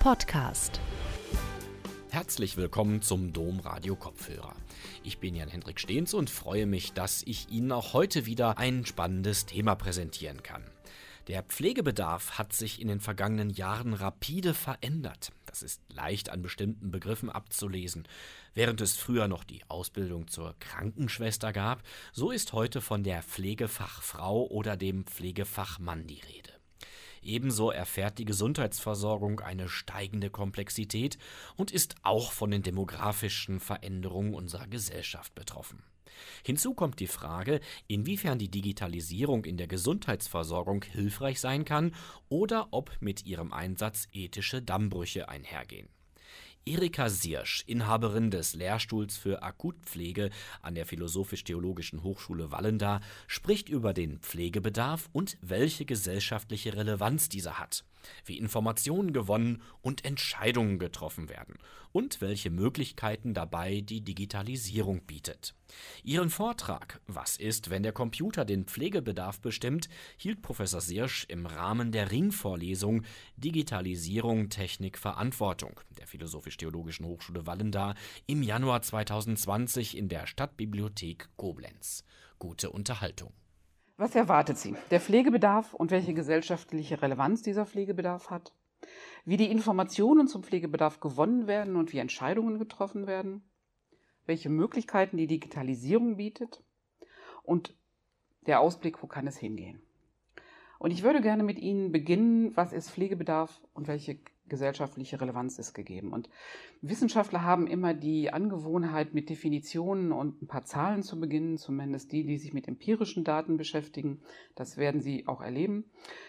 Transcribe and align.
Podcast. 0.00 0.80
Herzlich 2.08 2.56
willkommen 2.56 3.02
zum 3.02 3.34
Dom 3.34 3.60
Radio 3.60 3.96
Kopfhörer. 3.96 4.56
Ich 5.04 5.18
bin 5.18 5.34
Jan 5.34 5.50
Hendrik 5.50 5.78
Stehns 5.78 6.14
und 6.14 6.30
freue 6.30 6.64
mich, 6.64 6.94
dass 6.94 7.22
ich 7.22 7.50
Ihnen 7.50 7.70
auch 7.70 7.92
heute 7.92 8.24
wieder 8.24 8.56
ein 8.56 8.86
spannendes 8.86 9.44
Thema 9.44 9.74
präsentieren 9.74 10.42
kann. 10.42 10.64
Der 11.28 11.42
Pflegebedarf 11.42 12.38
hat 12.38 12.54
sich 12.54 12.80
in 12.80 12.88
den 12.88 13.00
vergangenen 13.00 13.50
Jahren 13.50 13.92
rapide 13.92 14.54
verändert. 14.54 15.32
Das 15.44 15.62
ist 15.62 15.82
leicht 15.92 16.30
an 16.30 16.40
bestimmten 16.40 16.90
Begriffen 16.90 17.28
abzulesen. 17.28 18.08
Während 18.54 18.80
es 18.80 18.96
früher 18.96 19.28
noch 19.28 19.44
die 19.44 19.68
Ausbildung 19.68 20.28
zur 20.28 20.56
Krankenschwester 20.60 21.52
gab, 21.52 21.82
so 22.14 22.30
ist 22.30 22.54
heute 22.54 22.80
von 22.80 23.04
der 23.04 23.22
Pflegefachfrau 23.22 24.46
oder 24.46 24.78
dem 24.78 25.04
Pflegefachmann 25.04 26.06
die 26.06 26.20
Rede. 26.20 26.49
Ebenso 27.22 27.70
erfährt 27.70 28.18
die 28.18 28.24
Gesundheitsversorgung 28.24 29.40
eine 29.40 29.68
steigende 29.68 30.30
Komplexität 30.30 31.18
und 31.56 31.70
ist 31.70 31.96
auch 32.02 32.32
von 32.32 32.50
den 32.50 32.62
demografischen 32.62 33.60
Veränderungen 33.60 34.34
unserer 34.34 34.66
Gesellschaft 34.66 35.34
betroffen. 35.34 35.82
Hinzu 36.44 36.74
kommt 36.74 37.00
die 37.00 37.06
Frage, 37.06 37.60
inwiefern 37.86 38.38
die 38.38 38.50
Digitalisierung 38.50 39.44
in 39.44 39.56
der 39.56 39.68
Gesundheitsversorgung 39.68 40.84
hilfreich 40.84 41.40
sein 41.40 41.64
kann 41.64 41.94
oder 42.28 42.68
ob 42.72 42.90
mit 43.00 43.26
ihrem 43.26 43.52
Einsatz 43.52 44.08
ethische 44.12 44.62
Dammbrüche 44.62 45.28
einhergehen. 45.28 45.88
Erika 46.66 47.08
Siersch, 47.08 47.64
Inhaberin 47.66 48.30
des 48.30 48.54
Lehrstuhls 48.54 49.16
für 49.16 49.42
Akutpflege 49.42 50.30
an 50.60 50.74
der 50.74 50.86
Philosophisch-Theologischen 50.86 52.02
Hochschule 52.02 52.52
Wallenda, 52.52 53.00
spricht 53.26 53.68
über 53.68 53.94
den 53.94 54.18
Pflegebedarf 54.18 55.08
und 55.12 55.38
welche 55.40 55.84
gesellschaftliche 55.84 56.76
Relevanz 56.76 57.28
dieser 57.28 57.58
hat 57.58 57.84
wie 58.24 58.38
Informationen 58.38 59.12
gewonnen 59.12 59.62
und 59.82 60.04
Entscheidungen 60.04 60.78
getroffen 60.78 61.28
werden 61.28 61.58
und 61.92 62.20
welche 62.20 62.50
Möglichkeiten 62.50 63.34
dabei 63.34 63.80
die 63.80 64.02
Digitalisierung 64.02 65.02
bietet. 65.02 65.54
Ihren 66.02 66.30
Vortrag 66.30 67.00
Was 67.06 67.36
ist, 67.36 67.70
wenn 67.70 67.82
der 67.82 67.92
Computer 67.92 68.44
den 68.44 68.64
Pflegebedarf 68.64 69.40
bestimmt, 69.40 69.88
hielt 70.16 70.42
Professor 70.42 70.80
Sirsch 70.80 71.24
im 71.28 71.46
Rahmen 71.46 71.92
der 71.92 72.10
Ringvorlesung 72.10 73.04
Digitalisierung, 73.36 74.48
Technik, 74.50 74.98
Verantwortung 74.98 75.80
der 75.98 76.06
Philosophisch-Theologischen 76.06 77.06
Hochschule 77.06 77.46
Wallenda 77.46 77.94
im 78.26 78.42
Januar 78.42 78.82
2020 78.82 79.96
in 79.96 80.08
der 80.08 80.26
Stadtbibliothek 80.26 81.28
Koblenz. 81.36 82.04
Gute 82.38 82.70
Unterhaltung. 82.70 83.32
Was 84.00 84.14
erwartet 84.14 84.56
sie? 84.56 84.74
Der 84.90 84.98
Pflegebedarf 84.98 85.74
und 85.74 85.90
welche 85.90 86.14
gesellschaftliche 86.14 87.02
Relevanz 87.02 87.42
dieser 87.42 87.66
Pflegebedarf 87.66 88.30
hat? 88.30 88.54
Wie 89.26 89.36
die 89.36 89.50
Informationen 89.50 90.26
zum 90.26 90.42
Pflegebedarf 90.42 91.00
gewonnen 91.00 91.46
werden 91.46 91.76
und 91.76 91.92
wie 91.92 91.98
Entscheidungen 91.98 92.58
getroffen 92.58 93.06
werden? 93.06 93.42
Welche 94.24 94.48
Möglichkeiten 94.48 95.18
die 95.18 95.26
Digitalisierung 95.26 96.16
bietet? 96.16 96.62
Und 97.42 97.76
der 98.46 98.60
Ausblick, 98.60 99.02
wo 99.02 99.06
kann 99.06 99.26
es 99.26 99.36
hingehen? 99.36 99.82
Und 100.78 100.92
ich 100.92 101.02
würde 101.02 101.20
gerne 101.20 101.42
mit 101.42 101.58
Ihnen 101.58 101.92
beginnen, 101.92 102.56
was 102.56 102.72
ist 102.72 102.90
Pflegebedarf 102.90 103.60
und 103.74 103.86
welche 103.86 104.18
gesellschaftliche 104.50 105.20
Relevanz 105.20 105.58
ist 105.58 105.72
gegeben. 105.72 106.12
Und 106.12 106.28
Wissenschaftler 106.82 107.42
haben 107.42 107.66
immer 107.66 107.94
die 107.94 108.30
Angewohnheit, 108.32 109.14
mit 109.14 109.30
Definitionen 109.30 110.12
und 110.12 110.42
ein 110.42 110.46
paar 110.46 110.64
Zahlen 110.64 111.02
zu 111.02 111.18
beginnen, 111.18 111.56
zumindest 111.56 112.12
die, 112.12 112.26
die 112.26 112.36
sich 112.36 112.52
mit 112.52 112.68
empirischen 112.68 113.24
Daten 113.24 113.56
beschäftigen. 113.56 114.20
Das 114.54 114.76
werden 114.76 115.00
Sie 115.00 115.26
auch 115.26 115.40
erleben. 115.40 115.84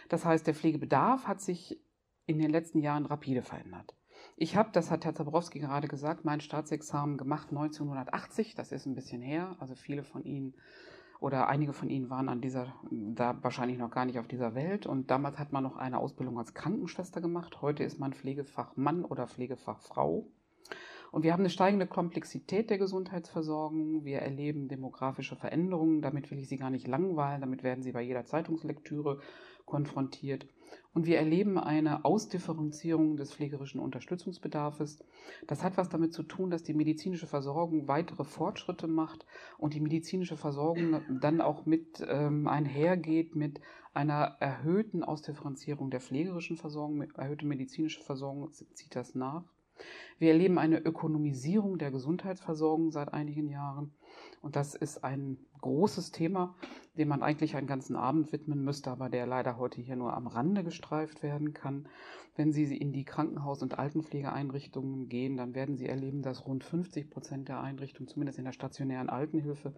Das 0.07 0.23
heißt, 0.23 0.47
der 0.47 0.55
Pflegebedarf 0.55 1.27
hat 1.27 1.41
sich 1.41 1.81
in 2.25 2.39
den 2.39 2.51
letzten 2.51 2.79
Jahren 2.79 3.05
rapide 3.05 3.41
verändert. 3.41 3.93
Ich 4.37 4.55
habe, 4.55 4.69
das 4.71 4.91
hat 4.91 5.03
Herr 5.05 5.15
Zabrowski 5.15 5.59
gerade 5.59 5.87
gesagt, 5.87 6.25
mein 6.25 6.41
Staatsexamen 6.41 7.17
gemacht 7.17 7.49
1980. 7.49 8.55
Das 8.55 8.71
ist 8.71 8.85
ein 8.85 8.95
bisschen 8.95 9.21
her. 9.21 9.55
Also 9.59 9.75
viele 9.75 10.03
von 10.03 10.23
Ihnen 10.23 10.55
oder 11.21 11.47
einige 11.47 11.71
von 11.71 11.89
ihnen 11.91 12.09
waren 12.09 12.29
an 12.29 12.41
dieser, 12.41 12.73
da 12.89 13.37
wahrscheinlich 13.43 13.77
noch 13.77 13.91
gar 13.91 14.05
nicht 14.05 14.17
auf 14.17 14.27
dieser 14.27 14.55
Welt. 14.55 14.87
Und 14.87 15.11
damals 15.11 15.37
hat 15.37 15.53
man 15.53 15.61
noch 15.61 15.77
eine 15.77 15.99
Ausbildung 15.99 16.39
als 16.39 16.55
Krankenschwester 16.55 17.21
gemacht. 17.21 17.61
Heute 17.61 17.83
ist 17.83 17.99
man 17.99 18.11
Pflegefachmann 18.11 19.05
oder 19.05 19.27
Pflegefachfrau. 19.27 20.25
Und 21.11 21.23
wir 21.23 21.33
haben 21.33 21.41
eine 21.41 21.51
steigende 21.51 21.85
Komplexität 21.85 22.71
der 22.71 22.79
Gesundheitsversorgung. 22.79 24.03
Wir 24.03 24.19
erleben 24.19 24.67
demografische 24.67 25.35
Veränderungen. 25.35 26.01
Damit 26.01 26.31
will 26.31 26.39
ich 26.39 26.49
Sie 26.49 26.57
gar 26.57 26.71
nicht 26.71 26.87
langweilen. 26.87 27.41
Damit 27.41 27.61
werden 27.61 27.83
Sie 27.83 27.91
bei 27.91 28.01
jeder 28.01 28.25
Zeitungslektüre 28.25 29.19
konfrontiert. 29.65 30.47
Und 30.93 31.05
wir 31.05 31.17
erleben 31.17 31.57
eine 31.57 32.03
Ausdifferenzierung 32.03 33.15
des 33.15 33.33
pflegerischen 33.33 33.79
Unterstützungsbedarfs. 33.79 34.99
Das 35.47 35.63
hat 35.63 35.77
was 35.77 35.89
damit 35.89 36.13
zu 36.13 36.23
tun, 36.23 36.49
dass 36.49 36.63
die 36.63 36.73
medizinische 36.73 37.27
Versorgung 37.27 37.87
weitere 37.87 38.25
Fortschritte 38.25 38.87
macht 38.87 39.25
und 39.57 39.73
die 39.73 39.79
medizinische 39.79 40.35
Versorgung 40.35 41.01
dann 41.21 41.39
auch 41.39 41.65
mit 41.65 42.03
ähm, 42.07 42.47
einhergeht 42.47 43.35
mit 43.35 43.61
einer 43.93 44.37
erhöhten 44.39 45.03
Ausdifferenzierung 45.03 45.91
der 45.91 46.01
pflegerischen 46.01 46.57
Versorgung. 46.57 47.01
Erhöhte 47.15 47.45
medizinische 47.45 48.01
Versorgung 48.03 48.51
zieht 48.51 48.95
das 48.95 49.15
nach. 49.15 49.43
Wir 50.19 50.31
erleben 50.31 50.59
eine 50.59 50.79
Ökonomisierung 50.79 51.77
der 51.77 51.91
Gesundheitsversorgung 51.91 52.91
seit 52.91 53.13
einigen 53.13 53.47
Jahren. 53.47 53.93
Und 54.41 54.55
das 54.55 54.73
ist 54.73 55.03
ein 55.03 55.37
großes 55.61 56.11
Thema, 56.11 56.55
dem 56.97 57.07
man 57.07 57.21
eigentlich 57.21 57.55
einen 57.55 57.67
ganzen 57.67 57.95
Abend 57.95 58.31
widmen 58.31 58.63
müsste, 58.63 58.89
aber 58.89 59.09
der 59.09 59.27
leider 59.27 59.57
heute 59.57 59.81
hier 59.81 59.95
nur 59.95 60.13
am 60.13 60.27
Rande 60.27 60.63
gestreift 60.63 61.21
werden 61.21 61.53
kann. 61.53 61.87
Wenn 62.35 62.51
Sie 62.51 62.75
in 62.75 62.91
die 62.91 63.05
Krankenhaus- 63.05 63.61
und 63.61 63.77
Altenpflegeeinrichtungen 63.77 65.09
gehen, 65.09 65.37
dann 65.37 65.53
werden 65.53 65.77
Sie 65.77 65.87
erleben, 65.87 66.23
dass 66.23 66.47
rund 66.47 66.63
50 66.63 67.11
Prozent 67.11 67.49
der 67.49 67.61
Einrichtungen, 67.61 68.07
zumindest 68.07 68.39
in 68.39 68.45
der 68.45 68.53
stationären 68.53 69.09
Altenhilfe, 69.09 69.75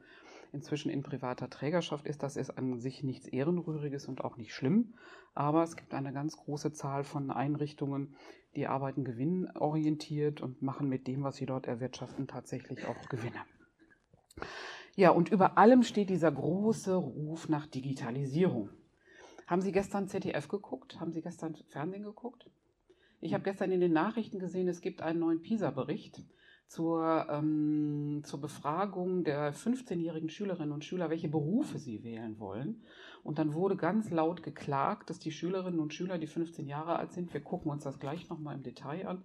inzwischen 0.54 0.90
in 0.90 1.04
privater 1.04 1.50
Trägerschaft 1.50 2.08
ist. 2.08 2.24
Das 2.24 2.38
ist 2.38 2.52
an 2.52 2.80
sich 2.80 3.04
nichts 3.04 3.28
Ehrenrühriges 3.28 4.08
und 4.08 4.24
auch 4.24 4.38
nicht 4.38 4.54
schlimm. 4.54 4.94
Aber 5.34 5.64
es 5.64 5.76
gibt 5.76 5.94
eine 5.94 6.14
ganz 6.14 6.38
große 6.38 6.72
Zahl 6.72 7.04
von 7.04 7.32
Einrichtungen, 7.32 8.16
die 8.56 8.68
arbeiten 8.68 9.04
gewinnorientiert 9.04 10.42
und 10.42 10.62
machen 10.62 10.88
mit 10.88 11.08
dem, 11.08 11.24
was 11.24 11.38
sie 11.38 11.48
dort 11.48 11.66
erwirtschaften, 11.66 12.28
tatsächlich 12.28 12.86
auch 12.86 13.10
Gewinne. 13.10 13.40
Ja, 14.96 15.10
und 15.10 15.30
über 15.30 15.58
allem 15.58 15.84
steht 15.84 16.10
dieser 16.10 16.32
große 16.32 16.96
Ruf 16.96 17.50
nach 17.50 17.66
Digitalisierung. 17.66 18.70
Haben 19.48 19.62
Sie 19.62 19.72
gestern 19.72 20.08
ZDF 20.08 20.48
geguckt? 20.48 21.00
Haben 21.00 21.12
Sie 21.12 21.22
gestern 21.22 21.56
Fernsehen 21.70 22.04
geguckt? 22.04 22.50
Ich 23.20 23.34
habe 23.34 23.44
gestern 23.44 23.72
in 23.72 23.80
den 23.80 23.94
Nachrichten 23.94 24.38
gesehen, 24.38 24.68
es 24.68 24.82
gibt 24.82 25.02
einen 25.02 25.20
neuen 25.20 25.42
PISA-Bericht 25.42 26.24
zur, 26.68 27.28
ähm, 27.30 28.22
zur 28.26 28.42
Befragung 28.42 29.24
der 29.24 29.54
15-jährigen 29.54 30.30
Schülerinnen 30.30 30.72
und 30.72 30.84
Schüler, 30.84 31.10
welche 31.10 31.30
Berufe 31.30 31.80
sie 31.80 32.04
wählen 32.04 32.40
wollen. 32.40 32.84
Und 33.24 33.40
dann 33.40 33.54
wurde 33.54 33.78
ganz 33.78 34.10
laut 34.12 34.44
geklagt, 34.44 35.10
dass 35.10 35.18
die 35.18 35.32
Schülerinnen 35.32 35.80
und 35.80 35.94
Schüler, 35.94 36.18
die 36.18 36.28
15 36.28 36.68
Jahre 36.68 36.98
alt 36.98 37.14
sind, 37.14 37.34
wir 37.34 37.42
gucken 37.42 37.72
uns 37.72 37.84
das 37.84 38.00
gleich 38.00 38.30
nochmal 38.30 38.56
im 38.56 38.64
Detail 38.64 39.08
an, 39.08 39.24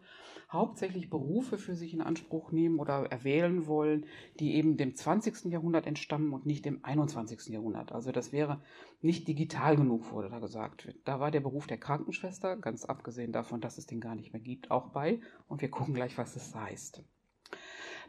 hauptsächlich 0.53 1.10
Berufe 1.10 1.59
für 1.59 1.75
sich 1.75 1.92
in 1.92 2.00
Anspruch 2.00 2.53
nehmen 2.53 2.78
oder 2.78 3.06
erwählen 3.10 3.66
wollen, 3.66 4.06
die 4.38 4.54
eben 4.54 4.76
dem 4.76 4.94
20. 4.94 5.47
Jahrhundert 5.47 5.87
entstammen 5.87 6.32
und 6.32 6.47
nicht 6.47 6.64
dem 6.64 6.84
21. 6.84 7.48
Jahrhundert. 7.48 7.91
Also 7.91 8.12
das 8.12 8.32
wäre 8.32 8.60
nicht 9.03 9.26
digital 9.26 9.76
genug, 9.76 10.12
wurde 10.12 10.31
da 10.31 10.38
gesagt. 10.38 10.88
Da 11.04 11.19
war 11.19 11.31
der 11.31 11.41
Beruf 11.41 11.66
der 11.66 11.78
Krankenschwester, 11.78 12.56
ganz 12.56 12.84
abgesehen 12.84 13.32
davon, 13.32 13.60
dass 13.60 13.78
es 13.78 13.87
den 13.87 14.00
gar 14.00 14.14
nicht 14.14 14.32
mehr 14.32 14.42
gibt, 14.42 14.70
auch 14.70 14.91
bei. 14.91 15.20
Und 15.48 15.60
wir 15.60 15.70
gucken 15.70 15.94
gleich, 15.94 16.16
was 16.16 16.37
es 16.37 16.54
heißt. 16.54 17.03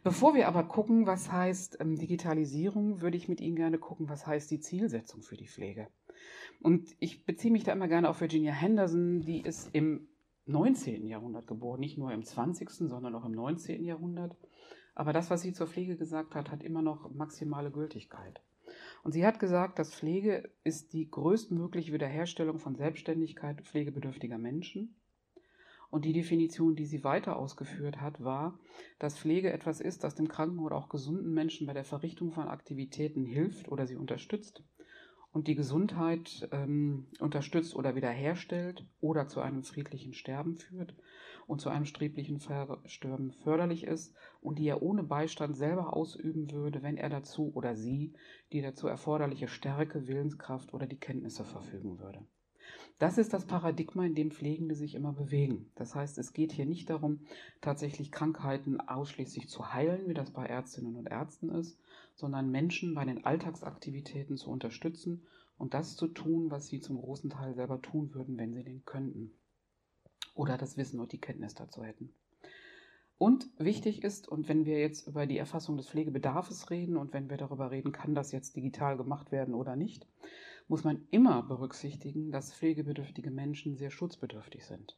Bevor 0.03 0.33
wir 0.33 0.47
aber 0.47 0.63
gucken, 0.63 1.05
was 1.05 1.31
heißt 1.31 1.77
ähm, 1.81 1.97
Digitalisierung, 1.97 3.01
würde 3.01 3.17
ich 3.17 3.27
mit 3.27 3.41
Ihnen 3.41 3.55
gerne 3.55 3.77
gucken, 3.77 4.09
was 4.09 4.25
heißt 4.25 4.49
die 4.51 4.59
Zielsetzung 4.59 5.21
für 5.21 5.35
die 5.35 5.47
Pflege. 5.47 5.87
Und 6.61 6.95
ich 6.99 7.25
beziehe 7.25 7.51
mich 7.51 7.63
da 7.63 7.73
immer 7.73 7.87
gerne 7.87 8.09
auf 8.09 8.21
Virginia 8.21 8.53
Henderson, 8.53 9.21
die 9.21 9.41
ist 9.41 9.69
im 9.73 10.07
19. 10.45 11.05
Jahrhundert 11.05 11.47
geboren, 11.47 11.79
nicht 11.79 11.97
nur 11.97 12.11
im 12.11 12.23
20., 12.23 12.69
sondern 12.69 13.13
auch 13.15 13.25
im 13.25 13.33
19. 13.33 13.83
Jahrhundert. 13.83 14.35
Aber 14.95 15.13
das, 15.13 15.29
was 15.29 15.41
sie 15.41 15.53
zur 15.53 15.67
Pflege 15.67 15.95
gesagt 15.95 16.35
hat, 16.35 16.51
hat 16.51 16.63
immer 16.63 16.81
noch 16.81 17.09
maximale 17.13 17.71
Gültigkeit. 17.71 18.41
Und 19.03 19.13
sie 19.13 19.25
hat 19.25 19.39
gesagt, 19.39 19.79
dass 19.79 19.93
Pflege 19.93 20.49
ist 20.63 20.93
die 20.93 21.09
größtmögliche 21.09 21.93
Wiederherstellung 21.93 22.59
von 22.59 22.75
Selbstständigkeit 22.75 23.61
pflegebedürftiger 23.61 24.37
Menschen. 24.37 24.95
Und 25.89 26.05
die 26.05 26.13
Definition, 26.13 26.75
die 26.75 26.85
sie 26.85 27.03
weiter 27.03 27.37
ausgeführt 27.37 27.99
hat, 27.99 28.23
war, 28.23 28.59
dass 28.99 29.17
Pflege 29.17 29.51
etwas 29.51 29.81
ist, 29.81 30.03
das 30.03 30.15
dem 30.15 30.27
kranken 30.27 30.59
oder 30.59 30.75
auch 30.75 30.89
gesunden 30.89 31.33
Menschen 31.33 31.65
bei 31.65 31.73
der 31.73 31.83
Verrichtung 31.83 32.31
von 32.31 32.47
Aktivitäten 32.47 33.25
hilft 33.25 33.69
oder 33.69 33.87
sie 33.87 33.95
unterstützt 33.95 34.63
und 35.31 35.47
die 35.47 35.55
Gesundheit 35.55 36.47
ähm, 36.51 37.07
unterstützt 37.19 37.75
oder 37.75 37.95
wiederherstellt 37.95 38.85
oder 38.99 39.27
zu 39.27 39.41
einem 39.41 39.63
friedlichen 39.63 40.13
Sterben 40.13 40.55
führt 40.57 40.95
und 41.45 41.61
zu 41.61 41.69
einem 41.69 41.85
streblichen 41.85 42.39
Versterben 42.39 43.31
förderlich 43.31 43.83
ist 43.83 44.15
und 44.41 44.59
die 44.59 44.67
er 44.67 44.81
ohne 44.81 45.03
Beistand 45.03 45.55
selber 45.55 45.95
ausüben 45.95 46.51
würde, 46.51 46.81
wenn 46.81 46.97
er 46.97 47.09
dazu 47.09 47.51
oder 47.53 47.75
sie 47.75 48.13
die 48.51 48.61
dazu 48.61 48.87
erforderliche 48.87 49.47
Stärke, 49.47 50.07
Willenskraft 50.07 50.73
oder 50.73 50.87
die 50.87 50.99
Kenntnisse 50.99 51.43
verfügen 51.43 51.99
würde. 51.99 52.25
Das 52.99 53.17
ist 53.17 53.31
das 53.31 53.45
Paradigma, 53.45 54.05
in 54.05 54.13
dem 54.13 54.29
Pflegende 54.29 54.75
sich 54.75 54.93
immer 54.93 55.13
bewegen. 55.13 55.71
Das 55.75 55.95
heißt, 55.95 56.17
es 56.17 56.33
geht 56.33 56.51
hier 56.51 56.65
nicht 56.65 56.89
darum, 56.89 57.21
tatsächlich 57.61 58.11
Krankheiten 58.11 58.81
ausschließlich 58.81 59.47
zu 59.47 59.73
heilen, 59.73 60.09
wie 60.09 60.13
das 60.13 60.31
bei 60.31 60.45
Ärztinnen 60.45 60.97
und 60.97 61.07
Ärzten 61.07 61.49
ist, 61.49 61.79
sondern 62.13 62.51
Menschen 62.51 62.93
bei 62.93 63.05
den 63.05 63.23
Alltagsaktivitäten 63.23 64.35
zu 64.35 64.51
unterstützen 64.51 65.25
und 65.57 65.73
das 65.73 65.95
zu 65.95 66.07
tun, 66.07 66.51
was 66.51 66.67
sie 66.67 66.81
zum 66.81 66.97
großen 66.97 67.29
Teil 67.29 67.55
selber 67.55 67.81
tun 67.81 68.13
würden, 68.13 68.37
wenn 68.37 68.53
sie 68.53 68.63
den 68.63 68.83
könnten. 68.83 69.31
Oder 70.35 70.57
das 70.57 70.75
Wissen 70.75 70.99
und 70.99 71.13
die 71.13 71.21
Kenntnis 71.21 71.55
dazu 71.55 71.83
hätten. 71.83 72.13
Und 73.17 73.49
wichtig 73.57 74.03
ist, 74.03 74.27
und 74.27 74.49
wenn 74.49 74.65
wir 74.65 74.79
jetzt 74.79 75.07
über 75.07 75.25
die 75.25 75.37
Erfassung 75.37 75.77
des 75.77 75.89
Pflegebedarfs 75.89 76.69
reden 76.69 76.97
und 76.97 77.13
wenn 77.13 77.29
wir 77.29 77.37
darüber 77.37 77.71
reden, 77.71 77.93
kann 77.93 78.13
das 78.13 78.33
jetzt 78.33 78.57
digital 78.57 78.97
gemacht 78.97 79.31
werden 79.31 79.53
oder 79.53 79.77
nicht, 79.77 80.05
muss 80.69 80.83
man 80.83 81.07
immer 81.09 81.41
berücksichtigen, 81.41 82.31
dass 82.31 82.53
pflegebedürftige 82.53 83.31
Menschen 83.31 83.75
sehr 83.75 83.89
schutzbedürftig 83.89 84.65
sind. 84.65 84.97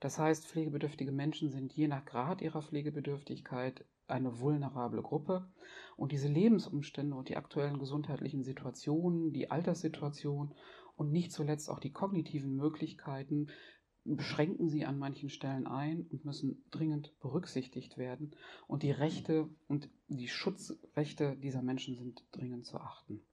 Das 0.00 0.18
heißt, 0.18 0.46
pflegebedürftige 0.46 1.12
Menschen 1.12 1.50
sind 1.50 1.72
je 1.72 1.86
nach 1.86 2.04
Grad 2.04 2.42
ihrer 2.42 2.60
Pflegebedürftigkeit 2.60 3.86
eine 4.08 4.40
vulnerable 4.40 5.00
Gruppe 5.02 5.48
und 5.96 6.10
diese 6.10 6.28
Lebensumstände 6.28 7.16
und 7.16 7.28
die 7.28 7.36
aktuellen 7.36 7.78
gesundheitlichen 7.78 8.42
Situationen, 8.42 9.32
die 9.32 9.52
Alterssituation 9.52 10.52
und 10.96 11.12
nicht 11.12 11.32
zuletzt 11.32 11.70
auch 11.70 11.78
die 11.78 11.92
kognitiven 11.92 12.56
Möglichkeiten 12.56 13.46
beschränken 14.04 14.68
sie 14.68 14.84
an 14.84 14.98
manchen 14.98 15.30
Stellen 15.30 15.66
ein 15.66 16.06
und 16.10 16.24
müssen 16.24 16.64
dringend 16.70 17.18
berücksichtigt 17.20 17.96
werden. 17.96 18.36
Und 18.66 18.82
die 18.82 18.90
Rechte 18.90 19.48
und 19.68 19.88
die 20.08 20.28
Schutzrechte 20.28 21.36
dieser 21.36 21.62
Menschen 21.62 21.94
sind 21.94 22.22
dringend 22.32 22.66
zu 22.66 22.78
achten. 22.78 23.24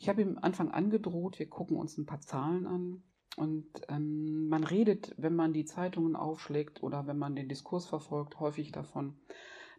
Ich 0.00 0.08
habe 0.08 0.22
im 0.22 0.42
Anfang 0.42 0.70
angedroht, 0.70 1.38
wir 1.38 1.50
gucken 1.50 1.76
uns 1.76 1.98
ein 1.98 2.06
paar 2.06 2.22
Zahlen 2.22 2.66
an. 2.66 3.02
Und 3.36 3.66
ähm, 3.88 4.48
man 4.48 4.64
redet, 4.64 5.14
wenn 5.18 5.36
man 5.36 5.52
die 5.52 5.66
Zeitungen 5.66 6.16
aufschlägt 6.16 6.82
oder 6.82 7.06
wenn 7.06 7.18
man 7.18 7.36
den 7.36 7.50
Diskurs 7.50 7.86
verfolgt, 7.86 8.40
häufig 8.40 8.72
davon, 8.72 9.18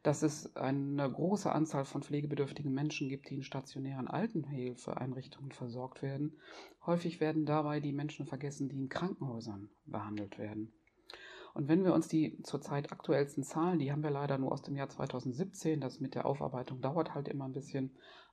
dass 0.04 0.22
es 0.22 0.56
eine 0.56 1.12
große 1.12 1.52
Anzahl 1.52 1.86
von 1.86 2.04
pflegebedürftigen 2.04 2.72
Menschen 2.72 3.10
gibt, 3.10 3.32
die 3.32 3.36
in 3.36 3.44
stationären 3.44 4.08
Altenhilfeeinrichtungen 4.08 5.52
versorgt 5.52 6.04
werden. 6.04 6.38
Häufig 6.86 7.20
werden 7.20 7.48
dabei 7.48 7.80
die 7.80 7.92
Menschen 7.92 8.28
vergessen, 8.28 8.70
die 8.70 8.78
in 8.78 8.90
Krankenhäusern 8.90 9.70
behandelt 9.88 10.38
werden. 10.38 10.72
Und 11.56 11.68
wenn 11.68 11.84
wir 11.84 11.96
uns 11.96 12.08
die 12.08 12.42
zurzeit 12.44 12.92
aktuellsten 12.92 13.44
Zahlen, 13.44 13.80
die 13.80 13.92
haben 13.92 14.04
wir 14.04 14.12
leider 14.12 14.38
nur 14.38 14.52
aus 14.52 14.62
dem 14.62 14.76
Jahr 14.76 14.90
2017, 14.90 15.82
das 15.82 16.00
mit 16.00 16.14
der 16.14 16.28
Aufarbeitung 16.28 16.80
dauert 16.80 17.16
halt 17.16 17.28
immer 17.28 17.46
ein 17.46 17.54
bisschen, 17.54 17.92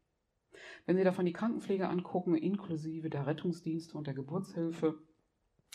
Wenn 0.85 0.97
Sie 0.97 1.03
davon 1.03 1.25
die 1.25 1.33
Krankenpflege 1.33 1.87
angucken, 1.87 2.35
inklusive 2.35 3.09
der 3.09 3.25
Rettungsdienste 3.25 3.97
und 3.97 4.05
der 4.05 4.13
Geburtshilfe, 4.13 5.01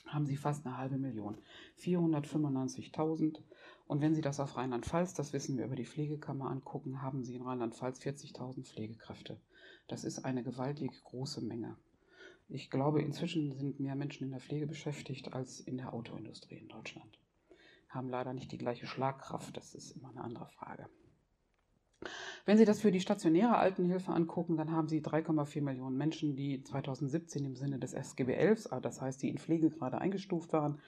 haben 0.06 0.26
Sie 0.26 0.36
fast 0.36 0.66
eine 0.66 0.78
halbe 0.78 0.98
Million. 0.98 1.38
495.000. 1.78 3.42
Und 3.86 4.00
wenn 4.00 4.14
Sie 4.14 4.20
das 4.20 4.40
auf 4.40 4.56
Rheinland-Pfalz, 4.56 5.14
das 5.14 5.32
wissen 5.32 5.56
wir 5.56 5.66
über 5.66 5.76
die 5.76 5.86
Pflegekammer 5.86 6.50
angucken, 6.50 7.02
haben 7.02 7.24
Sie 7.24 7.36
in 7.36 7.42
Rheinland-Pfalz 7.42 8.00
40.000 8.00 8.64
Pflegekräfte. 8.64 9.40
Das 9.86 10.02
ist 10.02 10.24
eine 10.24 10.42
gewaltig 10.42 11.02
große 11.04 11.40
Menge. 11.40 11.76
Ich 12.48 12.70
glaube, 12.70 13.02
inzwischen 13.02 13.56
sind 13.56 13.80
mehr 13.80 13.94
Menschen 13.94 14.24
in 14.24 14.30
der 14.30 14.40
Pflege 14.40 14.66
beschäftigt 14.66 15.32
als 15.32 15.60
in 15.60 15.76
der 15.76 15.92
Autoindustrie 15.92 16.56
in 16.56 16.68
Deutschland. 16.68 17.18
Haben 17.88 18.08
leider 18.08 18.32
nicht 18.32 18.50
die 18.50 18.58
gleiche 18.58 18.86
Schlagkraft, 18.86 19.56
das 19.56 19.74
ist 19.74 19.92
immer 19.92 20.10
eine 20.10 20.22
andere 20.22 20.46
Frage. 20.46 20.88
Wenn 22.44 22.58
Sie 22.58 22.64
das 22.64 22.80
für 22.80 22.92
die 22.92 23.00
stationäre 23.00 23.56
Altenhilfe 23.56 24.12
angucken, 24.12 24.56
dann 24.56 24.70
haben 24.70 24.88
Sie 24.88 25.00
3,4 25.00 25.62
Millionen 25.62 25.96
Menschen, 25.96 26.36
die 26.36 26.62
2017 26.62 27.44
im 27.44 27.56
Sinne 27.56 27.78
des 27.78 27.92
SGB 27.92 28.34
11, 28.34 28.68
ah, 28.70 28.80
das 28.80 29.00
heißt, 29.00 29.22
die 29.22 29.28
in 29.28 29.38
Pflege 29.38 29.70
gerade 29.70 29.98
eingestuft 29.98 30.52
waren, 30.52 30.80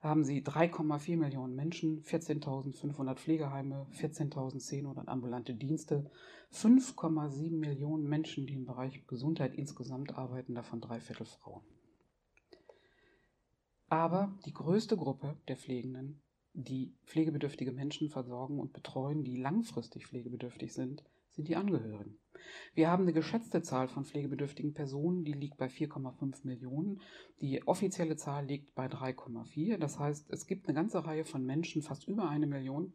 haben 0.00 0.24
Sie 0.24 0.42
3,4 0.42 1.16
Millionen 1.16 1.54
Menschen, 1.54 2.02
14.500 2.02 3.16
Pflegeheime, 3.16 3.86
14.000 3.92 4.60
Szene- 4.60 4.88
und 4.88 5.08
ambulante 5.08 5.54
Dienste, 5.54 6.10
5,7 6.52 7.50
Millionen 7.50 8.08
Menschen, 8.08 8.46
die 8.46 8.54
im 8.54 8.64
Bereich 8.64 9.06
Gesundheit 9.06 9.54
insgesamt 9.54 10.16
arbeiten, 10.16 10.54
davon 10.54 10.80
drei 10.80 11.00
Viertel 11.00 11.26
Frauen. 11.26 11.62
Aber 13.88 14.38
die 14.46 14.54
größte 14.54 14.96
Gruppe 14.96 15.36
der 15.48 15.56
Pflegenden 15.56 16.22
die 16.52 16.94
pflegebedürftige 17.04 17.72
Menschen 17.72 18.08
versorgen 18.08 18.58
und 18.58 18.72
betreuen, 18.72 19.24
die 19.24 19.36
langfristig 19.36 20.06
pflegebedürftig 20.06 20.72
sind, 20.72 21.04
sind 21.40 21.48
die 21.48 21.56
Angehörigen. 21.56 22.18
Wir 22.74 22.90
haben 22.90 23.04
eine 23.04 23.14
geschätzte 23.14 23.62
Zahl 23.62 23.88
von 23.88 24.04
pflegebedürftigen 24.04 24.74
Personen, 24.74 25.24
die 25.24 25.32
liegt 25.32 25.56
bei 25.56 25.68
4,5 25.68 26.46
Millionen. 26.46 27.00
Die 27.40 27.66
offizielle 27.66 28.16
Zahl 28.16 28.44
liegt 28.44 28.74
bei 28.74 28.86
3,4. 28.86 29.78
Das 29.78 29.98
heißt, 29.98 30.28
es 30.30 30.46
gibt 30.46 30.68
eine 30.68 30.74
ganze 30.74 31.06
Reihe 31.06 31.24
von 31.24 31.46
Menschen, 31.46 31.80
fast 31.80 32.06
über 32.06 32.28
eine 32.28 32.46
Million, 32.46 32.92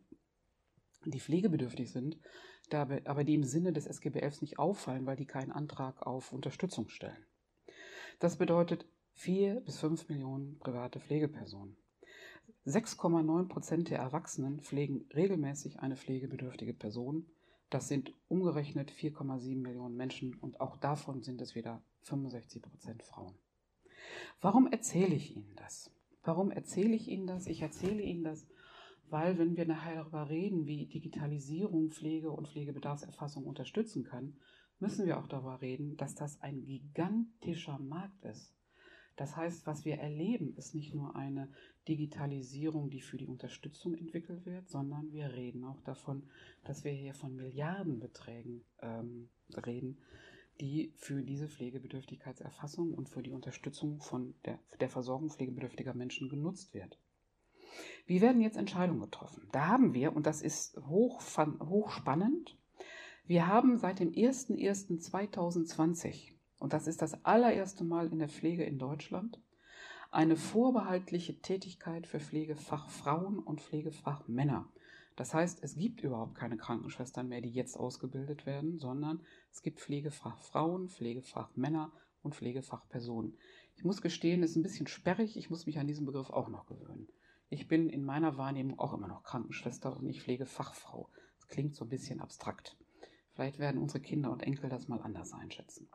die 1.06 1.20
pflegebedürftig 1.20 1.92
sind, 1.92 2.20
aber 2.72 3.24
die 3.24 3.34
im 3.34 3.44
Sinne 3.44 3.74
des 3.74 3.88
SGBFs 3.88 4.42
nicht 4.42 4.60
auffallen, 4.60 5.08
weil 5.08 5.18
die 5.18 5.26
keinen 5.26 5.52
Antrag 5.52 6.06
auf 6.06 6.32
Unterstützung 6.32 6.90
stellen. 6.90 7.26
Das 8.20 8.38
bedeutet 8.38 8.86
4 9.14 9.62
bis 9.62 9.80
5 9.80 10.08
Millionen 10.08 10.60
private 10.60 11.00
Pflegepersonen. 11.00 11.78
6,9 12.68 13.48
Prozent 13.48 13.90
der 13.90 14.00
Erwachsenen 14.00 14.60
pflegen 14.60 15.08
regelmäßig 15.16 15.80
eine 15.80 15.96
pflegebedürftige 15.96 16.74
Person. 16.74 17.26
Das 17.70 17.88
sind 17.88 18.14
umgerechnet 18.28 18.92
4,7 18.92 19.58
Millionen 19.58 19.96
Menschen 19.96 20.36
und 20.36 20.62
auch 20.62 20.78
davon 20.78 21.24
sind 21.24 21.42
es 21.42 21.56
wieder 21.56 21.82
65 22.04 22.62
Prozent 22.62 23.04
Frauen. 23.04 23.36
Warum 24.42 24.68
erzähle 24.68 25.16
ich 25.16 25.36
Ihnen 25.36 25.56
das? 25.56 25.92
Warum 26.24 26.52
erzähle 26.52 26.96
ich 26.96 27.08
Ihnen 27.08 27.28
das? 27.28 27.48
Ich 27.48 27.62
erzähle 27.62 28.02
Ihnen 28.02 28.24
das, 28.24 28.48
weil 29.10 29.38
wenn 29.38 29.56
wir 29.58 29.66
nachher 29.66 29.96
darüber 29.96 30.30
reden, 30.30 30.66
wie 30.66 30.88
Digitalisierung 30.88 31.92
Pflege 31.92 32.32
und 32.32 32.48
Pflegebedarfserfassung 32.48 33.46
unterstützen 33.46 34.04
kann, 34.04 34.38
müssen 34.80 35.06
wir 35.06 35.20
auch 35.20 35.28
darüber 35.28 35.62
reden, 35.62 35.98
dass 35.98 36.16
das 36.16 36.42
ein 36.42 36.64
gigantischer 36.66 37.80
Markt 37.80 38.26
ist. 38.26 38.54
Das 39.16 39.38
heißt, 39.38 39.66
was 39.66 39.86
wir 39.86 39.98
erleben, 39.98 40.56
ist 40.58 40.76
nicht 40.76 40.94
nur 40.94 41.16
eine 41.16 41.50
Digitalisierung, 41.88 42.90
die 42.90 43.02
für 43.02 43.18
die 43.18 43.28
Unterstützung 43.28 43.96
entwickelt 43.96 44.46
wird, 44.46 44.70
sondern 44.70 45.12
wir 45.12 45.34
reden 45.34 45.64
auch 45.64 45.80
davon, 45.82 46.24
dass 46.66 46.84
wir 46.84 46.92
hier 46.92 47.14
von 47.14 47.36
Milliardenbeträgen 47.36 48.66
ähm, 48.82 49.30
reden, 49.66 50.00
die 50.60 50.92
für 50.96 51.24
diese 51.24 51.48
Pflegebedürftigkeitserfassung 51.48 52.94
und 52.94 53.08
für 53.10 53.24
die 53.24 53.32
Unterstützung 53.32 54.02
von 54.02 54.36
der, 54.46 54.60
der 54.80 54.90
Versorgung 54.90 55.30
pflegebedürftiger 55.30 55.94
Menschen 55.94 56.28
genutzt 56.30 56.74
wird. 56.74 56.98
Wie 58.06 58.22
werden 58.22 58.42
jetzt 58.42 58.58
Entscheidungen 58.58 59.02
getroffen? 59.02 59.50
Da 59.52 59.68
haben 59.68 59.94
wir, 59.94 60.16
und 60.16 60.26
das 60.26 60.42
ist 60.42 60.78
hoch, 60.88 61.22
hochspannend, 61.60 62.58
wir 63.26 63.48
haben 63.48 63.78
seit 63.78 64.00
dem 64.00 64.12
01.01.2020 64.12 66.35
und 66.60 66.74
das 66.74 66.88
ist 66.88 67.02
das 67.02 67.26
allererste 67.26 67.84
Mal 67.84 68.12
in 68.12 68.20
der 68.20 68.30
Pflege 68.30 68.64
in 68.64 68.80
Deutschland, 68.80 69.40
eine 70.12 70.36
vorbehaltliche 70.36 71.42
Tätigkeit 71.42 72.08
für 72.08 72.20
Pflegefachfrauen 72.20 73.40
und 73.40 73.62
Pflegefachmänner. 73.62 74.70
Das 75.16 75.34
heißt, 75.34 75.64
es 75.64 75.76
gibt 75.76 76.02
überhaupt 76.02 76.36
keine 76.36 76.58
Krankenschwestern 76.58 77.28
mehr, 77.28 77.42
die 77.42 77.52
jetzt 77.52 77.78
ausgebildet 77.78 78.46
werden, 78.46 78.80
sondern 78.80 79.22
es 79.52 79.62
gibt 79.62 79.80
Pflegefachfrauen, 79.80 80.90
Pflegefachmänner 80.90 81.92
und 82.22 82.36
Pflegefachpersonen. 82.36 83.38
Ich 83.76 83.84
muss 83.84 84.02
gestehen, 84.02 84.44
es 84.44 84.52
ist 84.52 84.56
ein 84.58 84.64
bisschen 84.64 84.88
sperrig, 84.88 85.38
ich 85.38 85.50
muss 85.50 85.66
mich 85.66 85.80
an 85.80 85.88
diesen 85.88 86.06
Begriff 86.06 86.30
auch 86.30 86.50
noch 86.50 86.66
gewöhnen. 86.66 87.08
Ich 87.50 87.68
bin 87.68 87.90
in 87.90 88.04
meiner 88.04 88.38
Wahrnehmung 88.38 88.80
auch 88.80 88.94
immer 88.94 89.08
noch 89.08 89.24
Krankenschwester 89.24 89.96
und 89.96 90.06
nicht 90.06 90.22
Pflegefachfrau. 90.22 91.10
Das 91.38 91.48
klingt 91.48 91.76
so 91.76 91.86
ein 91.86 91.90
bisschen 91.90 92.20
abstrakt. 92.20 92.78
Vielleicht 93.34 93.60
werden 93.60 93.82
unsere 93.82 94.02
Kinder 94.02 94.32
und 94.32 94.44
Enkel 94.44 94.70
das 94.70 94.88
mal 94.88 95.02
anders 95.02 95.34
einschätzen. 95.34 95.90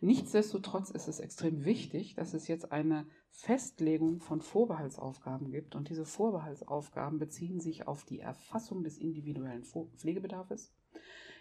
Nichtsdestotrotz 0.00 0.90
ist 0.90 1.08
es 1.08 1.20
extrem 1.20 1.64
wichtig, 1.64 2.14
dass 2.14 2.34
es 2.34 2.48
jetzt 2.48 2.72
eine 2.72 3.06
Festlegung 3.30 4.20
von 4.20 4.40
Vorbehaltsaufgaben 4.40 5.50
gibt. 5.50 5.74
Und 5.74 5.88
diese 5.88 6.04
Vorbehaltsaufgaben 6.04 7.18
beziehen 7.18 7.60
sich 7.60 7.86
auf 7.86 8.04
die 8.04 8.20
Erfassung 8.20 8.82
des 8.82 8.98
individuellen 8.98 9.64
Pflegebedarfs, 9.64 10.74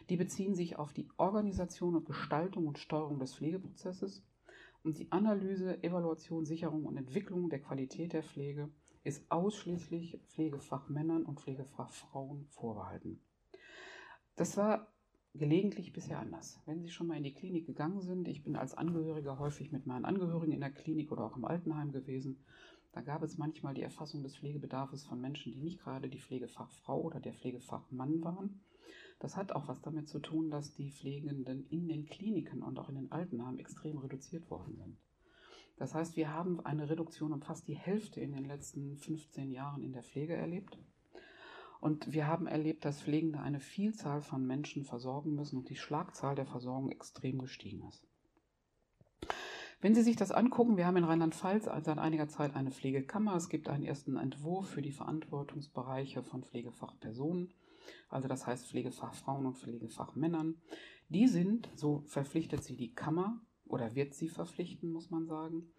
die 0.10 0.18
beziehen 0.18 0.56
sich 0.56 0.78
auf 0.78 0.94
die 0.94 1.10
Organisation 1.18 1.96
und 1.96 2.06
Gestaltung 2.06 2.68
und 2.68 2.78
Steuerung 2.78 3.20
des 3.20 3.36
Pflegeprozesses 3.36 4.24
und 4.84 4.98
die 4.98 5.12
Analyse, 5.12 5.82
Evaluation, 5.82 6.46
Sicherung 6.46 6.86
und 6.86 6.98
Entwicklung 6.98 7.50
der 7.50 7.62
Qualität 7.62 8.14
der 8.14 8.24
Pflege 8.24 8.70
ist 9.04 9.30
ausschließlich 9.32 10.20
Pflegefachmännern 10.28 11.24
und 11.24 11.40
Pflegefachfrauen 11.40 12.48
vorbehalten. 12.50 13.22
Das 14.36 14.58
war 14.58 14.93
gelegentlich 15.34 15.94
bisher 15.94 16.20
anders. 16.20 16.62
Wenn 16.66 16.82
Sie 16.82 16.90
schon 16.90 17.08
mal 17.08 17.18
in 17.18 17.24
die 17.24 17.34
Klinik 17.34 17.66
gegangen 17.66 18.02
sind, 18.02 18.28
ich 18.28 18.44
bin 18.44 18.56
als 18.56 18.76
Angehöriger 18.76 19.40
häufig 19.40 19.72
mit 19.72 19.86
meinen 19.86 20.06
Angehörigen 20.06 20.54
in 20.54 20.60
der 20.60 20.72
Klinik 20.72 21.12
oder 21.12 21.24
auch 21.26 21.36
im 21.36 21.46
Altenheim 21.46 21.92
gewesen, 21.92 22.44
da 22.92 23.02
gab 23.02 23.24
es 23.24 23.40
manchmal 23.40 23.74
die 23.74 23.82
Erfassung 23.82 24.22
des 24.22 24.38
Pflegebedarfs 24.38 25.06
von 25.06 25.20
Menschen, 25.20 25.52
die 25.52 25.62
nicht 25.62 25.80
gerade 25.80 26.10
die 26.10 26.20
Pflegefachfrau 26.20 27.02
oder 27.02 27.20
der 27.20 27.34
Pflegefachmann 27.34 28.24
waren. 28.24 28.62
Das 29.20 29.36
hat 29.36 29.52
auch 29.52 29.68
was 29.68 29.82
damit 29.82 30.08
zu 30.08 30.20
tun, 30.20 30.52
dass 30.52 30.76
die 30.76 30.92
Pflegenden 30.92 31.66
in 31.70 31.88
den 31.88 32.06
Kliniken 32.06 32.62
und 32.62 32.78
auch 32.78 32.90
in 32.90 32.96
den 32.96 33.12
Altenheimen 33.12 33.60
extrem 33.60 33.98
reduziert 33.98 34.50
worden 34.52 34.76
sind. 34.76 34.98
Das 35.78 35.96
heißt, 35.96 36.16
wir 36.16 36.32
haben 36.32 36.60
eine 36.60 36.90
Reduktion 36.90 37.34
um 37.34 37.42
fast 37.42 37.68
die 37.68 37.76
Hälfte 37.76 38.22
in 38.22 38.32
den 38.32 38.46
letzten 38.46 38.98
15 38.98 39.52
Jahren 39.52 39.82
in 39.82 39.94
der 39.94 40.04
Pflege 40.04 40.36
erlebt. 40.36 40.78
Und 41.84 42.14
wir 42.14 42.28
haben 42.28 42.48
erlebt, 42.48 42.86
dass 42.86 43.02
Pflegende 43.02 43.42
eine 43.42 43.60
Vielzahl 43.60 44.22
von 44.22 44.48
Menschen 44.48 44.86
versorgen 44.86 45.36
müssen 45.36 45.58
und 45.58 45.68
die 45.68 45.76
Schlagzahl 45.76 46.34
der 46.34 46.46
Versorgung 46.46 46.90
extrem 46.90 47.40
gestiegen 47.40 47.86
ist. 47.90 48.08
Wenn 49.82 49.94
Sie 49.94 50.02
sich 50.02 50.16
das 50.16 50.32
angucken, 50.32 50.78
wir 50.78 50.88
haben 50.88 50.96
in 50.96 51.04
Rheinland-Pfalz 51.04 51.66
seit 51.66 51.90
einiger 51.90 52.30
Zeit 52.30 52.56
eine 52.56 52.72
Pflegekammer. 52.72 53.36
Es 53.36 53.50
gibt 53.50 53.68
einen 53.68 53.84
ersten 53.84 54.16
Entwurf 54.16 54.70
für 54.70 54.82
die 54.82 54.94
Verantwortungsbereiche 54.94 56.24
von 56.24 56.46
Pflegefachpersonen, 56.46 57.54
also 58.08 58.30
das 58.30 58.48
heißt 58.48 58.66
Pflegefachfrauen 58.66 59.46
und 59.46 59.58
Pflegefachmännern. 59.58 60.62
Die 61.10 61.28
sind, 61.28 61.70
so 61.76 62.06
verpflichtet 62.08 62.64
sie 62.64 62.78
die 62.78 62.94
Kammer 62.94 63.42
oder 63.66 63.94
wird 63.94 64.14
sie 64.14 64.30
verpflichten, 64.30 64.90
muss 64.90 65.10
man 65.10 65.26
sagen, 65.26 65.74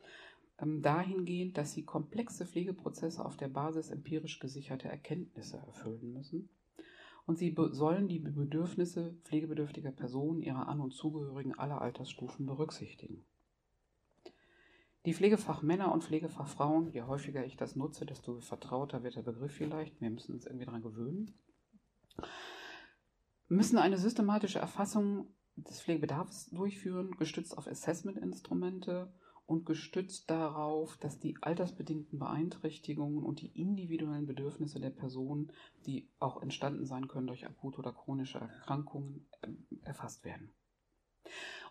dahingehend, 0.58 1.58
dass 1.58 1.72
sie 1.72 1.84
komplexe 1.84 2.46
Pflegeprozesse 2.46 3.24
auf 3.24 3.36
der 3.36 3.48
Basis 3.48 3.90
empirisch 3.90 4.38
gesicherter 4.38 4.88
Erkenntnisse 4.88 5.58
erfüllen 5.58 6.12
müssen. 6.12 6.48
Und 7.26 7.38
sie 7.38 7.54
sollen 7.70 8.06
die 8.08 8.18
Bedürfnisse 8.18 9.16
pflegebedürftiger 9.24 9.92
Personen, 9.92 10.42
ihrer 10.42 10.68
An- 10.68 10.80
und 10.80 10.92
Zugehörigen 10.92 11.58
aller 11.58 11.80
Altersstufen 11.80 12.46
berücksichtigen. 12.46 13.24
Die 15.06 15.14
Pflegefachmänner 15.14 15.92
und 15.92 16.04
Pflegefachfrauen, 16.04 16.90
je 16.92 17.02
häufiger 17.02 17.44
ich 17.44 17.56
das 17.56 17.76
nutze, 17.76 18.06
desto 18.06 18.40
vertrauter 18.40 19.02
wird 19.02 19.16
der 19.16 19.22
Begriff 19.22 19.52
vielleicht, 19.52 20.00
wir 20.00 20.10
müssen 20.10 20.34
uns 20.34 20.46
irgendwie 20.46 20.64
daran 20.64 20.82
gewöhnen, 20.82 21.34
müssen 23.48 23.78
eine 23.78 23.98
systematische 23.98 24.58
Erfassung 24.58 25.28
des 25.56 25.82
Pflegebedarfs 25.82 26.50
durchführen, 26.50 27.16
gestützt 27.18 27.56
auf 27.56 27.66
Assessment-Instrumente 27.66 29.12
und 29.46 29.66
gestützt 29.66 30.30
darauf, 30.30 30.96
dass 30.96 31.18
die 31.18 31.36
altersbedingten 31.40 32.18
Beeinträchtigungen 32.18 33.22
und 33.24 33.40
die 33.40 33.60
individuellen 33.60 34.26
Bedürfnisse 34.26 34.80
der 34.80 34.90
Person, 34.90 35.52
die 35.86 36.08
auch 36.18 36.40
entstanden 36.40 36.86
sein 36.86 37.08
können 37.08 37.26
durch 37.26 37.46
akute 37.46 37.78
oder 37.78 37.92
chronische 37.92 38.38
Erkrankungen, 38.38 39.26
ähm, 39.42 39.66
erfasst 39.82 40.24
werden. 40.24 40.54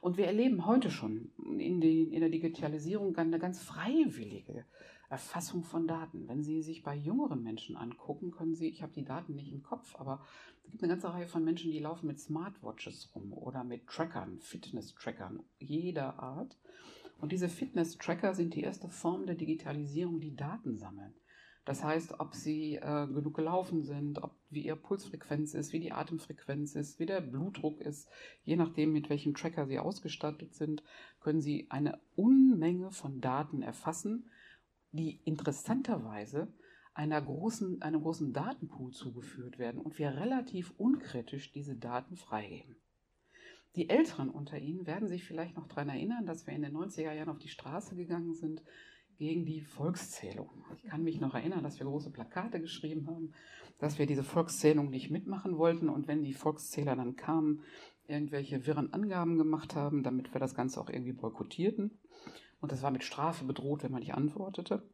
Und 0.02 0.18
wir 0.18 0.28
erleben 0.28 0.66
heute 0.66 0.92
schon 0.92 1.32
in, 1.58 1.80
die, 1.80 2.04
in 2.04 2.20
der 2.20 2.30
Digitalisierung 2.30 3.16
eine 3.16 3.40
ganz 3.40 3.62
freiwillige 3.62 4.66
Erfassung 5.10 5.64
von 5.64 5.88
Daten. 5.88 6.28
Wenn 6.28 6.44
Sie 6.44 6.62
sich 6.62 6.84
bei 6.84 6.96
jüngeren 6.96 7.44
Menschen 7.44 7.78
angucken, 7.78 8.32
können 8.32 8.56
Sie, 8.56 8.68
ich 8.68 8.82
habe 8.82 8.94
die 8.94 9.06
Daten 9.06 9.36
nicht 9.36 9.52
im 9.52 9.64
Kopf, 9.64 9.96
aber 9.96 10.26
es 10.66 10.72
gibt 10.72 10.84
eine 10.84 10.92
ganze 10.92 11.14
Reihe 11.14 11.28
von 11.28 11.44
Menschen, 11.44 11.72
die 11.72 11.80
laufen 11.80 12.08
mit 12.08 12.20
Smartwatches 12.20 13.16
rum 13.16 13.32
oder 13.32 13.64
mit 13.64 13.88
Trackern, 13.88 14.40
Fitness-Trackern 14.40 15.44
jeder 15.60 16.20
Art 16.20 16.58
und 17.20 17.32
diese 17.32 17.50
Fitness-Tracker 17.50 18.34
sind 18.34 18.54
die 18.56 18.62
erste 18.62 18.90
Form 18.90 19.26
der 19.26 19.36
Digitalisierung, 19.36 20.20
die 20.20 20.36
Daten 20.36 20.78
sammeln. 20.78 21.14
Das 21.66 21.82
heißt, 21.84 22.20
ob 22.20 22.36
sie 22.36 22.76
äh, 22.76 23.08
genug 23.08 23.36
gelaufen 23.36 23.84
sind, 23.84 24.22
ob 24.22 24.36
wie 24.50 24.66
ihre 24.66 24.76
Pulsfrequenz 24.76 25.54
ist, 25.54 25.72
wie 25.72 25.80
die 25.80 25.94
Atemfrequenz 25.94 26.76
ist, 26.76 27.00
wie 27.00 27.06
der 27.06 27.22
Blutdruck 27.22 27.80
ist, 27.80 28.10
je 28.44 28.58
nachdem, 28.58 28.92
mit 28.92 29.10
welchem 29.10 29.34
Tracker 29.34 29.66
sie 29.66 29.80
ausgestattet 29.80 30.54
sind, 30.54 30.84
können 31.22 31.42
sie 31.42 31.68
eine 31.70 32.00
Unmenge 32.16 32.92
von 32.92 33.22
Daten 33.22 33.62
erfassen, 33.62 34.30
die 34.92 35.22
interessanterweise 35.24 36.54
einer 36.94 37.22
großen, 37.22 37.82
einem 37.82 38.02
großen 38.02 38.34
Datenpool 38.34 38.92
zugeführt 38.92 39.58
werden 39.58 39.82
und 39.82 39.98
wir 39.98 40.16
relativ 40.16 40.74
unkritisch 40.78 41.52
diese 41.52 41.76
Daten 41.76 42.18
freigeben. 42.18 42.76
Die 43.76 43.90
Älteren 43.90 44.30
unter 44.30 44.60
Ihnen 44.60 44.86
werden 44.86 45.08
sich 45.08 45.24
vielleicht 45.24 45.58
noch 45.58 45.68
daran 45.68 45.90
erinnern, 45.90 46.28
dass 46.28 46.46
wir 46.46 46.54
in 46.54 46.62
den 46.62 46.78
90er 46.78 47.12
Jahren 47.12 47.30
auf 47.30 47.40
die 47.40 47.48
Straße 47.48 47.96
gegangen 47.96 48.36
sind 48.36 48.62
gegen 49.18 49.46
die 49.46 49.62
Volkszählung. 49.62 50.50
Ich 50.78 50.84
kann 50.84 51.04
mich 51.04 51.20
noch 51.20 51.34
erinnern, 51.34 51.64
dass 51.64 51.80
wir 51.80 51.88
große 51.88 52.12
Plakate 52.12 52.62
geschrieben 52.62 53.08
haben, 53.08 53.34
dass 53.80 53.98
wir 53.98 54.06
diese 54.06 54.24
Volkszählung 54.24 54.90
nicht 54.90 55.10
mitmachen 55.10 55.58
wollten 55.58 55.90
und 55.90 56.08
wenn 56.08 56.24
die 56.24 56.34
Volkszähler 56.34 56.96
dann 56.96 57.16
kamen, 57.16 57.64
irgendwelche 58.08 58.68
wirren 58.68 58.94
Angaben 58.94 59.38
gemacht 59.38 59.76
haben, 59.76 60.04
damit 60.04 60.34
wir 60.34 60.40
das 60.40 60.54
Ganze 60.54 60.80
auch 60.80 60.90
irgendwie 60.90 61.14
boykottierten. 61.14 62.00
Und 62.62 62.72
das 62.72 62.84
war 62.84 62.92
mit 62.92 63.04
Strafe 63.04 63.44
bedroht, 63.46 63.84
wenn 63.84 63.92
man 63.92 64.02
nicht 64.02 64.14
antwortete. 64.14 64.88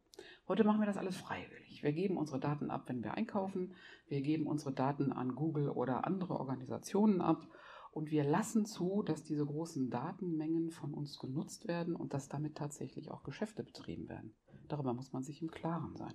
Heute 0.48 0.64
machen 0.64 0.80
wir 0.80 0.86
das 0.86 0.96
alles 0.96 1.16
freiwillig. 1.16 1.82
Wir 1.82 1.92
geben 1.92 2.16
unsere 2.16 2.40
Daten 2.40 2.70
ab, 2.70 2.84
wenn 2.86 3.02
wir 3.02 3.14
einkaufen. 3.14 3.74
Wir 4.08 4.22
geben 4.22 4.46
unsere 4.46 4.72
Daten 4.72 5.12
an 5.12 5.34
Google 5.34 5.68
oder 5.68 6.06
andere 6.06 6.40
Organisationen 6.40 7.20
ab 7.20 7.46
und 7.92 8.10
wir 8.10 8.24
lassen 8.24 8.66
zu, 8.66 9.02
dass 9.02 9.24
diese 9.24 9.44
großen 9.44 9.90
Datenmengen 9.90 10.70
von 10.70 10.94
uns 10.94 11.18
genutzt 11.18 11.66
werden 11.66 11.96
und 11.96 12.14
dass 12.14 12.28
damit 12.28 12.56
tatsächlich 12.56 13.10
auch 13.10 13.24
Geschäfte 13.24 13.64
betrieben 13.64 14.08
werden. 14.08 14.34
Darüber 14.68 14.94
muss 14.94 15.12
man 15.12 15.24
sich 15.24 15.42
im 15.42 15.50
Klaren 15.50 15.96
sein. 15.96 16.14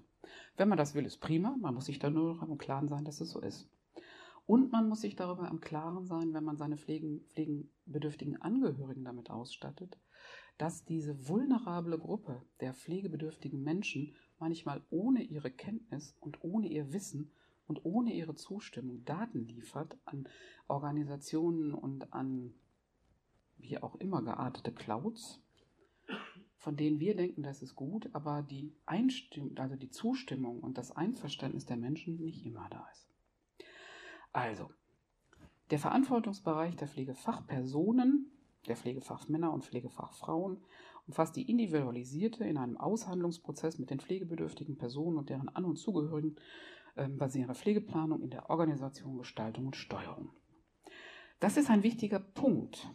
Wenn 0.56 0.70
man 0.70 0.78
das 0.78 0.96
will, 0.96 1.06
ist 1.06 1.18
prima. 1.18 1.58
Man 1.60 1.74
muss 1.74 1.86
sich 1.86 2.00
da 2.00 2.10
nur 2.10 2.42
im 2.42 2.58
Klaren 2.58 2.88
sein, 2.88 3.04
dass 3.04 3.20
es 3.20 3.30
so 3.30 3.42
ist. 3.42 3.70
Und 4.46 4.72
man 4.72 4.88
muss 4.88 5.02
sich 5.02 5.16
darüber 5.16 5.50
im 5.50 5.60
Klaren 5.60 6.06
sein, 6.06 6.34
wenn 6.34 6.44
man 6.44 6.58
seine 6.58 6.78
pflegen, 6.78 7.22
pflegenbedürftigen 7.30 8.42
Angehörigen 8.42 9.04
damit 9.04 9.30
ausstattet, 9.30 9.98
dass 10.58 10.86
diese 10.86 11.28
vulnerable 11.28 11.98
Gruppe 11.98 12.42
der 12.62 12.74
pflegebedürftigen 12.74 13.62
Menschen 13.62 14.14
manchmal 14.40 14.86
ohne 14.90 15.24
ihre 15.24 15.52
Kenntnis 15.52 16.16
und 16.20 16.44
ohne 16.44 16.68
ihr 16.68 16.94
Wissen 16.94 17.32
und 17.68 17.86
ohne 17.86 18.14
ihre 18.14 18.36
Zustimmung 18.36 19.04
Daten 19.06 19.48
liefert 19.48 19.98
an 20.06 20.28
Organisationen 20.68 21.74
und 21.74 22.14
an 22.14 22.54
wie 23.58 23.78
auch 23.78 23.96
immer 23.96 24.22
geartete 24.22 24.72
Clouds, 24.72 25.42
von 26.58 26.76
denen 26.76 27.00
wir 27.00 27.16
denken, 27.16 27.44
das 27.44 27.62
ist 27.62 27.76
gut, 27.76 28.10
aber 28.14 28.42
die 28.42 28.74
Einstimmung, 28.86 29.58
also 29.58 29.76
die 29.76 29.90
Zustimmung 29.90 30.60
und 30.60 30.78
das 30.78 30.92
Einverständnis 30.92 31.66
der 31.66 31.78
Menschen 31.78 32.24
nicht 32.24 32.46
immer 32.46 32.68
da 32.70 32.88
ist. 32.92 33.08
Also, 34.34 34.70
der 35.72 35.80
Verantwortungsbereich 35.80 36.76
der 36.76 36.88
Pflegefachpersonen, 36.88 38.32
der 38.68 38.76
Pflegefachmänner 38.76 39.52
und 39.54 39.64
Pflegefachfrauen 39.64 40.58
umfasst 41.08 41.36
die 41.36 41.50
individualisierte 41.50 42.44
in 42.44 42.58
einem 42.58 42.78
Aushandlungsprozess 42.78 43.78
mit 43.78 43.90
den 43.90 44.00
pflegebedürftigen 44.00 44.78
Personen 44.78 45.18
und 45.18 45.30
deren 45.30 45.50
An- 45.50 45.66
und 45.66 45.78
Zugehörigen 45.78 46.36
ähm, 46.96 47.18
basierende 47.18 47.56
Pflegeplanung 47.56 48.22
in 48.22 48.30
der 48.30 48.50
Organisation, 48.50 49.18
Gestaltung 49.18 49.68
und 49.68 49.76
Steuerung. 49.76 50.30
Das 51.40 51.58
ist 51.58 51.70
ein 51.70 51.84
wichtiger 51.84 52.20
Punkt. 52.20 52.90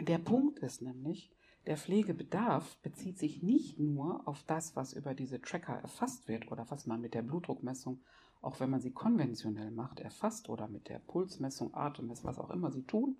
Der 0.00 0.18
Punkt 0.18 0.60
ist 0.60 0.82
nämlich, 0.82 1.32
der 1.66 1.76
Pflegebedarf 1.76 2.78
bezieht 2.82 3.18
sich 3.18 3.42
nicht 3.42 3.78
nur 3.78 4.26
auf 4.26 4.42
das, 4.44 4.76
was 4.76 4.94
über 4.94 5.12
diese 5.12 5.40
Tracker 5.40 5.74
erfasst 5.74 6.28
wird 6.28 6.50
oder 6.50 6.70
was 6.70 6.86
man 6.86 7.00
mit 7.00 7.14
der 7.14 7.22
Blutdruckmessung, 7.22 8.00
auch 8.40 8.60
wenn 8.60 8.70
man 8.70 8.80
sie 8.80 8.92
konventionell 8.92 9.70
macht, 9.70 10.00
erfasst 10.00 10.48
oder 10.48 10.68
mit 10.68 10.88
der 10.88 11.00
Pulsmessung, 11.00 11.74
Atemmessung, 11.74 12.26
was 12.26 12.38
auch 12.38 12.50
immer 12.50 12.70
sie 12.70 12.84
tun, 12.84 13.18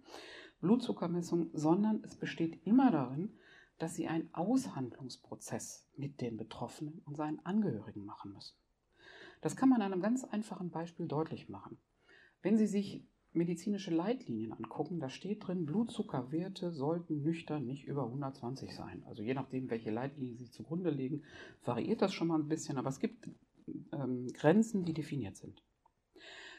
Blutzuckermessung, 0.61 1.51
sondern 1.53 2.03
es 2.05 2.17
besteht 2.17 2.65
immer 2.67 2.91
darin, 2.91 3.37
dass 3.79 3.95
sie 3.95 4.09
einen 4.09 4.33
Aushandlungsprozess 4.33 5.89
mit 5.97 6.21
den 6.21 6.37
Betroffenen 6.37 7.03
und 7.05 7.17
seinen 7.17 7.45
Angehörigen 7.45 8.05
machen 8.05 8.33
müssen. 8.33 8.58
Das 9.41 9.57
kann 9.57 9.69
man 9.69 9.83
an 9.83 9.93
einem 9.93 10.03
ganz 10.03 10.25
einfachen 10.25 10.71
Beispiel 10.71 11.07
deutlich 11.07 11.49
machen. 11.49 11.79
Wenn 12.43 12.57
Sie 12.57 12.67
sich 12.67 13.05
medizinische 13.33 13.95
Leitlinien 13.95 14.53
angucken, 14.53 15.01
da 15.01 15.11
steht 15.11 15.47
drin, 15.47 15.67
Blutzuckerwerte 15.67 16.73
sollten 16.73 17.23
nüchtern 17.23 17.67
nicht 17.67 17.87
über 17.87 18.05
120 18.05 18.75
sein. 18.75 19.05
Also 19.07 19.23
je 19.23 19.35
nachdem, 19.35 19.71
welche 19.71 19.91
Leitlinie 19.91 20.37
Sie 20.37 20.51
zugrunde 20.51 20.91
legen, 20.91 21.23
variiert 21.65 22.03
das 22.03 22.13
schon 22.13 22.29
mal 22.29 22.39
ein 22.39 22.49
bisschen, 22.49 22.79
aber 22.79 22.89
es 22.89 23.01
gibt 23.01 23.29
ähm, 23.93 24.29
Grenzen, 24.33 24.85
die 24.85 24.95
definiert 24.95 25.37
sind. 25.37 25.63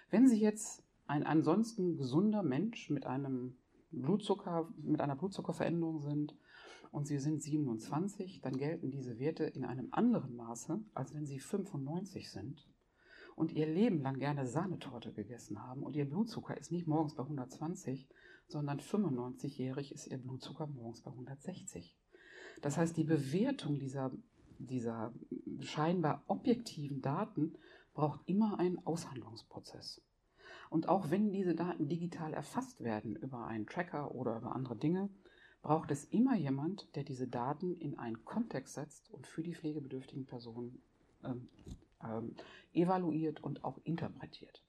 Wenn 0.10 0.28
Sie 0.28 0.40
jetzt 0.40 0.84
ein 1.08 1.24
ansonsten 1.24 1.98
gesunder 1.98 2.44
Mensch 2.44 2.90
mit 2.90 3.06
einem 3.06 3.58
Blutzucker 3.92 4.70
mit 4.78 5.02
einer 5.02 5.16
Blutzuckerveränderung 5.16 6.02
sind 6.02 6.36
und 6.92 7.08
Sie 7.08 7.20
sind 7.20 7.42
27, 7.42 8.42
dann 8.42 8.58
gelten 8.58 8.92
diese 8.92 9.20
Werte 9.20 9.46
in 9.46 9.66
einem 9.66 9.90
anderen 9.92 10.36
Maße, 10.36 10.82
als 10.94 11.14
wenn 11.14 11.26
Sie 11.26 11.40
95 11.40 12.32
sind 12.32 12.68
und 13.36 13.54
Ihr 13.54 13.68
Leben 13.68 14.02
lang 14.02 14.20
gerne 14.20 14.46
Sahnetorte 14.46 15.14
gegessen 15.14 15.62
haben 15.62 15.84
und 15.84 15.96
Ihr 15.96 16.10
Blutzucker 16.10 16.58
ist 16.58 16.72
nicht 16.72 16.88
morgens 16.88 17.16
bei 17.16 17.24
120, 17.24 18.10
sondern 18.48 18.80
95-jährig 18.80 19.94
ist 19.94 20.08
Ihr 20.08 20.18
Blutzucker 20.18 20.68
morgens 20.68 21.02
bei 21.02 21.12
160. 21.12 21.98
Das 22.62 22.78
heißt, 22.78 22.98
die 22.98 23.06
Bewertung 23.06 23.80
dieser, 23.80 24.12
dieser 24.58 25.14
scheinbar 25.62 26.24
objektiven 26.28 27.02
Daten 27.02 27.54
braucht 27.94 28.28
immer 28.28 28.60
einen 28.60 28.86
Aushandlungsprozess. 28.86 30.02
Und 30.70 30.90
auch 30.90 31.10
wenn 31.10 31.32
diese 31.32 31.56
Daten 31.56 31.88
digital 31.88 32.34
erfasst 32.34 32.84
werden 32.84 33.16
über 33.16 33.48
einen 33.48 33.66
Tracker 33.66 34.14
oder 34.14 34.38
über 34.38 34.56
andere 34.56 34.76
Dinge, 34.76 35.10
braucht 35.62 35.92
es 35.92 36.06
immer 36.06 36.36
jemand, 36.36 36.96
der 36.96 37.04
diese 37.04 37.28
Daten 37.28 37.76
in 37.76 37.98
einen 37.98 38.24
Kontext 38.26 38.76
setzt 38.76 39.10
und 39.12 39.28
für 39.28 39.44
die 39.44 39.56
pflegebedürftigen 39.56 40.26
Personen 40.26 40.82
ähm, 41.24 41.50
ähm, 42.04 42.36
evaluiert 42.74 43.44
und 43.44 43.64
auch 43.64 43.80
interpretiert. 43.84 44.64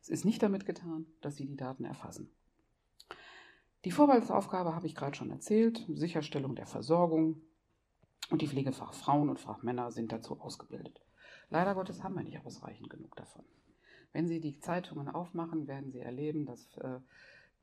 Es 0.00 0.08
ist 0.08 0.24
nicht 0.24 0.42
damit 0.42 0.66
getan, 0.66 1.06
dass 1.20 1.36
Sie 1.36 1.46
die 1.46 1.56
Daten 1.56 1.84
erfassen. 1.84 2.30
Die 3.84 3.90
Vorwahlsaufgabe 3.92 4.74
habe 4.74 4.86
ich 4.86 4.96
gerade 4.96 5.16
schon 5.16 5.30
erzählt, 5.30 5.84
Sicherstellung 5.88 6.56
der 6.56 6.66
Versorgung 6.66 7.40
und 8.30 8.42
die 8.42 8.48
Pflegefachfrauen 8.48 9.28
und 9.28 9.38
Fachmänner 9.38 9.92
sind 9.92 10.10
dazu 10.10 10.40
ausgebildet. 10.40 11.00
Leider 11.50 11.74
Gottes 11.74 12.02
haben 12.02 12.14
wir 12.14 12.24
nicht 12.24 12.44
ausreichend 12.44 12.90
genug 12.90 13.14
davon. 13.14 13.44
Wenn 14.12 14.26
Sie 14.26 14.40
die 14.40 14.58
Zeitungen 14.58 15.08
aufmachen, 15.08 15.68
werden 15.68 15.92
Sie 15.92 16.00
erleben, 16.00 16.46
dass 16.46 16.76
äh, 16.78 16.98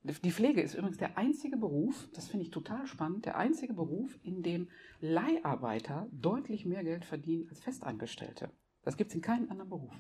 die 0.04 0.32
Pflege 0.32 0.62
ist 0.62 0.76
übrigens 0.76 0.98
der 0.98 1.18
einzige 1.18 1.56
Beruf, 1.56 2.10
das 2.14 2.28
finde 2.28 2.46
ich 2.46 2.52
total 2.52 2.88
spannend, 2.88 3.26
der 3.26 3.38
einzige 3.38 3.74
Beruf, 3.74 4.20
in 4.22 4.44
dem 4.44 4.68
Leiharbeiter 5.00 6.10
deutlich 6.12 6.66
mehr 6.66 6.84
Geld 6.84 7.06
verdienen 7.06 7.48
als 7.48 7.62
Festangestellte. 7.62 8.52
Das 8.84 8.98
gibt 8.98 9.12
es 9.12 9.16
in 9.16 9.22
keinem 9.22 9.50
anderen 9.50 9.70
Beruf. 9.70 9.94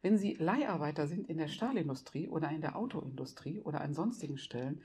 Wenn 0.00 0.16
Sie 0.16 0.34
Leiharbeiter 0.34 1.06
sind 1.06 1.28
in 1.28 1.36
der 1.36 1.48
Stahlindustrie 1.48 2.28
oder 2.28 2.50
in 2.50 2.62
der 2.62 2.76
Autoindustrie 2.76 3.60
oder 3.60 3.82
an 3.82 3.92
sonstigen 3.92 4.38
Stellen, 4.38 4.80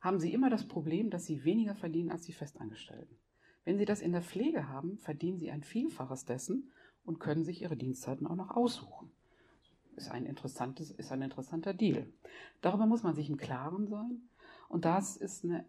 haben 0.00 0.20
Sie 0.20 0.32
immer 0.32 0.50
das 0.50 0.68
Problem, 0.68 1.10
dass 1.10 1.26
Sie 1.26 1.42
weniger 1.42 1.74
verdienen 1.74 2.10
als 2.10 2.22
die 2.22 2.32
Festangestellten. 2.32 3.18
Wenn 3.64 3.78
Sie 3.78 3.86
das 3.86 4.02
in 4.02 4.12
der 4.12 4.22
Pflege 4.22 4.68
haben, 4.68 4.98
verdienen 4.98 5.38
Sie 5.38 5.50
ein 5.50 5.64
Vielfaches 5.64 6.24
dessen 6.24 6.70
und 7.02 7.18
können 7.18 7.42
sich 7.42 7.62
Ihre 7.62 7.76
Dienstzeiten 7.76 8.28
auch 8.28 8.36
noch 8.36 8.50
aussuchen 8.50 9.10
ist 9.96 10.10
ein, 10.10 10.26
interessantes, 10.26 10.90
ist 10.90 11.12
ein 11.12 11.22
interessanter 11.22 11.74
Deal. 11.74 12.06
Darüber 12.60 12.86
muss 12.86 13.02
man 13.02 13.14
sich 13.14 13.28
im 13.28 13.36
Klaren 13.36 13.86
sein. 13.86 14.28
Und 14.68 14.84
das 14.84 15.16
ist 15.16 15.44
eine 15.44 15.64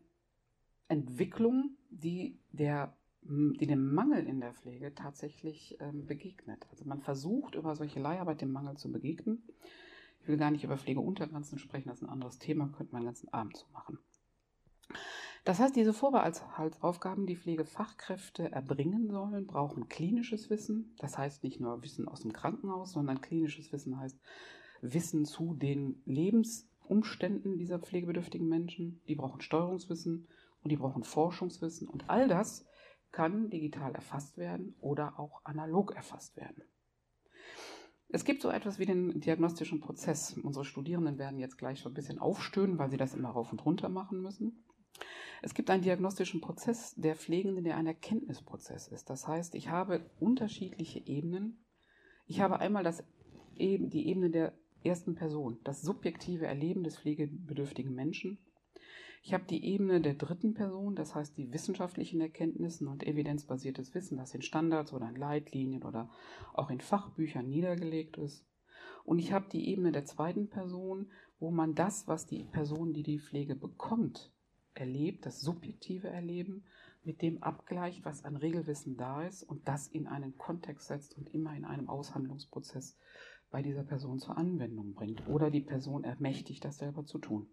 Entwicklung, 0.88 1.78
die, 1.90 2.40
der, 2.52 2.96
die 3.22 3.68
dem 3.68 3.94
Mangel 3.94 4.26
in 4.26 4.40
der 4.40 4.54
Pflege 4.54 4.94
tatsächlich 4.96 5.78
ähm, 5.80 6.06
begegnet. 6.06 6.66
Also 6.72 6.86
man 6.86 7.02
versucht 7.02 7.56
über 7.56 7.76
solche 7.76 8.00
Leiharbeit 8.00 8.42
dem 8.42 8.52
Mangel 8.52 8.78
zu 8.78 8.92
begegnen. 8.92 9.44
Ich 10.22 10.28
will 10.28 10.38
gar 10.38 10.52
nicht 10.52 10.64
über 10.64 10.78
Pflegeuntergrenzen 10.78 11.60
sprechen, 11.60 11.90
das 11.90 12.00
ist 12.00 12.04
ein 12.04 12.10
anderes 12.10 12.40
Thema, 12.40 12.68
könnte 12.70 12.94
man 12.94 13.02
den 13.02 13.08
ganzen 13.08 13.32
Abend 13.34 13.56
zu 13.56 13.66
machen. 13.72 14.00
Das 15.48 15.62
heißt, 15.62 15.78
diese 15.78 15.94
Vorbehaltsaufgaben, 15.94 17.26
die 17.26 17.38
Pflegefachkräfte 17.38 18.52
erbringen 18.52 19.10
sollen, 19.10 19.48
brauchen 19.48 19.88
klinisches 19.88 20.50
Wissen. 20.50 20.94
Das 20.98 21.18
heißt 21.18 21.42
nicht 21.42 21.62
nur 21.62 21.82
Wissen 21.84 22.10
aus 22.10 22.20
dem 22.20 22.34
Krankenhaus, 22.34 22.92
sondern 22.92 23.22
klinisches 23.22 23.72
Wissen 23.72 23.98
heißt 23.98 24.20
Wissen 24.82 25.24
zu 25.24 25.54
den 25.54 26.02
Lebensumständen 26.04 27.58
dieser 27.58 27.80
pflegebedürftigen 27.80 28.50
Menschen. 28.50 29.02
Die 29.08 29.16
brauchen 29.16 29.40
Steuerungswissen 29.40 30.28
und 30.64 30.70
die 30.70 30.76
brauchen 30.76 31.06
Forschungswissen. 31.06 31.88
Und 31.88 32.10
all 32.10 32.28
das 32.28 32.66
kann 33.14 33.50
digital 33.50 33.96
erfasst 33.96 34.38
werden 34.38 34.76
oder 34.82 35.18
auch 35.18 35.46
analog 35.46 35.96
erfasst 35.96 36.36
werden. 36.36 36.64
Es 38.10 38.26
gibt 38.26 38.42
so 38.42 38.50
etwas 38.50 38.80
wie 38.80 38.86
den 38.86 39.22
diagnostischen 39.22 39.80
Prozess. 39.80 40.38
Unsere 40.44 40.66
Studierenden 40.66 41.18
werden 41.18 41.40
jetzt 41.40 41.58
gleich 41.58 41.80
schon 41.80 41.94
ein 41.94 41.96
bisschen 41.96 42.20
aufstöhnen, 42.20 42.78
weil 42.78 42.92
sie 42.92 42.98
das 42.98 43.14
immer 43.14 43.30
rauf 43.30 43.54
und 43.54 43.64
runter 43.64 43.88
machen 43.88 44.22
müssen. 44.22 44.66
Es 45.42 45.54
gibt 45.54 45.70
einen 45.70 45.84
diagnostischen 45.84 46.42
Prozess 46.42 46.96
der 46.96 47.16
Pflegenden, 47.16 47.64
der 47.64 47.78
ein 47.78 47.88
Erkenntnisprozess 47.88 48.88
ist. 48.88 49.10
Das 49.10 49.28
heißt, 49.28 49.56
ich 49.56 49.70
habe 49.70 50.10
unterschiedliche 50.20 51.00
Ebenen. 51.06 51.64
Ich 52.26 52.42
habe 52.42 52.60
einmal 52.60 52.84
das, 52.84 53.04
die 53.58 54.08
Ebene 54.08 54.30
der 54.30 54.54
ersten 54.84 55.16
Person, 55.16 55.60
das 55.64 55.82
subjektive 55.82 56.46
Erleben 56.46 56.84
des 56.84 56.98
pflegebedürftigen 56.98 57.94
Menschen. 57.94 58.40
Ich 59.24 59.34
habe 59.34 59.46
die 59.46 59.66
Ebene 59.66 60.00
der 60.00 60.14
dritten 60.14 60.54
Person, 60.54 60.96
das 60.96 61.14
heißt 61.14 61.38
die 61.38 61.52
wissenschaftlichen 61.52 62.22
Erkenntnissen 62.22 62.88
und 62.88 63.04
evidenzbasiertes 63.04 63.94
Wissen, 63.94 64.18
das 64.18 64.34
in 64.34 64.42
Standards 64.42 64.94
oder 64.94 65.10
in 65.10 65.16
Leitlinien 65.16 65.84
oder 65.84 66.10
auch 66.54 66.70
in 66.70 66.80
Fachbüchern 66.80 67.50
niedergelegt 67.50 68.18
ist. 68.18 68.46
Und 69.04 69.20
ich 69.20 69.32
habe 69.32 69.50
die 69.50 69.70
Ebene 69.70 69.92
der 69.92 70.06
zweiten 70.06 70.50
Person, 70.50 71.12
wo 71.40 71.52
man 71.52 71.76
das, 71.76 72.08
was 72.08 72.26
die 72.26 72.44
Person, 72.44 72.94
die 72.94 73.04
die 73.04 73.20
Pflege 73.20 73.56
bekommt, 73.56 74.32
erlebt, 74.80 75.26
das 75.26 75.42
subjektive 75.42 76.10
Erleben, 76.10 76.64
mit 77.04 77.22
dem 77.22 77.42
abgleicht, 77.42 78.04
was 78.06 78.26
an 78.26 78.36
Regelwissen 78.36 78.98
da 78.98 79.24
ist 79.24 79.44
und 79.44 79.68
das 79.68 79.88
in 79.88 80.08
einen 80.08 80.38
Kontext 80.38 80.88
setzt 80.88 81.18
und 81.18 81.34
immer 81.34 81.56
in 81.56 81.66
einem 81.66 81.90
Aushandlungsprozess 81.90 82.98
bei 83.50 83.62
dieser 83.62 83.84
Person 83.84 84.20
zur 84.20 84.38
Anwendung 84.38 84.94
bringt 84.94 85.28
oder 85.28 85.50
die 85.50 85.62
Person 85.62 86.04
ermächtigt, 86.04 86.66
das 86.66 86.78
selber 86.78 87.06
zu 87.06 87.18
tun. 87.18 87.48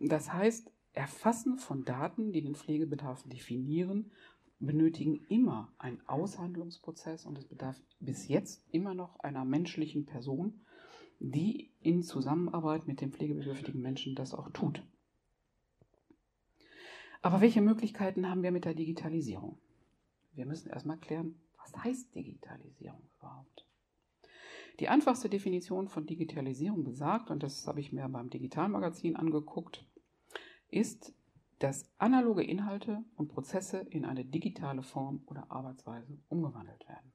Das 0.00 0.32
heißt, 0.32 0.72
Erfassen 0.92 1.58
von 1.58 1.84
Daten, 1.84 2.32
die 2.32 2.42
den 2.42 2.54
Pflegebedarf 2.54 3.22
definieren, 3.24 4.12
benötigen 4.58 5.20
immer 5.28 5.72
einen 5.78 6.00
Aushandlungsprozess 6.08 7.26
und 7.26 7.36
es 7.38 7.46
bedarf 7.46 7.80
bis 8.00 8.28
jetzt 8.28 8.64
immer 8.70 8.94
noch 8.94 9.20
einer 9.20 9.44
menschlichen 9.44 10.06
Person, 10.06 10.64
die 11.18 11.70
in 11.80 12.02
Zusammenarbeit 12.02 12.86
mit 12.86 13.00
dem 13.00 13.12
pflegebedürftigen 13.12 13.80
Menschen 13.80 14.14
das 14.14 14.34
auch 14.34 14.50
tut. 14.50 14.82
Aber 17.22 17.40
welche 17.40 17.60
Möglichkeiten 17.60 18.28
haben 18.28 18.42
wir 18.42 18.52
mit 18.52 18.64
der 18.64 18.74
Digitalisierung? 18.74 19.58
Wir 20.34 20.46
müssen 20.46 20.70
erstmal 20.70 20.98
klären, 20.98 21.40
was 21.56 21.76
heißt 21.84 22.14
Digitalisierung 22.14 23.02
überhaupt? 23.18 23.66
Die 24.80 24.88
einfachste 24.88 25.30
Definition 25.30 25.88
von 25.88 26.06
Digitalisierung 26.06 26.84
besagt, 26.84 27.30
und 27.30 27.42
das 27.42 27.66
habe 27.66 27.80
ich 27.80 27.92
mir 27.92 28.06
beim 28.08 28.28
Digitalmagazin 28.28 29.16
angeguckt, 29.16 29.86
ist, 30.68 31.14
dass 31.58 31.90
analoge 31.96 32.44
Inhalte 32.44 33.02
und 33.16 33.28
Prozesse 33.28 33.78
in 33.78 34.04
eine 34.04 34.24
digitale 34.24 34.82
Form 34.82 35.22
oder 35.26 35.50
Arbeitsweise 35.50 36.18
umgewandelt 36.28 36.86
werden. 36.86 37.12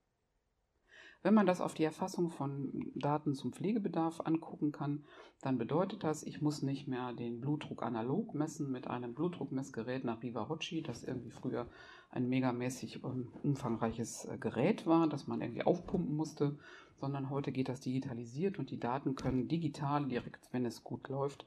Wenn 1.24 1.36
man 1.36 1.46
das 1.46 1.62
auf 1.62 1.76
die 1.76 1.84
Erfassung 1.84 2.32
von 2.32 2.92
Daten 2.96 3.36
zum 3.36 3.54
Pflegebedarf 3.54 4.22
angucken 4.22 4.72
kann, 4.72 5.04
dann 5.42 5.60
bedeutet 5.60 6.04
das, 6.04 6.24
ich 6.24 6.42
muss 6.42 6.64
nicht 6.64 6.88
mehr 6.88 7.14
den 7.14 7.42
Blutdruck 7.42 7.84
analog 7.84 8.34
messen 8.34 8.72
mit 8.72 8.88
einem 8.88 9.14
Blutdruckmessgerät 9.14 10.04
nach 10.04 10.24
Rivarocci, 10.24 10.82
das 10.82 11.04
irgendwie 11.04 11.30
früher 11.30 11.68
ein 12.10 12.28
megamäßig 12.28 13.04
ähm, 13.04 13.32
umfangreiches 13.44 14.26
äh, 14.26 14.38
Gerät 14.40 14.88
war, 14.88 15.08
das 15.08 15.28
man 15.28 15.42
irgendwie 15.42 15.64
aufpumpen 15.64 16.16
musste, 16.16 16.58
sondern 17.00 17.30
heute 17.30 17.52
geht 17.52 17.70
das 17.70 17.82
digitalisiert 17.82 18.58
und 18.58 18.72
die 18.72 18.80
Daten 18.80 19.16
können 19.16 19.48
digital 19.48 20.08
direkt, 20.08 20.52
wenn 20.52 20.66
es 20.66 20.84
gut 20.84 21.08
läuft, 21.08 21.46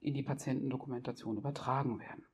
in 0.00 0.14
die 0.14 0.22
Patientendokumentation 0.22 1.36
übertragen 1.36 2.00
werden. 2.00 2.24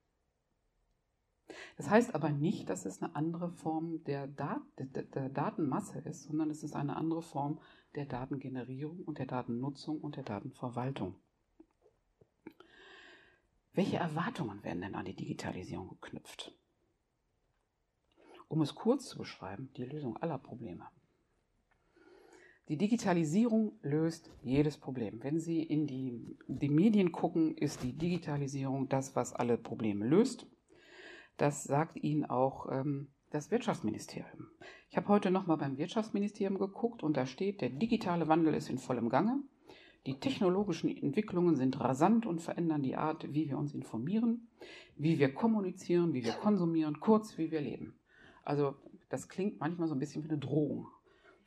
Das 1.77 1.91
heißt 1.91 2.15
aber 2.15 2.31
nicht, 2.31 2.69
dass 2.69 2.87
es 2.87 3.03
eine 3.03 3.15
andere 3.15 3.51
Form 3.51 4.03
der, 4.05 4.27
Dat 4.27 4.63
der, 4.79 5.05
der 5.05 5.29
Datenmasse 5.29 6.01
ist, 6.01 6.25
sondern 6.25 6.51
es 6.51 6.63
ist 6.63 6.75
eine 6.75 6.97
andere 6.97 7.23
Form 7.23 7.61
der 7.95 8.07
Datengenerierung 8.07 9.03
und 9.05 9.19
der 9.19 9.27
Datennutzung 9.27 10.01
und 10.01 10.17
der 10.17 10.25
Datenverwaltung. 10.25 11.15
Welche 13.73 13.99
Erwartungen 13.99 14.65
werden 14.65 14.81
denn 14.81 14.95
an 14.95 15.05
die 15.05 15.15
Digitalisierung 15.15 15.89
geknüpft? 16.01 16.57
Um 18.49 18.63
es 18.63 18.75
kurz 18.75 19.07
zu 19.09 19.19
beschreiben, 19.19 19.71
die 19.77 19.85
Lösung 19.85 20.17
aller 20.17 20.39
Probleme. 20.39 20.87
Die 22.69 22.77
Digitalisierung 22.77 23.79
löst 23.83 24.31
jedes 24.43 24.77
Problem. 24.77 25.23
Wenn 25.23 25.39
Sie 25.39 25.63
in 25.63 25.87
die, 25.87 26.37
die 26.49 26.69
Medien 26.69 27.13
gucken, 27.13 27.57
ist 27.57 27.83
die 27.83 27.93
Digitalisierung 27.93 28.89
das, 28.89 29.15
was 29.15 29.33
alle 29.33 29.57
Probleme 29.57 30.07
löst. 30.07 30.47
Das 31.37 31.64
sagt 31.64 31.96
Ihnen 31.96 32.25
auch 32.25 32.66
ähm, 32.70 33.09
das 33.31 33.51
Wirtschaftsministerium. 33.51 34.49
Ich 34.90 34.96
habe 34.96 35.09
heute 35.09 35.31
nochmal 35.31 35.59
beim 35.59 35.77
Wirtschaftsministerium 35.77 36.59
geguckt 36.59 37.03
und 37.03 37.16
da 37.16 37.27
steht, 37.27 37.61
der 37.61 37.70
digitale 37.70 38.29
Wandel 38.29 38.55
ist 38.55 38.70
in 38.70 38.79
vollem 38.79 39.09
Gange. 39.09 39.40
Die 40.07 40.20
technologischen 40.20 40.88
Entwicklungen 40.88 41.57
sind 41.57 41.81
rasant 41.81 42.27
und 42.27 42.40
verändern 42.40 42.83
die 42.83 42.96
Art, 42.96 43.35
wie 43.35 43.49
wir 43.49 43.59
uns 43.59 43.75
informieren, 43.75 44.49
wie 44.96 45.18
wir 45.18 45.35
kommunizieren, 45.35 46.14
wie 46.14 46.25
wir 46.25 46.33
konsumieren, 46.33 47.01
kurz 47.01 47.37
wie 47.37 47.51
wir 47.51 47.61
leben. 47.61 47.99
Also 48.44 48.77
das 49.09 49.29
klingt 49.29 49.59
manchmal 49.59 49.88
so 49.88 49.94
ein 49.94 49.99
bisschen 49.99 50.22
wie 50.25 50.29
eine 50.29 50.38
Drohung. 50.38 50.87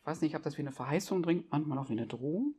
Weiß 0.10 0.22
nicht, 0.22 0.36
ob 0.36 0.41
das 0.41 0.58
wie 0.58 0.62
eine 0.62 0.72
Verheißung 0.72 1.22
dringt, 1.22 1.52
manchmal 1.52 1.78
auch 1.78 1.89
wie 1.89 1.93
eine 1.93 2.08
Drohung. 2.08 2.56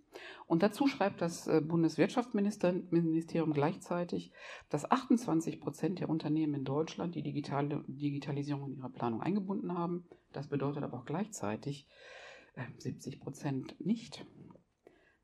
Und 0.47 0.63
dazu 0.63 0.87
schreibt 0.87 1.21
das 1.21 1.49
äh, 1.49 1.61
Bundeswirtschaftsministerium 1.61 3.53
gleichzeitig, 3.53 4.33
dass 4.69 4.89
28 4.89 5.61
Prozent 5.61 5.99
der 5.99 6.09
Unternehmen 6.09 6.55
in 6.55 6.65
Deutschland 6.65 7.17
die 7.17 7.23
digitale 7.23 7.85
Digitalisierung 7.89 8.71
in 8.71 8.77
ihre 8.77 8.91
Planung 8.91 9.21
eingebunden 9.21 9.77
haben. 9.77 10.07
Das 10.33 10.47
bedeutet 10.47 10.85
aber 10.85 10.99
auch 10.99 11.05
gleichzeitig 11.05 11.89
70 12.79 13.15
äh, 13.15 13.19
Prozent 13.19 13.81
nicht. 13.81 14.25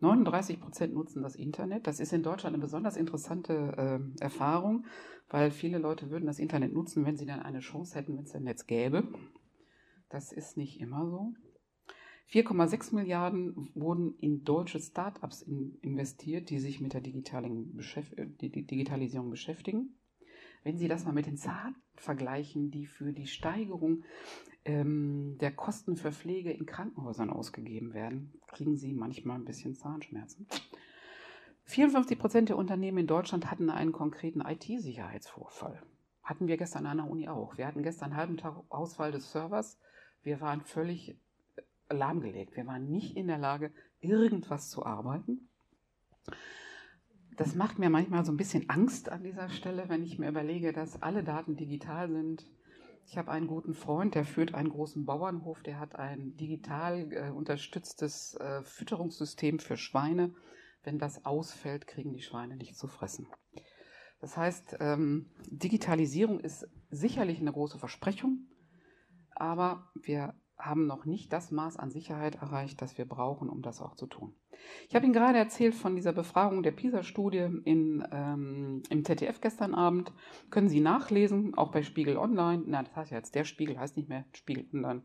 39 0.00 0.60
Prozent 0.60 0.94
nutzen 0.94 1.22
das 1.22 1.36
Internet. 1.36 1.86
Das 1.86 2.00
ist 2.00 2.12
in 2.12 2.24
Deutschland 2.24 2.54
eine 2.54 2.62
besonders 2.62 2.96
interessante 2.96 3.52
äh, 4.18 4.20
Erfahrung, 4.20 4.84
weil 5.28 5.52
viele 5.52 5.78
Leute 5.78 6.10
würden 6.10 6.26
das 6.26 6.40
Internet 6.40 6.72
nutzen, 6.72 7.06
wenn 7.06 7.16
sie 7.16 7.26
dann 7.26 7.40
eine 7.40 7.60
Chance 7.60 7.94
hätten, 7.96 8.16
wenn 8.16 8.24
es 8.24 8.34
ein 8.34 8.42
Netz 8.42 8.66
gäbe. 8.66 9.04
Das 10.08 10.32
ist 10.32 10.56
nicht 10.56 10.80
immer 10.80 11.06
so. 11.08 11.32
4,6 12.30 12.94
Milliarden 12.94 13.70
wurden 13.74 14.16
in 14.18 14.44
deutsche 14.44 14.80
Start-ups 14.80 15.42
in, 15.42 15.78
investiert, 15.82 16.50
die 16.50 16.58
sich 16.58 16.80
mit 16.80 16.92
der 16.92 17.00
Digitalisierung 17.00 19.30
beschäftigen. 19.30 19.96
Wenn 20.64 20.78
Sie 20.78 20.88
das 20.88 21.04
mal 21.04 21.12
mit 21.12 21.26
den 21.26 21.36
Zahlen 21.36 21.76
vergleichen, 21.94 22.72
die 22.72 22.86
für 22.86 23.12
die 23.12 23.28
Steigerung 23.28 24.02
ähm, 24.64 25.36
der 25.40 25.52
Kosten 25.52 25.96
für 25.96 26.10
Pflege 26.10 26.50
in 26.50 26.66
Krankenhäusern 26.66 27.30
ausgegeben 27.30 27.94
werden, 27.94 28.32
kriegen 28.48 28.76
Sie 28.76 28.92
manchmal 28.92 29.38
ein 29.38 29.44
bisschen 29.44 29.76
Zahnschmerzen. 29.76 30.48
54 31.66 32.18
Prozent 32.18 32.48
der 32.48 32.56
Unternehmen 32.56 32.98
in 32.98 33.06
Deutschland 33.06 33.50
hatten 33.50 33.70
einen 33.70 33.92
konkreten 33.92 34.40
IT-Sicherheitsvorfall. 34.40 35.80
Hatten 36.24 36.48
wir 36.48 36.56
gestern 36.56 36.86
an 36.86 36.96
der 36.96 37.08
Uni 37.08 37.28
auch. 37.28 37.56
Wir 37.56 37.68
hatten 37.68 37.84
gestern 37.84 38.10
einen 38.10 38.16
halben 38.16 38.36
Tag 38.36 38.64
Ausfall 38.68 39.12
des 39.12 39.30
Servers. 39.30 39.78
Wir 40.22 40.40
waren 40.40 40.62
völlig 40.62 41.16
lahmgelegt. 41.90 42.56
Wir 42.56 42.66
waren 42.66 42.88
nicht 42.88 43.16
in 43.16 43.26
der 43.26 43.38
Lage, 43.38 43.72
irgendwas 44.00 44.70
zu 44.70 44.84
arbeiten. 44.84 45.48
Das 47.36 47.54
macht 47.54 47.78
mir 47.78 47.90
manchmal 47.90 48.24
so 48.24 48.32
ein 48.32 48.38
bisschen 48.38 48.70
Angst 48.70 49.10
an 49.10 49.22
dieser 49.22 49.48
Stelle, 49.50 49.88
wenn 49.88 50.02
ich 50.02 50.18
mir 50.18 50.28
überlege, 50.28 50.72
dass 50.72 51.02
alle 51.02 51.22
Daten 51.22 51.56
digital 51.56 52.10
sind. 52.10 52.46
Ich 53.04 53.18
habe 53.18 53.30
einen 53.30 53.46
guten 53.46 53.74
Freund, 53.74 54.14
der 54.14 54.24
führt 54.24 54.54
einen 54.54 54.70
großen 54.70 55.04
Bauernhof, 55.04 55.62
der 55.62 55.78
hat 55.78 55.94
ein 55.94 56.34
digital 56.36 57.12
äh, 57.12 57.30
unterstütztes 57.30 58.34
äh, 58.34 58.62
Fütterungssystem 58.64 59.58
für 59.58 59.76
Schweine. 59.76 60.34
Wenn 60.82 60.98
das 60.98 61.24
ausfällt, 61.24 61.86
kriegen 61.86 62.12
die 62.12 62.22
Schweine 62.22 62.56
nicht 62.56 62.76
zu 62.76 62.88
fressen. 62.88 63.26
Das 64.20 64.36
heißt, 64.36 64.78
ähm, 64.80 65.30
Digitalisierung 65.50 66.40
ist 66.40 66.66
sicherlich 66.90 67.40
eine 67.40 67.52
große 67.52 67.78
Versprechung, 67.78 68.46
aber 69.30 69.90
wir 69.94 70.34
haben 70.58 70.86
noch 70.86 71.04
nicht 71.04 71.32
das 71.32 71.50
Maß 71.50 71.76
an 71.76 71.90
Sicherheit 71.90 72.36
erreicht, 72.36 72.80
das 72.80 72.96
wir 72.98 73.04
brauchen, 73.04 73.48
um 73.48 73.62
das 73.62 73.80
auch 73.80 73.94
zu 73.94 74.06
tun. 74.06 74.34
Ich 74.88 74.94
habe 74.94 75.04
Ihnen 75.04 75.12
gerade 75.12 75.38
erzählt 75.38 75.74
von 75.74 75.96
dieser 75.96 76.12
Befragung 76.12 76.62
der 76.62 76.72
PISA-Studie 76.72 77.60
ähm, 77.66 78.82
im 78.88 79.04
ZDF 79.04 79.40
gestern 79.40 79.74
Abend. 79.74 80.12
Können 80.50 80.68
Sie 80.68 80.80
nachlesen, 80.80 81.54
auch 81.56 81.72
bei 81.72 81.82
Spiegel 81.82 82.16
Online. 82.16 82.62
Na, 82.66 82.82
das 82.82 82.96
heißt 82.96 83.10
ja 83.10 83.18
jetzt 83.18 83.34
der 83.34 83.44
Spiegel, 83.44 83.78
heißt 83.78 83.96
nicht 83.96 84.08
mehr 84.08 84.24
Spiegel 84.32 84.66
Online. 84.72 85.02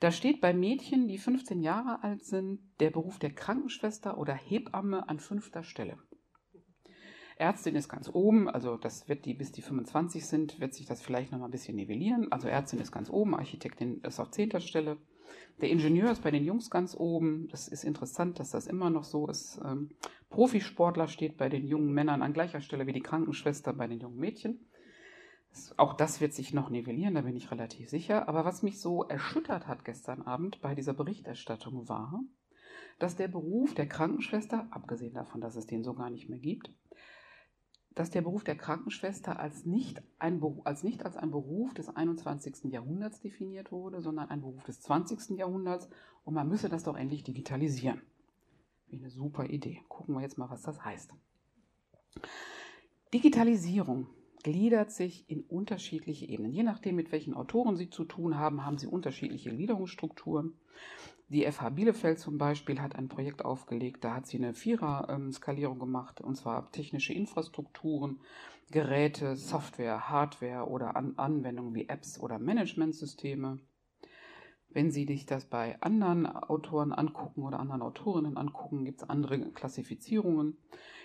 Da 0.00 0.10
steht 0.10 0.40
bei 0.40 0.52
Mädchen, 0.52 1.06
die 1.06 1.18
15 1.18 1.60
Jahre 1.60 2.02
alt 2.02 2.24
sind, 2.24 2.60
der 2.80 2.90
Beruf 2.90 3.18
der 3.18 3.32
Krankenschwester 3.32 4.18
oder 4.18 4.34
Hebamme 4.34 5.08
an 5.08 5.20
fünfter 5.20 5.62
Stelle. 5.62 5.98
Ärztin 7.42 7.74
ist 7.74 7.88
ganz 7.88 8.08
oben, 8.08 8.48
also 8.48 8.76
das 8.76 9.08
wird 9.08 9.24
die, 9.24 9.34
bis 9.34 9.50
die 9.50 9.62
25 9.62 10.24
sind, 10.24 10.60
wird 10.60 10.74
sich 10.74 10.86
das 10.86 11.02
vielleicht 11.02 11.32
noch 11.32 11.40
mal 11.40 11.46
ein 11.46 11.50
bisschen 11.50 11.74
nivellieren. 11.74 12.30
Also 12.30 12.46
Ärztin 12.46 12.78
ist 12.78 12.92
ganz 12.92 13.10
oben, 13.10 13.34
Architektin 13.34 14.00
ist 14.02 14.20
auf 14.20 14.30
zehnter 14.30 14.60
Stelle. 14.60 14.96
Der 15.60 15.68
Ingenieur 15.68 16.12
ist 16.12 16.22
bei 16.22 16.30
den 16.30 16.44
Jungs 16.44 16.70
ganz 16.70 16.94
oben. 16.96 17.48
Das 17.48 17.66
ist 17.66 17.82
interessant, 17.82 18.38
dass 18.38 18.50
das 18.50 18.68
immer 18.68 18.90
noch 18.90 19.02
so 19.02 19.26
ist. 19.26 19.60
Ähm, 19.64 19.90
Profisportler 20.30 21.08
steht 21.08 21.36
bei 21.36 21.48
den 21.48 21.66
jungen 21.66 21.92
Männern 21.92 22.22
an 22.22 22.32
gleicher 22.32 22.60
Stelle 22.60 22.86
wie 22.86 22.92
die 22.92 23.02
Krankenschwester 23.02 23.72
bei 23.72 23.88
den 23.88 23.98
jungen 23.98 24.20
Mädchen. 24.20 24.60
Das, 25.50 25.76
auch 25.80 25.94
das 25.94 26.20
wird 26.20 26.34
sich 26.34 26.54
noch 26.54 26.70
nivellieren, 26.70 27.16
da 27.16 27.22
bin 27.22 27.34
ich 27.34 27.50
relativ 27.50 27.90
sicher. 27.90 28.28
Aber 28.28 28.44
was 28.44 28.62
mich 28.62 28.80
so 28.80 29.02
erschüttert 29.02 29.66
hat 29.66 29.84
gestern 29.84 30.22
Abend 30.22 30.60
bei 30.62 30.76
dieser 30.76 30.94
Berichterstattung 30.94 31.88
war, 31.88 32.22
dass 33.00 33.16
der 33.16 33.26
Beruf 33.26 33.74
der 33.74 33.88
Krankenschwester, 33.88 34.68
abgesehen 34.70 35.14
davon, 35.14 35.40
dass 35.40 35.56
es 35.56 35.66
den 35.66 35.82
so 35.82 35.92
gar 35.94 36.08
nicht 36.08 36.28
mehr 36.28 36.38
gibt, 36.38 36.70
dass 37.94 38.10
der 38.10 38.22
Beruf 38.22 38.44
der 38.44 38.56
Krankenschwester 38.56 39.38
als 39.38 39.66
nicht, 39.66 40.02
ein, 40.18 40.42
als 40.64 40.82
nicht 40.82 41.04
als 41.04 41.16
ein 41.16 41.30
Beruf 41.30 41.74
des 41.74 41.88
21. 41.88 42.72
Jahrhunderts 42.72 43.20
definiert 43.20 43.72
wurde, 43.72 44.00
sondern 44.00 44.28
ein 44.30 44.40
Beruf 44.40 44.62
des 44.64 44.80
20. 44.80 45.38
Jahrhunderts 45.38 45.88
und 46.24 46.34
man 46.34 46.48
müsse 46.48 46.68
das 46.68 46.84
doch 46.84 46.96
endlich 46.96 47.22
digitalisieren. 47.22 48.00
Wie 48.88 48.98
eine 48.98 49.10
super 49.10 49.46
Idee. 49.46 49.82
Gucken 49.88 50.14
wir 50.14 50.22
jetzt 50.22 50.38
mal, 50.38 50.50
was 50.50 50.62
das 50.62 50.84
heißt. 50.84 51.14
Digitalisierung 53.12 54.06
gliedert 54.42 54.90
sich 54.90 55.28
in 55.28 55.42
unterschiedliche 55.42 56.26
Ebenen. 56.26 56.52
Je 56.52 56.62
nachdem, 56.62 56.96
mit 56.96 57.12
welchen 57.12 57.34
Autoren 57.34 57.76
Sie 57.76 57.90
zu 57.90 58.04
tun 58.04 58.38
haben, 58.38 58.64
haben 58.64 58.78
Sie 58.78 58.86
unterschiedliche 58.86 59.50
Gliederungsstrukturen. 59.50 60.54
Die 61.28 61.50
FH 61.50 61.70
Bielefeld 61.70 62.18
zum 62.18 62.36
Beispiel 62.36 62.80
hat 62.80 62.94
ein 62.94 63.08
Projekt 63.08 63.42
aufgelegt, 63.42 64.04
da 64.04 64.16
hat 64.16 64.26
sie 64.26 64.36
eine 64.36 64.52
Vierer-Skalierung 64.52 65.78
gemacht, 65.78 66.20
und 66.20 66.36
zwar 66.36 66.70
technische 66.72 67.14
Infrastrukturen, 67.14 68.20
Geräte, 68.70 69.36
Software, 69.36 70.10
Hardware 70.10 70.68
oder 70.68 70.94
An 70.94 71.14
Anwendungen 71.16 71.74
wie 71.74 71.88
Apps 71.88 72.20
oder 72.20 72.38
Managementsysteme. 72.38 73.60
Wenn 74.72 74.90
Sie 74.90 75.06
sich 75.06 75.26
das 75.26 75.44
bei 75.44 75.80
anderen 75.82 76.26
Autoren 76.26 76.92
angucken 76.92 77.42
oder 77.42 77.60
anderen 77.60 77.82
Autorinnen 77.82 78.36
angucken, 78.36 78.84
gibt 78.84 79.02
es 79.02 79.08
andere 79.08 79.38
Klassifizierungen. 79.52 80.56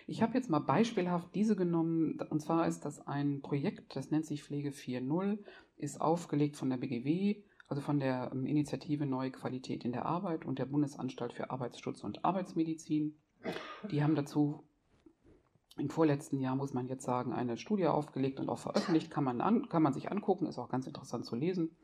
Ich 0.06 0.22
habe 0.22 0.36
jetzt 0.36 0.50
mal 0.50 0.60
beispielhaft 0.60 1.36
diese 1.36 1.56
genommen, 1.56 2.20
und 2.30 2.42
zwar 2.42 2.68
ist 2.68 2.86
das 2.86 3.06
ein 3.06 3.42
Projekt, 3.42 3.96
das 3.96 4.10
nennt 4.10 4.26
sich 4.26 4.44
Pflege 4.44 4.70
4.0, 4.70 5.40
ist 5.76 6.00
aufgelegt 6.00 6.56
von 6.56 6.70
der 6.70 6.78
BGW, 6.78 7.44
also 7.68 7.82
von 7.82 8.00
der 8.00 8.32
ähm, 8.34 8.46
Initiative 8.46 9.06
Neue 9.06 9.32
Qualität 9.32 9.84
in 9.84 9.92
der 9.92 10.06
Arbeit 10.06 10.46
und 10.46 10.60
der 10.60 10.66
Bundesanstalt 10.66 11.34
für 11.34 11.50
Arbeitsschutz 11.50 12.06
und 12.06 12.24
Arbeitsmedizin. 12.24 13.18
Die 13.92 14.02
haben 14.02 14.16
dazu 14.16 14.64
im 15.78 15.90
vorletzten 15.90 16.40
Jahr, 16.40 16.56
muss 16.56 16.74
man 16.74 16.88
jetzt 16.88 17.04
sagen, 17.04 17.34
eine 17.34 17.58
Studie 17.58 17.88
aufgelegt 17.88 18.40
und 18.40 18.50
auch 18.50 18.60
veröffentlicht, 18.60 19.12
kann 19.12 19.26
man, 19.26 19.42
an, 19.42 19.68
kann 19.68 19.84
man 19.84 19.94
sich 19.94 20.10
angucken, 20.10 20.48
ist 20.48 20.58
auch 20.58 20.70
ganz 20.70 20.88
interessant 20.88 21.26
zu 21.26 21.36
lesen. 21.36 21.76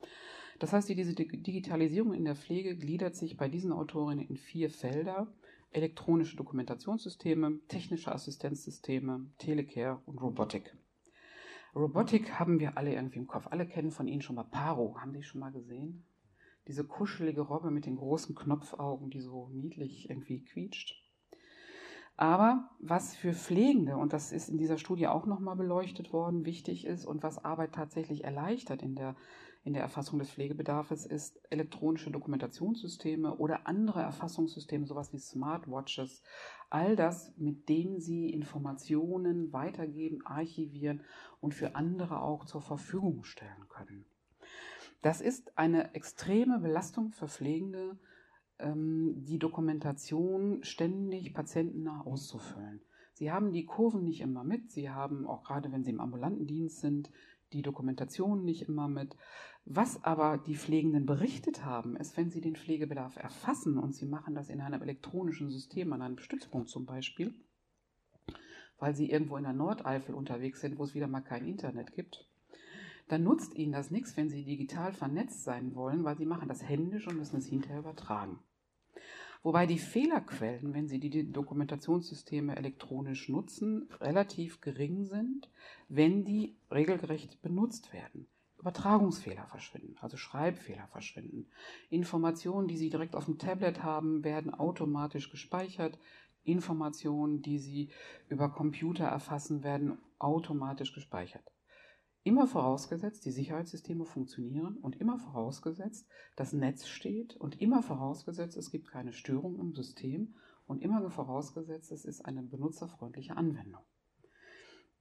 Das 0.64 0.72
heißt, 0.72 0.88
diese 0.88 1.14
Digitalisierung 1.14 2.14
in 2.14 2.24
der 2.24 2.38
Pflege 2.38 2.78
gliedert 2.78 3.18
sich 3.18 3.36
bei 3.36 3.50
diesen 3.50 3.74
Autorinnen 3.74 4.26
in 4.26 4.38
vier 4.38 4.70
Felder. 4.70 5.28
Elektronische 5.72 6.38
Dokumentationssysteme, 6.38 7.60
technische 7.68 8.14
Assistenzsysteme, 8.14 9.30
Telecare 9.40 10.00
und 10.06 10.22
Robotik. 10.22 10.74
Robotik 11.76 12.40
haben 12.40 12.62
wir 12.62 12.78
alle 12.78 12.94
irgendwie 12.94 13.20
im 13.20 13.28
Kopf. 13.28 13.48
Alle 13.48 13.68
kennen 13.68 13.92
von 13.92 14.08
Ihnen 14.08 14.22
schon 14.22 14.38
mal 14.38 14.46
Paro. 14.46 14.96
Haben 15.02 15.12
Sie 15.12 15.24
schon 15.24 15.42
mal 15.42 15.52
gesehen? 15.52 16.06
Diese 16.70 16.86
kuschelige 16.86 17.42
Robbe 17.42 17.70
mit 17.70 17.86
den 17.86 17.98
großen 17.98 18.34
Knopfaugen, 18.34 19.10
die 19.10 19.20
so 19.20 19.50
niedlich 19.50 20.10
irgendwie 20.10 20.46
quietscht. 20.46 20.96
Aber 22.16 22.70
was 22.80 23.18
für 23.18 23.34
Pflegende, 23.34 23.98
und 23.98 24.14
das 24.14 24.32
ist 24.32 24.48
in 24.48 24.58
dieser 24.58 24.78
Studie 24.78 25.08
auch 25.08 25.26
nochmal 25.26 25.58
beleuchtet 25.58 26.14
worden, 26.14 26.46
wichtig 26.46 26.86
ist 26.86 27.06
und 27.06 27.22
was 27.22 27.44
Arbeit 27.44 27.74
tatsächlich 27.74 28.24
erleichtert 28.24 28.82
in 28.82 28.96
der 28.96 29.18
in 29.64 29.74
der 29.74 29.82
Erfassung 29.82 30.20
des 30.20 30.30
Pflegebedarfs 30.30 31.06
ist 31.06 31.40
elektronische 31.50 32.12
Dokumentationssysteme 32.12 33.38
oder 33.38 33.66
andere 33.66 34.02
Erfassungssysteme, 34.02 34.86
sowas 34.86 35.14
wie 35.14 35.20
Smartwatches, 35.20 36.22
all 36.70 36.98
das, 36.98 37.34
mit 37.38 37.70
denen 37.70 38.02
Sie 38.02 38.30
Informationen 38.30 39.54
weitergeben, 39.54 40.26
archivieren 40.26 41.02
und 41.40 41.54
für 41.54 41.76
andere 41.76 42.22
auch 42.22 42.46
zur 42.46 42.62
Verfügung 42.62 43.24
stellen 43.24 43.70
können. 43.70 44.06
Das 45.02 45.22
ist 45.22 45.58
eine 45.58 45.94
extreme 45.96 46.60
Belastung 46.60 47.12
für 47.12 47.28
Pflegende, 47.28 47.98
ähm, 48.60 49.14
die 49.26 49.40
Dokumentation 49.40 50.64
ständig 50.64 51.34
patientennah 51.34 52.02
auszufüllen. 52.02 52.82
Sie 53.14 53.32
haben 53.32 53.52
die 53.52 53.66
Kurven 53.66 54.04
nicht 54.04 54.22
immer 54.22 54.44
mit. 54.44 54.72
Sie 54.72 54.90
haben, 54.90 55.28
auch 55.28 55.44
gerade 55.44 55.72
wenn 55.72 55.84
Sie 55.84 55.92
im 55.92 56.00
ambulanten 56.00 56.48
Dienst 56.48 56.82
sind, 56.82 57.12
die 57.54 57.62
Dokumentation 57.62 58.44
nicht 58.44 58.64
immer 58.64 58.88
mit. 58.88 59.16
Was 59.66 60.04
aber 60.04 60.38
die 60.38 60.56
Pflegenden 60.56 61.06
berichtet 61.06 61.64
haben, 61.64 61.96
ist, 61.96 62.18
wenn 62.18 62.30
sie 62.30 62.42
den 62.42 62.56
Pflegebedarf 62.56 63.16
erfassen 63.16 63.78
und 63.78 63.96
sie 63.96 64.06
machen 64.06 64.36
das 64.36 64.50
in 64.50 64.62
einem 64.62 64.82
elektronischen 64.82 65.50
System, 65.50 65.94
an 65.94 66.02
einem 66.02 66.18
Stützpunkt 66.18 66.70
zum 66.70 66.86
Beispiel, 66.86 67.34
weil 68.80 68.96
sie 68.96 69.10
irgendwo 69.10 69.38
in 69.38 69.44
der 69.44 69.54
Nordeifel 69.54 70.16
unterwegs 70.16 70.60
sind, 70.60 70.78
wo 70.78 70.84
es 70.84 70.94
wieder 70.94 71.08
mal 71.08 71.22
kein 71.22 71.46
Internet 71.46 71.94
gibt, 71.94 72.28
dann 73.08 73.24
nutzt 73.24 73.56
ihnen 73.56 73.72
das 73.72 73.92
nichts, 73.92 74.18
wenn 74.18 74.30
sie 74.30 74.44
digital 74.44 74.94
vernetzt 74.94 75.44
sein 75.44 75.76
wollen, 75.76 76.04
weil 76.04 76.18
sie 76.18 76.26
machen 76.26 76.48
das 76.48 76.68
händisch 76.68 77.08
und 77.08 77.18
müssen 77.18 77.38
es 77.38 77.48
hinterher 77.48 77.80
übertragen. 77.80 78.40
Wobei 79.44 79.66
die 79.66 79.78
Fehlerquellen, 79.78 80.74
wenn 80.74 80.88
Sie 80.88 81.00
die 81.00 81.32
Dokumentationssysteme 81.32 82.56
elektronisch 82.56 83.28
nutzen, 83.28 83.90
relativ 84.00 84.62
gering 84.62 85.04
sind, 85.04 85.50
wenn 85.90 86.24
die 86.24 86.56
regelgerecht 86.72 87.42
benutzt 87.42 87.92
werden. 87.92 88.28
Übertragungsfehler 88.58 89.46
verschwinden, 89.48 89.98
also 90.00 90.16
Schreibfehler 90.16 90.88
verschwinden. 90.88 91.48
Informationen, 91.90 92.70
die 92.70 92.78
Sie 92.78 92.90
direkt 92.90 93.18
auf 93.18 93.26
dem 93.26 93.38
Tablet 93.38 93.84
haben, 93.84 94.24
werden 94.24 94.54
automatisch 94.54 95.30
gespeichert. 95.30 96.00
Informationen, 96.46 97.42
die 97.42 97.60
Sie 97.60 97.90
über 98.30 98.48
Computer 98.48 99.04
erfassen, 99.04 99.64
werden 99.64 99.98
automatisch 100.20 100.94
gespeichert. 100.94 101.53
Immer 102.26 102.48
vorausgesetzt, 102.48 103.26
die 103.26 103.32
Sicherheitssysteme 103.32 104.06
funktionieren 104.06 104.78
und 104.78 104.96
immer 104.96 105.20
vorausgesetzt, 105.20 106.08
das 106.38 106.54
Netz 106.54 106.88
steht 106.88 107.36
und 107.36 107.60
immer 107.60 107.84
vorausgesetzt, 107.84 108.56
es 108.56 108.72
gibt 108.72 108.88
keine 108.88 109.12
Störung 109.12 109.60
im 109.60 109.74
System 109.74 110.34
und 110.66 110.82
immer 110.82 111.10
vorausgesetzt, 111.10 111.92
es 111.92 112.06
ist 112.06 112.22
eine 112.22 112.42
benutzerfreundliche 112.42 113.36
Anwendung. 113.36 113.82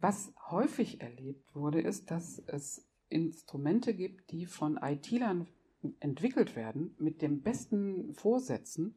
Was 0.01 0.35
häufig 0.51 1.01
erlebt 1.01 1.55
wurde, 1.55 1.81
ist, 1.81 2.11
dass 2.11 2.41
es 2.49 2.89
Instrumente 3.09 3.95
gibt, 3.95 4.33
die 4.33 4.47
von 4.47 4.77
IT-Lern 4.83 5.47
entwickelt 6.01 6.57
werden 6.57 6.97
mit 6.99 7.23
den 7.23 7.43
besten 7.43 8.15
Vorsätzen 8.15 8.97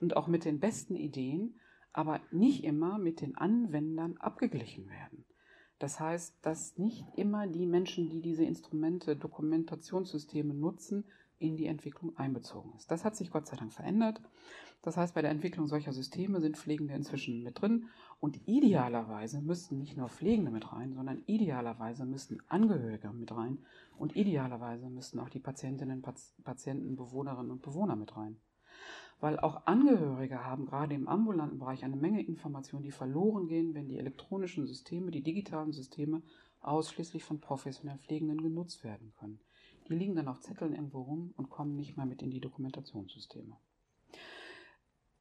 und 0.00 0.16
auch 0.16 0.28
mit 0.28 0.46
den 0.46 0.60
besten 0.60 0.96
Ideen, 0.96 1.60
aber 1.92 2.20
nicht 2.30 2.64
immer 2.64 2.96
mit 2.98 3.20
den 3.20 3.36
Anwendern 3.36 4.16
abgeglichen 4.16 4.88
werden. 4.88 5.26
Das 5.78 6.00
heißt, 6.00 6.34
dass 6.42 6.78
nicht 6.78 7.04
immer 7.16 7.46
die 7.46 7.66
Menschen, 7.66 8.08
die 8.08 8.22
diese 8.22 8.44
Instrumente, 8.44 9.14
Dokumentationssysteme 9.16 10.54
nutzen, 10.54 11.04
in 11.38 11.56
die 11.56 11.66
Entwicklung 11.66 12.16
einbezogen 12.16 12.72
ist. 12.76 12.90
Das 12.90 13.04
hat 13.04 13.14
sich 13.14 13.30
Gott 13.30 13.46
sei 13.46 13.56
Dank 13.56 13.72
verändert. 13.72 14.22
Das 14.80 14.96
heißt, 14.96 15.14
bei 15.14 15.20
der 15.20 15.30
Entwicklung 15.30 15.66
solcher 15.66 15.92
Systeme 15.92 16.40
sind 16.40 16.56
Pflegende 16.56 16.94
inzwischen 16.94 17.42
mit 17.42 17.60
drin 17.60 17.88
und 18.20 18.40
idealerweise 18.46 19.42
müssten 19.42 19.78
nicht 19.78 19.96
nur 19.96 20.08
Pflegende 20.08 20.50
mit 20.50 20.72
rein, 20.72 20.94
sondern 20.94 21.22
idealerweise 21.26 22.06
müssten 22.06 22.38
Angehörige 22.48 23.12
mit 23.12 23.32
rein 23.32 23.58
und 23.98 24.16
idealerweise 24.16 24.88
müssten 24.88 25.18
auch 25.18 25.28
die 25.28 25.40
Patientinnen, 25.40 26.02
Patienten, 26.44 26.96
Bewohnerinnen 26.96 27.50
und 27.50 27.62
Bewohner 27.62 27.96
mit 27.96 28.16
rein 28.16 28.38
weil 29.20 29.38
auch 29.40 29.66
Angehörige 29.66 30.44
haben 30.44 30.66
gerade 30.66 30.94
im 30.94 31.08
ambulanten 31.08 31.58
Bereich 31.58 31.84
eine 31.84 31.96
Menge 31.96 32.22
Informationen, 32.22 32.82
die 32.82 32.90
verloren 32.90 33.46
gehen, 33.46 33.74
wenn 33.74 33.88
die 33.88 33.98
elektronischen 33.98 34.66
Systeme, 34.66 35.10
die 35.10 35.22
digitalen 35.22 35.72
Systeme 35.72 36.22
ausschließlich 36.60 37.24
von 37.24 37.40
professionell 37.40 37.98
Pflegenden 37.98 38.42
genutzt 38.42 38.84
werden 38.84 39.12
können. 39.18 39.40
Die 39.88 39.94
liegen 39.94 40.16
dann 40.16 40.28
auf 40.28 40.40
Zetteln 40.40 40.74
irgendwo 40.74 41.02
rum 41.02 41.32
und 41.36 41.48
kommen 41.48 41.76
nicht 41.76 41.96
mehr 41.96 42.06
mit 42.06 42.22
in 42.22 42.30
die 42.30 42.40
Dokumentationssysteme. 42.40 43.56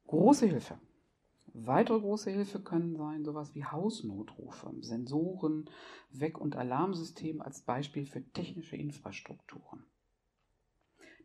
Große 0.07 0.47
Hilfe. 0.47 0.79
Weitere 1.53 1.99
große 1.99 2.31
Hilfe 2.31 2.59
können 2.59 2.97
sein 2.97 3.23
sowas 3.23 3.55
wie 3.55 3.63
Hausnotrufe, 3.63 4.73
Sensoren, 4.81 5.69
Weck- 6.11 6.39
und 6.39 6.55
Alarmsysteme 6.55 7.45
als 7.45 7.61
Beispiel 7.61 8.05
für 8.05 8.21
technische 8.33 8.75
Infrastrukturen. 8.75 9.85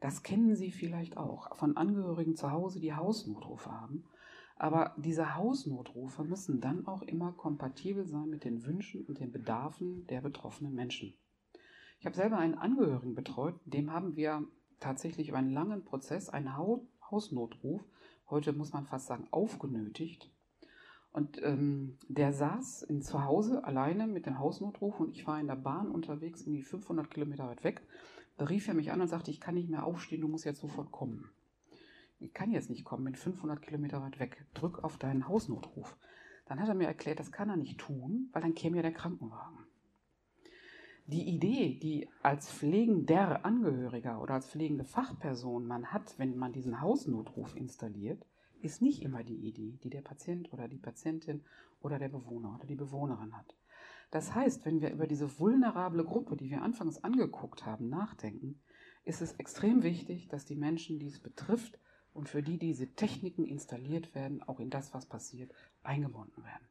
Das 0.01 0.23
kennen 0.23 0.57
Sie 0.57 0.71
vielleicht 0.71 1.17
auch 1.17 1.55
von 1.57 1.77
Angehörigen 1.77 2.35
zu 2.35 2.51
Hause, 2.51 2.81
die 2.81 2.95
Hausnotrufe 2.95 3.71
haben. 3.71 4.05
Aber 4.57 4.95
diese 4.99 5.37
Hausnotrufe 5.37 6.25
müssen 6.25 6.61
dann 6.61 6.87
auch 6.87 7.03
immer 7.03 7.33
kompatibel 7.33 8.07
sein 8.07 8.29
mit 8.29 8.45
den 8.45 8.65
Wünschen 8.67 9.05
und 9.07 9.21
den 9.21 9.31
Bedarfen 9.31 10.07
der 10.07 10.21
betroffenen 10.21 10.75
Menschen. 10.75 11.15
Ich 11.99 12.07
habe 12.07 12.17
selber 12.17 12.39
einen 12.39 12.55
Angehörigen 12.55 13.15
betreut, 13.15 13.55
dem 13.65 13.93
haben 13.93 14.17
wir 14.17 14.47
tatsächlich 14.81 15.29
über 15.29 15.39
einen 15.39 15.53
langen 15.53 15.85
Prozess 15.85 16.31
einen 16.31 16.57
Hausnotruf, 16.57 17.83
heute 18.29 18.53
muss 18.53 18.73
man 18.73 18.87
fast 18.87 19.07
sagen, 19.07 19.29
aufgenötigt. 19.31 20.31
Und 21.13 21.43
ähm, 21.43 21.99
der 22.09 22.33
saß 22.33 22.83
in, 22.83 23.03
zu 23.03 23.25
Hause 23.25 23.65
alleine 23.65 24.07
mit 24.07 24.27
dem 24.27 24.39
Hausnotruf 24.39 25.01
und 25.01 25.11
ich 25.11 25.27
war 25.27 25.41
in 25.41 25.49
der 25.49 25.57
Bahn 25.57 25.91
unterwegs, 25.91 26.43
irgendwie 26.43 26.63
500 26.63 27.11
Kilometer 27.11 27.49
weit 27.49 27.65
weg 27.65 27.83
da 28.40 28.46
rief 28.46 28.68
er 28.68 28.74
mich 28.74 28.90
an 28.90 29.03
und 29.03 29.09
sagte, 29.09 29.31
ich 29.31 29.38
kann 29.38 29.55
nicht 29.55 29.68
mehr 29.68 29.85
aufstehen, 29.85 30.22
du 30.22 30.29
musst 30.29 30.46
jetzt 30.46 30.62
sofort 30.62 30.90
kommen. 30.90 31.29
Ich 32.20 32.33
kann 32.33 32.50
jetzt 32.50 32.70
nicht 32.70 32.87
kommen, 32.87 33.05
bin 33.05 33.14
500 33.14 33.61
Kilometer 33.61 34.00
weit 34.00 34.18
weg. 34.18 34.46
Drück 34.55 34.83
auf 34.83 34.96
deinen 34.96 35.29
Hausnotruf. 35.29 35.94
Dann 36.46 36.59
hat 36.59 36.68
er 36.68 36.74
mir 36.74 36.87
erklärt, 36.87 37.20
das 37.20 37.33
kann 37.33 37.50
er 37.50 37.59
nicht 37.59 37.79
tun, 37.79 38.31
weil 38.33 38.40
dann 38.40 38.55
käme 38.55 38.76
ja 38.76 38.83
der 38.83 38.94
Krankenwagen. 38.94 39.59
Die 41.05 41.29
Idee, 41.29 41.79
die 41.83 42.09
als 42.22 42.50
pflegender 42.50 43.44
Angehöriger 43.44 44.22
oder 44.22 44.33
als 44.33 44.48
pflegende 44.48 44.85
Fachperson 44.85 45.66
man 45.66 45.92
hat, 45.92 46.18
wenn 46.18 46.38
man 46.38 46.55
diesen 46.55 46.81
Hausnotruf 46.81 47.55
installiert, 47.55 48.24
ist 48.62 48.81
nicht 48.81 49.03
immer 49.03 49.22
die 49.22 49.37
Idee, 49.37 49.79
die 49.85 49.90
der 49.90 50.00
Patient 50.00 50.50
oder 50.50 50.66
die 50.66 50.79
Patientin 50.79 51.44
oder 51.83 51.98
der 51.98 52.09
Bewohner 52.09 52.55
oder 52.55 52.66
die 52.66 52.76
Bewohnerin 52.76 53.37
hat. 53.37 53.55
Das 54.11 54.35
heißt, 54.35 54.64
wenn 54.64 54.81
wir 54.81 54.90
über 54.90 55.07
diese 55.07 55.38
vulnerable 55.38 56.05
Gruppe, 56.05 56.37
die 56.37 56.51
wir 56.51 56.62
anfangs 56.62 57.03
angeguckt 57.05 57.64
haben, 57.64 57.88
nachdenken, 57.88 58.61
ist 59.05 59.23
es 59.23 59.33
extrem 59.35 59.83
wichtig, 59.83 60.29
dass 60.29 60.44
die 60.44 60.57
Menschen, 60.57 60.99
die 60.99 61.07
es 61.07 61.20
betrifft 61.20 61.79
und 62.12 62.29
für 62.29 62.42
die 62.42 62.59
diese 62.59 62.88
Techniken 62.94 63.44
installiert 63.44 64.14
werden, 64.14 64.42
auch 64.42 64.61
in 64.61 64.70
das, 64.70 64.92
was 64.94 65.07
passiert, 65.07 65.53
eingebunden 65.83 66.42
werden. 66.42 66.66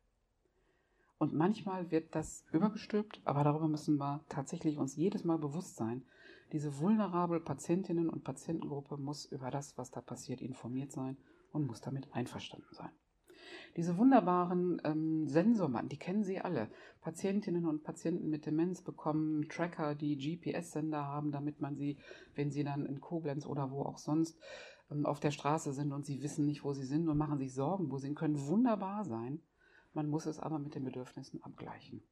Und 1.18 1.34
manchmal 1.34 1.92
wird 1.92 2.16
das 2.16 2.46
übergestülpt, 2.52 3.22
aber 3.26 3.44
darüber 3.44 3.68
müssen 3.68 3.98
wir 3.98 4.24
tatsächlich 4.30 4.78
uns 4.78 4.96
jedes 4.96 5.24
Mal 5.24 5.38
bewusst 5.38 5.76
sein. 5.76 6.06
Diese 6.54 6.80
vulnerable 6.80 7.40
Patientinnen- 7.40 8.10
und 8.10 8.24
Patientengruppe 8.24 8.98
muss 8.98 9.26
über 9.26 9.52
das, 9.52 9.78
was 9.78 9.92
da 9.92 10.02
passiert, 10.02 10.42
informiert 10.42 10.92
sein 10.92 11.18
und 11.52 11.68
muss 11.68 11.82
damit 11.82 12.14
einverstanden 12.14 12.74
sein. 12.74 12.92
Diese 13.76 13.98
wunderbaren 13.98 14.82
ähm, 14.84 15.28
Sensormatten, 15.28 15.90
die 15.90 15.98
kennen 15.98 16.24
Sie 16.24 16.40
alle. 16.40 16.70
Patientinnen 17.02 17.66
und 17.66 17.84
Patienten 17.84 18.30
mit 18.30 18.46
Demenz 18.46 18.82
bekommen 18.82 19.48
Tracker, 19.50 19.96
die 19.96 20.18
GPS-Sender 20.18 21.06
haben, 21.06 21.32
damit 21.32 21.62
man 21.62 21.76
sie, 21.76 21.98
wenn 22.36 22.52
sie 22.52 22.64
dann 22.64 22.86
in 22.86 23.00
Koblenz 23.00 23.46
oder 23.46 23.72
wo 23.72 23.84
auch 23.84 23.98
sonst 23.98 24.38
ähm, 24.92 25.06
auf 25.06 25.20
der 25.20 25.32
Straße 25.32 25.74
sind 25.74 25.92
und 25.92 26.06
sie 26.06 26.22
wissen 26.22 26.46
nicht, 26.46 26.64
wo 26.64 26.74
sie 26.74 26.86
sind 26.86 27.08
und 27.08 27.18
machen 27.18 27.38
sich 27.38 27.54
Sorgen, 27.54 27.92
wo 27.92 27.98
sie 27.98 28.08
sind, 28.08 28.16
können 28.16 28.48
wunderbar 28.48 29.06
sein. 29.06 29.42
Man 29.94 30.10
muss 30.10 30.26
es 30.26 30.40
aber 30.40 30.60
mit 30.60 30.76
den 30.76 30.84
Bedürfnissen 30.84 31.42
abgleichen. 31.44 32.04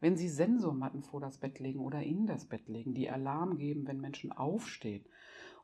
Wenn 0.00 0.16
Sie 0.16 0.28
Sensormatten 0.28 1.02
vor 1.02 1.20
das 1.20 1.38
Bett 1.38 1.58
legen 1.58 1.80
oder 1.80 2.02
in 2.02 2.26
das 2.26 2.46
Bett 2.46 2.68
legen, 2.68 2.94
die 2.94 3.10
Alarm 3.10 3.56
geben, 3.56 3.86
wenn 3.86 4.00
Menschen 4.00 4.30
aufstehen 4.30 5.06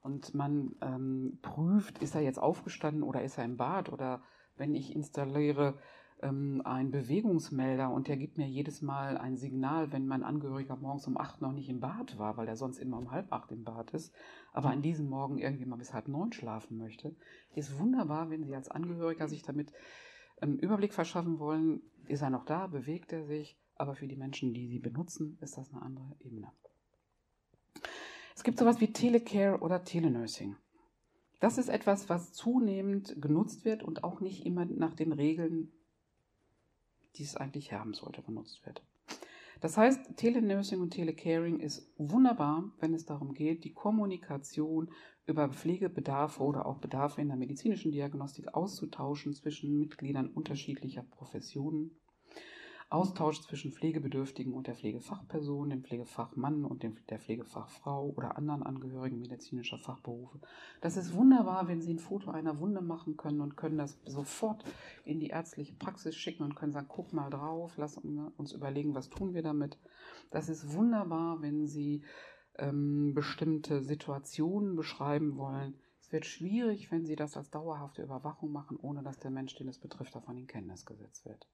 und 0.01 0.35
man 0.35 0.75
ähm, 0.81 1.39
prüft, 1.43 1.99
ist 1.99 2.15
er 2.15 2.23
jetzt 2.23 2.39
aufgestanden 2.39 3.03
oder 3.03 3.23
ist 3.23 3.39
er 3.39 3.45
im 3.45 3.57
Bad 3.57 3.93
oder 3.93 4.23
wenn 4.63 4.77
ich 4.77 4.95
installiere 4.95 5.77
ähm, 6.23 6.63
einen 6.65 6.93
Bewegungsmelder 6.93 7.91
und 7.91 8.07
der 8.07 8.17
gibt 8.17 8.39
mir 8.39 8.47
jedes 8.47 8.81
Mal 8.81 9.19
ein 9.19 9.37
Signal, 9.37 9.91
wenn 9.91 10.07
mein 10.07 10.23
Angehöriger 10.23 10.77
morgens 10.77 11.09
um 11.09 11.19
acht 11.19 11.43
noch 11.43 11.51
nicht 11.51 11.69
im 11.69 11.81
Bad 11.81 12.17
war, 12.17 12.37
weil 12.37 12.47
er 12.47 12.55
sonst 12.55 12.79
immer 12.79 12.97
um 12.97 13.11
halb 13.11 13.33
acht 13.33 13.51
im 13.51 13.65
Bad 13.65 13.91
ist, 13.91 14.15
aber 14.53 14.71
an 14.71 14.81
diesem 14.81 15.09
Morgen 15.09 15.39
irgendwie 15.39 15.65
mal 15.65 15.79
bis 15.79 15.93
halb 15.93 16.07
neun 16.07 16.33
schlafen 16.33 16.79
möchte, 16.79 17.17
ist 17.57 17.77
wunderbar, 17.77 18.31
wenn 18.31 18.45
Sie 18.45 18.55
als 18.55 18.69
Angehöriger 18.69 19.27
sich 19.27 19.43
damit 19.43 19.73
einen 20.41 20.61
Überblick 20.61 20.95
verschaffen 20.95 21.41
wollen, 21.41 21.83
ist 22.07 22.23
er 22.23 22.31
noch 22.31 22.45
da, 22.45 22.69
bewegt 22.69 23.13
er 23.13 23.25
sich, 23.25 23.59
aber 23.75 23.97
für 23.97 24.07
die 24.07 24.17
Menschen, 24.17 24.55
die 24.55 24.69
sie 24.69 24.79
benutzen, 24.79 25.39
ist 25.41 25.57
das 25.57 25.73
eine 25.73 25.83
andere 25.83 26.15
Ebene. 26.21 26.53
Es 28.37 28.45
gibt 28.45 28.61
sowas 28.61 28.81
wie 28.81 28.93
Telecare 28.93 29.59
oder 29.59 29.83
Telenursing. 29.83 30.55
Das 31.43 31.59
ist 31.59 31.71
etwas, 31.71 32.09
was 32.09 32.33
zunehmend 32.33 33.21
genutzt 33.21 33.65
wird 33.65 33.83
und 33.83 34.05
auch 34.05 34.21
nicht 34.21 34.47
immer 34.47 34.65
nach 34.65 34.95
den 34.95 35.11
Regeln, 35.11 35.73
die 37.17 37.25
es 37.25 37.37
eigentlich 37.37 37.73
haben 37.73 37.95
sollte, 37.95 38.23
genutzt 38.23 38.65
wird. 38.65 38.81
Das 39.61 39.77
heißt, 39.77 40.17
Telenursing 40.17 40.81
und 40.81 40.91
Telecaring 40.91 41.59
ist 41.59 41.93
wunderbar, 41.99 42.71
wenn 42.79 42.95
es 42.95 43.07
darum 43.07 43.35
geht, 43.35 43.65
die 43.65 43.73
Kommunikation 43.73 44.93
über 45.27 45.49
Pflegebedarfe 45.49 46.45
oder 46.45 46.65
auch 46.65 46.79
Bedarfe 46.79 47.21
in 47.21 47.27
der 47.27 47.37
medizinischen 47.37 47.91
Diagnostik 47.91 48.55
auszutauschen 48.55 49.35
zwischen 49.35 49.81
Mitgliedern 49.81 50.29
unterschiedlicher 50.29 51.03
Professionen 51.03 51.91
Austausch 52.93 53.41
zwischen 53.41 53.73
Pflegebedürftigen 53.73 54.53
und 54.53 54.67
der 54.67 54.75
Pflegefachperson, 54.75 55.71
dem 55.71 55.83
Pflegefachmann 55.83 56.67
und 56.67 56.83
dem, 56.83 56.99
der 57.09 57.19
Pflegefachfrau 57.19 58.13
oder 58.17 58.37
anderen 58.37 58.63
Angehörigen 58.63 59.19
medizinischer 59.19 59.79
Fachberufe. 59.79 60.41
Das 60.83 60.99
ist 60.99 61.15
wunderbar, 61.15 61.69
wenn 61.69 61.81
Sie 61.81 61.95
ein 61.95 61.99
Foto 61.99 62.31
einer 62.31 62.61
Wunde 62.61 62.83
machen 62.83 63.17
können 63.17 63.41
und 63.41 63.57
können 63.57 63.79
das 63.79 63.99
sofort 64.05 64.63
in 65.07 65.21
die 65.21 65.29
ärztliche 65.29 65.73
Praxis 65.73 66.15
schicken 66.17 66.43
und 66.43 66.55
können 66.55 66.73
sagen, 66.73 66.89
guck 66.89 67.15
mal 67.15 67.31
drauf, 67.31 67.79
lass 67.79 67.97
uns 67.97 68.53
überlegen, 68.53 68.95
was 68.95 69.09
tun 69.09 69.33
wir 69.33 69.43
damit. 69.43 69.79
Das 70.31 70.51
ist 70.51 70.75
wunderbar, 70.75 71.41
wenn 71.41 71.67
Sie 71.67 72.03
ähm, 72.59 73.15
bestimmte 73.15 73.83
Situationen 73.83 74.77
beschreiben 74.77 75.39
wollen. 75.39 75.81
Es 75.99 76.13
wird 76.13 76.27
schwierig, 76.27 76.91
wenn 76.93 77.07
Sie 77.07 77.17
das 77.17 77.39
als 77.39 77.51
dauerhafte 77.51 78.03
Überwachung 78.03 78.53
machen, 78.53 78.77
ohne 78.77 79.03
dass 79.03 79.19
der 79.19 79.31
Mensch, 79.31 79.55
den 79.55 79.69
es 79.69 79.79
betrifft, 79.79 80.15
davon 80.15 80.37
in 80.37 80.47
Kenntnis 80.47 80.85
gesetzt 80.85 81.25
wird. 81.25 81.49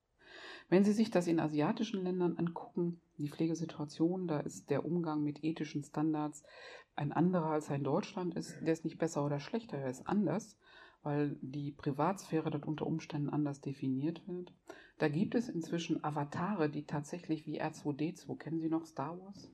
Wenn 0.68 0.84
Sie 0.84 0.92
sich 0.92 1.10
das 1.10 1.26
in 1.26 1.40
asiatischen 1.40 2.02
Ländern 2.04 2.36
angucken, 2.36 3.00
die 3.16 3.28
Pflegesituation, 3.28 4.28
da 4.28 4.40
ist 4.40 4.68
der 4.68 4.84
Umgang 4.84 5.22
mit 5.22 5.42
ethischen 5.42 5.82
Standards 5.82 6.42
ein 6.94 7.12
anderer 7.12 7.50
als 7.50 7.70
er 7.70 7.76
in 7.76 7.84
Deutschland 7.84 8.34
ist. 8.34 8.56
Der 8.60 8.72
ist 8.72 8.84
nicht 8.84 8.98
besser 8.98 9.24
oder 9.24 9.40
schlechter, 9.40 9.78
er 9.78 9.90
ist 9.90 10.06
anders, 10.06 10.58
weil 11.02 11.38
die 11.40 11.72
Privatsphäre 11.72 12.50
dort 12.50 12.66
unter 12.66 12.86
Umständen 12.86 13.30
anders 13.30 13.60
definiert 13.60 14.26
wird. 14.26 14.52
Da 14.98 15.08
gibt 15.08 15.34
es 15.34 15.48
inzwischen 15.48 16.02
Avatare, 16.04 16.68
die 16.68 16.84
tatsächlich 16.84 17.46
wie 17.46 17.62
R2D2, 17.62 18.36
kennen 18.36 18.60
Sie 18.60 18.68
noch 18.68 18.84
Star 18.84 19.18
Wars? 19.18 19.50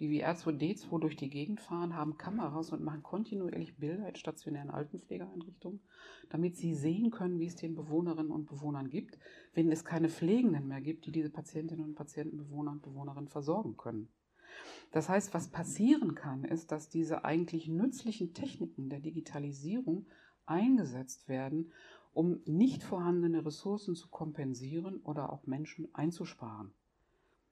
Die 0.00 0.08
wie 0.08 0.24
R2D2 0.24 0.98
durch 0.98 1.16
die 1.16 1.28
Gegend 1.28 1.60
fahren, 1.60 1.94
haben 1.94 2.16
Kameras 2.16 2.72
und 2.72 2.82
machen 2.82 3.02
kontinuierlich 3.02 3.76
Bilder 3.76 4.08
in 4.08 4.16
stationären 4.16 4.70
Altenpflegeeinrichtungen, 4.70 5.80
damit 6.30 6.56
sie 6.56 6.74
sehen 6.74 7.10
können, 7.10 7.38
wie 7.38 7.46
es 7.46 7.56
den 7.56 7.74
Bewohnerinnen 7.74 8.32
und 8.32 8.46
Bewohnern 8.46 8.88
gibt, 8.88 9.18
wenn 9.52 9.70
es 9.70 9.84
keine 9.84 10.08
Pflegenden 10.08 10.66
mehr 10.66 10.80
gibt, 10.80 11.04
die 11.04 11.12
diese 11.12 11.30
Patientinnen 11.30 11.84
und 11.84 11.94
Patienten, 11.94 12.38
Bewohner 12.38 12.72
und 12.72 12.82
Bewohnerinnen 12.82 13.28
versorgen 13.28 13.76
können. 13.76 14.08
Das 14.90 15.08
heißt, 15.08 15.34
was 15.34 15.48
passieren 15.48 16.14
kann, 16.14 16.44
ist, 16.44 16.72
dass 16.72 16.88
diese 16.88 17.24
eigentlich 17.24 17.68
nützlichen 17.68 18.32
Techniken 18.32 18.88
der 18.88 19.00
Digitalisierung 19.00 20.06
eingesetzt 20.46 21.28
werden, 21.28 21.72
um 22.12 22.40
nicht 22.46 22.82
vorhandene 22.82 23.44
Ressourcen 23.44 23.94
zu 23.94 24.08
kompensieren 24.08 25.00
oder 25.02 25.32
auch 25.32 25.46
Menschen 25.46 25.94
einzusparen. 25.94 26.72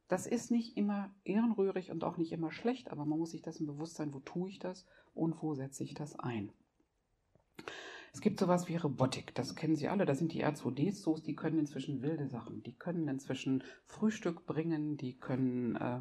Das 0.08 0.26
ist 0.26 0.50
nicht 0.50 0.76
immer 0.76 1.10
ehrenrührig 1.24 1.90
und 1.90 2.02
auch 2.02 2.16
nicht 2.16 2.32
immer 2.32 2.50
schlecht, 2.50 2.90
aber 2.90 3.04
man 3.04 3.18
muss 3.18 3.30
sich 3.32 3.42
dessen 3.42 3.66
bewusst 3.66 3.96
sein, 3.96 4.14
wo 4.14 4.20
tue 4.20 4.48
ich 4.48 4.58
das 4.58 4.86
und 5.14 5.42
wo 5.42 5.54
setze 5.54 5.84
ich 5.84 5.94
das 5.94 6.18
ein. 6.18 6.50
Es 8.14 8.22
gibt 8.22 8.40
sowas 8.40 8.68
wie 8.68 8.76
Robotik, 8.76 9.34
das 9.34 9.54
kennen 9.54 9.76
Sie 9.76 9.86
alle, 9.86 10.06
das 10.06 10.18
sind 10.18 10.32
die 10.32 10.44
R2D-Sos, 10.44 11.22
die 11.22 11.36
können 11.36 11.58
inzwischen 11.58 12.02
wilde 12.02 12.26
Sachen. 12.26 12.62
Die 12.62 12.72
können 12.72 13.06
inzwischen 13.06 13.62
Frühstück 13.86 14.46
bringen, 14.46 14.96
die 14.96 15.18
können 15.18 15.76
äh, 15.76 16.00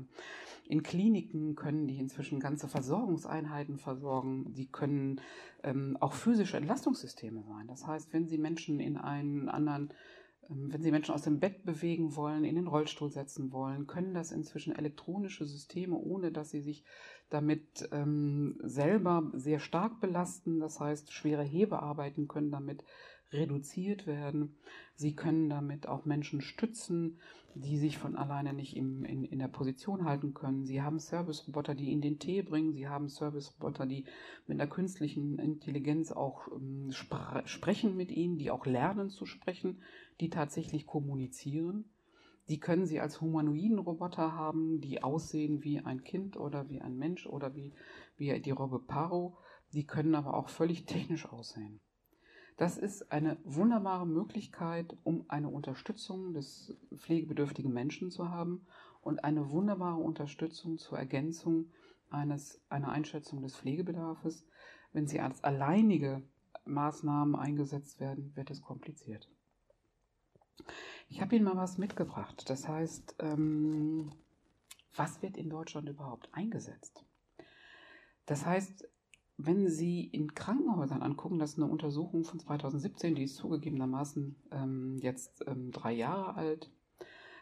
in 0.68 0.84
Kliniken, 0.84 1.56
können 1.56 1.88
die 1.88 2.00
inzwischen 2.00 2.40
ganze 2.40 2.70
Versorgungseinheiten 2.70 3.78
versorgen, 3.78 4.54
die 4.54 4.68
können 4.68 5.22
ähm, 5.64 5.98
auch 6.00 6.14
physische 6.14 6.58
Entlastungssysteme 6.58 7.44
sein. 7.44 7.68
Das 7.68 7.86
heißt, 7.86 8.14
wenn 8.14 8.28
Sie 8.28 8.38
Menschen 8.38 8.80
in 8.80 8.98
einen 8.98 9.50
anderen 9.50 9.94
wenn 10.50 10.82
Sie 10.82 10.92
Menschen 10.92 11.14
aus 11.14 11.24
dem 11.24 11.40
Bett 11.40 11.66
bewegen 11.66 12.16
wollen, 12.16 12.44
in 12.44 12.56
den 12.56 12.68
Rollstuhl 12.68 13.12
setzen 13.12 13.52
wollen, 13.52 13.88
können 13.88 14.14
das 14.14 14.32
inzwischen 14.32 14.76
elektronische 14.76 15.46
Systeme, 15.46 15.98
ohne 15.98 16.32
dass 16.32 16.52
sie 16.52 16.62
sich 16.62 16.84
damit 17.30 17.88
ähm, 17.92 18.58
selber 18.64 19.30
sehr 19.34 19.60
stark 19.60 20.00
belasten. 20.00 20.60
Das 20.60 20.80
heißt, 20.80 21.12
schwere 21.12 21.44
Hebearbeiten 21.44 22.28
können 22.28 22.52
damit 22.52 22.84
reduziert 23.32 24.08
werden. 24.08 24.56
Sie 24.96 25.16
können 25.16 25.50
damit 25.50 25.88
auch 25.88 26.06
Menschen 26.06 26.42
stützen, 26.42 27.20
die 27.56 27.78
sich 27.78 27.98
von 27.98 28.16
alleine 28.16 28.54
nicht 28.54 28.78
im, 28.78 29.04
in, 29.04 29.24
in 29.24 29.40
der 29.40 29.48
Position 29.48 30.06
halten 30.06 30.34
können. 30.34 30.66
Sie 30.66 30.82
haben 30.82 31.00
Service-Roboter, 31.00 31.76
die 31.76 31.90
Ihnen 31.90 32.02
den 32.02 32.20
Tee 32.20 32.44
bringen. 32.44 32.74
Sie 32.74 32.88
haben 32.88 33.10
Service-Roboter, 33.10 33.86
die 33.86 34.06
mit 34.46 34.60
einer 34.60 34.70
künstlichen 34.70 35.40
Intelligenz 35.40 36.12
auch 36.12 36.48
ähm, 36.52 36.92
spr 36.92 37.42
sprechen 37.46 37.98
mit 37.98 38.12
Ihnen, 38.12 38.38
die 38.38 38.52
auch 38.52 38.66
lernen 38.66 39.10
zu 39.10 39.26
sprechen 39.26 39.80
die 40.20 40.30
tatsächlich 40.30 40.86
kommunizieren. 40.86 41.86
Die 42.50 42.60
können 42.60 42.86
Sie 42.86 43.00
als 43.00 43.20
humanoiden 43.20 43.80
Roboter 43.80 44.34
haben, 44.34 44.80
die 44.80 45.04
aussehen 45.04 45.64
wie 45.64 45.80
ein 45.80 46.04
Kind 46.04 46.38
oder 46.38 46.70
wie 46.70 46.82
ein 46.82 46.98
Mensch 46.98 47.28
oder 47.28 47.56
wie, 47.56 47.74
wie 48.16 48.40
die 48.40 48.52
Robbe 48.52 48.80
Paro. 48.80 49.38
Die 49.74 49.86
können 49.86 50.16
aber 50.16 50.34
auch 50.34 50.50
völlig 50.50 50.86
technisch 50.86 51.26
aussehen. 51.26 51.82
Das 52.58 52.80
ist 52.80 53.12
eine 53.12 53.38
wunderbare 53.44 54.08
Möglichkeit, 54.08 54.98
um 55.04 55.26
eine 55.28 55.48
Unterstützung 55.48 56.34
des 56.34 56.76
pflegebedürftigen 56.96 57.72
Menschen 57.72 58.10
zu 58.10 58.30
haben 58.30 58.66
und 59.02 59.24
eine 59.24 59.52
wunderbare 59.52 60.00
Unterstützung 60.00 60.80
zur 60.80 60.98
Ergänzung 60.98 61.72
eines, 62.10 62.60
einer 62.70 62.90
Einschätzung 62.90 63.44
des 63.44 63.56
Pflegebedarfs. 63.56 64.44
Wenn 64.92 65.08
sie 65.08 65.20
als 65.20 65.44
alleinige 65.44 66.24
Maßnahmen 66.66 67.36
eingesetzt 67.36 68.00
werden, 68.00 68.36
wird 68.36 68.50
es 68.50 68.64
kompliziert. 68.64 69.30
Ich 71.10 71.22
habe 71.22 71.36
Ihnen 71.36 71.46
mal 71.46 71.56
was 71.56 71.78
mitgebracht. 71.78 72.50
Das 72.50 72.68
heißt, 72.68 73.18
ähm, 73.20 74.12
was 74.96 75.22
wird 75.22 75.38
in 75.38 75.52
Deutschland 75.52 75.88
überhaupt 75.88 76.28
eingesetzt? 76.34 77.06
Das 78.26 78.48
heißt, 78.48 78.90
wenn 79.38 79.70
Sie 79.70 80.04
in 80.04 80.34
Krankenhäusern 80.34 81.04
angucken, 81.04 81.38
das 81.38 81.52
ist 81.52 81.58
eine 81.58 81.72
Untersuchung 81.72 82.24
von 82.24 82.40
2017, 82.40 83.16
die 83.16 83.24
ist 83.24 83.36
zugegebenermaßen 83.36 84.36
ähm, 84.52 84.98
jetzt 85.00 85.44
ähm, 85.48 85.72
drei 85.72 85.94
Jahre 85.94 86.36
alt, 86.36 86.72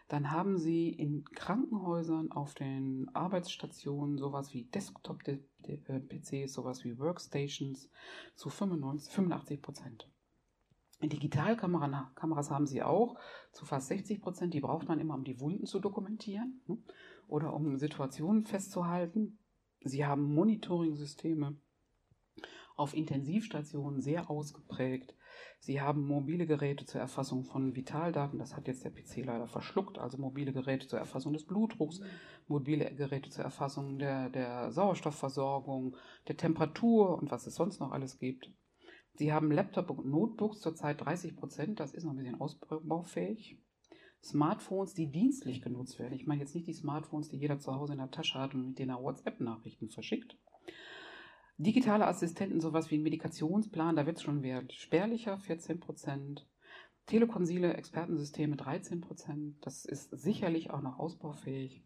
dann 0.09 0.31
haben 0.31 0.57
Sie 0.57 0.89
in 0.89 1.23
Krankenhäusern 1.23 2.31
auf 2.31 2.53
den 2.53 3.09
Arbeitsstationen 3.15 4.17
sowas 4.17 4.53
wie 4.53 4.65
Desktop-PCs, 4.65 6.53
sowas 6.53 6.83
wie 6.83 6.99
Workstations 6.99 7.89
zu 8.35 8.49
95, 8.49 9.13
85 9.13 9.61
Prozent. 9.61 10.09
Digitalkameras 11.01 12.51
haben 12.51 12.67
sie 12.67 12.81
auch, 12.81 13.17
zu 13.51 13.65
fast 13.65 13.87
60 13.87 14.21
Prozent. 14.21 14.53
Die 14.53 14.61
braucht 14.61 14.87
man 14.87 14.99
immer, 14.99 15.15
um 15.15 15.23
die 15.23 15.39
Wunden 15.39 15.65
zu 15.65 15.79
dokumentieren 15.79 16.61
ne? 16.67 16.77
oder 17.27 17.53
um 17.53 17.77
Situationen 17.77 18.45
festzuhalten. 18.45 19.37
Sie 19.83 20.05
haben 20.05 20.33
Monitoring-Systeme 20.33 21.57
auf 22.75 22.93
Intensivstationen 22.93 24.01
sehr 24.01 24.29
ausgeprägt. 24.29 25.15
Sie 25.59 25.81
haben 25.81 26.05
mobile 26.05 26.45
Geräte 26.45 26.85
zur 26.85 27.01
Erfassung 27.01 27.45
von 27.45 27.75
Vitaldaten. 27.75 28.39
Das 28.39 28.55
hat 28.55 28.67
jetzt 28.67 28.83
der 28.83 28.91
PC 28.91 29.25
leider 29.25 29.47
verschluckt. 29.47 29.97
Also 29.97 30.17
mobile 30.17 30.53
Geräte 30.53 30.87
zur 30.87 30.99
Erfassung 30.99 31.33
des 31.33 31.45
Blutdrucks, 31.45 32.01
mobile 32.47 32.93
Geräte 32.93 33.29
zur 33.29 33.43
Erfassung 33.43 33.97
der, 33.97 34.29
der 34.29 34.71
Sauerstoffversorgung, 34.71 35.95
der 36.27 36.37
Temperatur 36.37 37.17
und 37.17 37.31
was 37.31 37.47
es 37.47 37.55
sonst 37.55 37.79
noch 37.79 37.91
alles 37.91 38.19
gibt. 38.19 38.51
Sie 39.13 39.31
haben 39.31 39.51
Laptop 39.51 39.89
und 39.91 40.05
Notebooks 40.07 40.59
zurzeit 40.59 40.99
30 40.99 41.37
Prozent, 41.37 41.79
das 41.79 41.93
ist 41.93 42.03
noch 42.03 42.11
ein 42.11 42.17
bisschen 42.17 42.41
ausbaufähig. 42.41 43.57
Smartphones, 44.21 44.93
die 44.93 45.09
dienstlich 45.09 45.61
genutzt 45.61 45.99
werden. 45.99 46.13
Ich 46.13 46.25
meine 46.25 46.41
jetzt 46.41 46.55
nicht 46.55 46.67
die 46.67 46.73
Smartphones, 46.73 47.29
die 47.29 47.37
jeder 47.37 47.59
zu 47.59 47.73
Hause 47.73 47.93
in 47.93 47.99
der 47.99 48.11
Tasche 48.11 48.39
hat 48.39 48.55
und 48.55 48.67
mit 48.67 48.79
denen 48.79 48.89
er 48.89 49.01
WhatsApp-Nachrichten 49.01 49.89
verschickt. 49.89 50.37
Digitale 51.57 52.05
Assistenten, 52.05 52.59
sowas 52.59 52.91
wie 52.91 52.97
ein 52.97 53.03
Medikationsplan, 53.03 53.95
da 53.95 54.05
wird 54.05 54.17
es 54.17 54.23
schon 54.23 54.43
wert. 54.43 54.73
Spärlicher 54.73 55.37
14 55.37 55.79
Prozent. 55.79 56.45
Telekonsile, 57.05 57.75
Expertensysteme 57.75 58.57
13 58.57 58.99
Prozent. 58.99 59.65
Das 59.65 59.85
ist 59.85 60.09
sicherlich 60.11 60.71
auch 60.71 60.81
noch 60.81 60.99
ausbaufähig. 60.99 61.81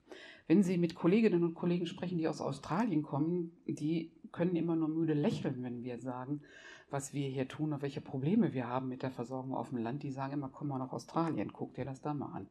Wenn 0.47 0.63
Sie 0.63 0.79
mit 0.79 0.95
Kolleginnen 0.95 1.43
und 1.43 1.53
Kollegen 1.53 1.85
sprechen, 1.85 2.17
die 2.17 2.27
aus 2.27 2.41
Australien 2.41 3.03
kommen, 3.03 3.51
die 3.67 4.11
können 4.31 4.55
immer 4.55 4.75
nur 4.75 4.87
müde 4.87 5.13
lächeln, 5.13 5.61
wenn 5.61 5.83
wir 5.83 5.99
sagen, 5.99 6.41
was 6.89 7.13
wir 7.13 7.27
hier 7.27 7.47
tun 7.47 7.71
und 7.71 7.83
welche 7.83 8.01
Probleme 8.01 8.53
wir 8.53 8.67
haben 8.67 8.87
mit 8.87 9.03
der 9.03 9.11
Versorgung 9.11 9.53
auf 9.53 9.69
dem 9.69 9.77
Land. 9.77 10.01
Die 10.01 10.11
sagen 10.11 10.33
immer, 10.33 10.49
komm 10.49 10.69
mal 10.69 10.79
nach 10.79 10.93
Australien, 10.93 11.53
guck 11.53 11.75
dir 11.75 11.85
das 11.85 12.01
da 12.01 12.15
mal 12.15 12.33
an. 12.33 12.47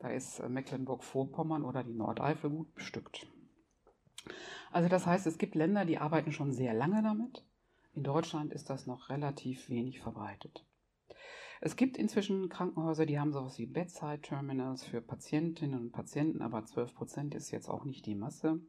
Da 0.00 0.08
ist 0.08 0.40
äh, 0.40 0.48
Mecklenburg-Vorpommern 0.48 1.64
oder 1.64 1.84
die 1.84 1.94
Nordeifel 1.94 2.50
gut 2.50 2.74
bestückt. 2.74 3.28
Also 4.72 4.88
das 4.88 5.06
heißt, 5.06 5.26
es 5.26 5.38
gibt 5.38 5.54
Länder, 5.54 5.84
die 5.84 5.98
arbeiten 5.98 6.32
schon 6.32 6.52
sehr 6.52 6.74
lange 6.74 7.02
damit. 7.02 7.44
In 7.94 8.02
Deutschland 8.02 8.52
ist 8.52 8.68
das 8.68 8.86
noch 8.86 9.08
relativ 9.08 9.70
wenig 9.70 10.00
verbreitet. 10.00 10.66
Es 11.60 11.76
gibt 11.76 11.96
inzwischen 11.96 12.48
Krankenhäuser, 12.48 13.06
die 13.06 13.18
haben 13.18 13.32
sowas 13.32 13.58
wie 13.58 13.66
Bedside 13.66 14.20
Terminals 14.20 14.84
für 14.84 15.00
Patientinnen 15.00 15.80
und 15.80 15.92
Patienten, 15.92 16.42
aber 16.42 16.64
12 16.64 16.94
Prozent 16.94 17.34
ist 17.34 17.50
jetzt 17.50 17.68
auch 17.68 17.84
nicht 17.84 18.04
die 18.04 18.14
Masse. 18.14 18.60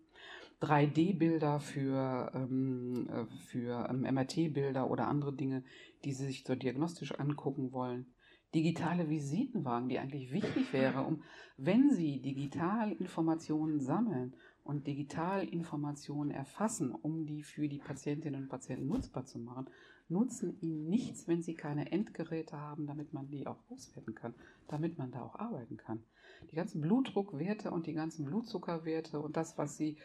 3D-Bilder 0.62 1.60
für, 1.60 2.32
ähm, 2.34 3.08
äh, 3.10 3.26
für 3.48 3.88
ähm, 3.89 4.02
MRT-Bilder 4.02 4.89
oder 4.89 5.08
andere 5.08 5.34
Dinge, 5.34 5.63
die 6.04 6.13
Sie 6.13 6.26
sich 6.26 6.43
so 6.46 6.56
diagnostisch 6.56 7.13
angucken 7.20 7.72
wollen. 7.74 8.08
Digitale 8.56 9.10
Visitenwagen, 9.10 9.89
die 9.89 10.00
eigentlich 10.00 10.32
wichtig 10.32 10.72
wäre, 10.74 11.04
um, 11.04 11.22
wenn 11.58 11.91
Sie 11.91 12.22
digital 12.22 12.91
Informationen 12.93 13.82
sammeln 13.82 14.34
und 14.67 14.86
digital 14.86 15.47
Informationen 15.47 16.30
erfassen, 16.30 16.91
um 16.91 17.25
die 17.25 17.41
für 17.41 17.69
die 17.69 17.80
Patientinnen 17.80 18.43
und 18.43 18.49
Patienten 18.49 18.88
nutzbar 18.88 19.25
zu 19.25 19.39
machen, 19.39 19.69
nutzen 20.10 20.60
Ihnen 20.60 20.89
nichts, 20.89 21.25
wenn 21.27 21.41
Sie 21.41 21.56
keine 21.56 21.89
Endgeräte 21.91 22.60
haben, 22.60 22.86
damit 22.86 23.13
man 23.13 23.30
die 23.30 23.47
auch 23.47 23.60
auswerten 23.69 24.13
kann, 24.13 24.36
damit 24.67 24.97
man 24.97 25.12
da 25.12 25.21
auch 25.23 25.36
arbeiten 25.36 25.77
kann. 25.77 26.03
Die 26.51 26.56
ganzen 26.56 26.82
Blutdruckwerte 26.82 27.71
und 27.71 27.88
die 27.88 27.93
ganzen 27.93 28.25
Blutzuckerwerte 28.25 29.21
und 29.21 29.38
das, 29.38 29.58
was 29.58 29.77
Sie 29.77 29.97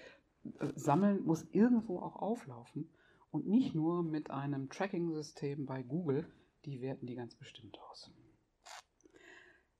Sammeln 0.77 1.25
muss 1.25 1.44
irgendwo 1.51 1.98
auch 1.98 2.16
auflaufen 2.16 2.88
und 3.33 3.48
nicht 3.48 3.75
nur 3.75 4.05
mit 4.05 4.31
einem 4.31 4.68
Tracking-System 4.68 5.66
bei 5.66 5.83
Google. 5.83 6.25
Die 6.66 6.81
werten 6.81 7.07
die 7.07 7.16
ganz 7.16 7.35
bestimmt 7.35 7.77
aus. 7.90 8.12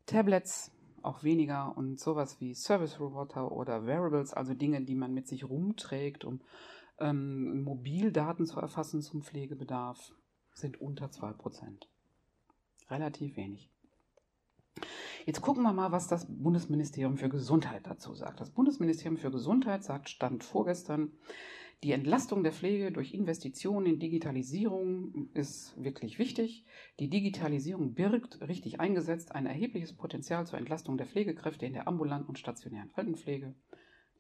Tablets 0.07 0.72
auch 1.05 1.23
weniger 1.23 1.77
und 1.77 2.01
sowas 2.01 2.41
wie 2.41 2.55
Service-Roboter 2.55 3.53
oder 3.53 3.87
Wearables, 3.87 4.33
also 4.33 4.55
Dinge, 4.55 4.83
die 4.83 4.95
man 4.95 5.15
mit 5.15 5.29
sich 5.29 5.49
rumträgt, 5.49 6.25
um 6.25 6.41
ähm, 6.99 7.63
Mobildaten 7.63 8.47
zu 8.47 8.61
erfassen 8.61 9.03
zum 9.03 9.23
Pflegebedarf, 9.23 10.13
sind 10.55 10.81
unter 10.81 11.07
2%. 11.07 11.87
Relativ 12.91 13.37
wenig. 13.37 13.71
Jetzt 15.25 15.41
gucken 15.41 15.63
wir 15.63 15.73
mal, 15.73 15.93
was 15.93 16.09
das 16.09 16.27
Bundesministerium 16.29 17.17
für 17.17 17.29
Gesundheit 17.29 17.87
dazu 17.87 18.15
sagt. 18.15 18.41
Das 18.41 18.51
Bundesministerium 18.51 19.17
für 19.17 19.31
Gesundheit 19.31 19.85
sagt, 19.85 20.09
stand 20.09 20.43
vorgestern, 20.43 21.13
die 21.83 21.93
Entlastung 21.93 22.45
der 22.45 22.53
Pflege 22.53 22.93
durch 22.93 23.13
Investitionen 23.13 23.87
in 23.87 23.99
Digitalisierung 23.99 25.31
ist 25.35 25.75
wirklich 25.83 26.19
wichtig. 26.19 26.65
Die 27.01 27.11
Digitalisierung 27.11 27.95
birgt, 27.95 28.41
richtig 28.41 28.79
eingesetzt, 28.81 29.35
ein 29.35 29.47
erhebliches 29.47 29.97
Potenzial 29.97 30.47
zur 30.47 30.61
Entlastung 30.61 30.97
der 30.97 31.09
Pflegekräfte 31.09 31.67
in 31.67 31.73
der 31.73 31.89
ambulanten 31.89 32.29
und 32.29 32.39
stationären 32.39 32.93
Altenpflege. 32.95 33.57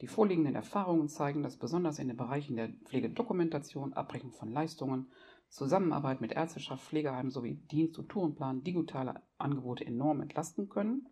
Die 0.00 0.08
vorliegenden 0.08 0.56
Erfahrungen 0.56 1.08
zeigen, 1.08 1.44
dass 1.44 1.56
besonders 1.56 2.00
in 2.00 2.08
den 2.08 2.16
Bereichen 2.16 2.56
der 2.56 2.70
Pflegedokumentation, 2.86 3.92
Abrechnung 3.92 4.32
von 4.32 4.50
Leistungen, 4.50 5.12
Zusammenarbeit 5.48 6.20
mit 6.20 6.32
Ärzteschaft, 6.32 6.82
Pflegeheimen 6.82 7.30
sowie 7.30 7.54
Dienst- 7.70 7.98
und 7.98 8.08
Tourenplan 8.08 8.64
digitale 8.64 9.22
Angebote 9.38 9.86
enorm 9.86 10.20
entlasten 10.20 10.68
können. 10.68 11.06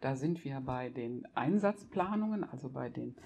Da 0.00 0.16
sind 0.16 0.44
wir 0.44 0.60
bei 0.60 0.90
den 0.90 1.24
Einsatzplanungen, 1.34 2.44
also 2.44 2.68
bei 2.68 2.90
den, 2.90 3.16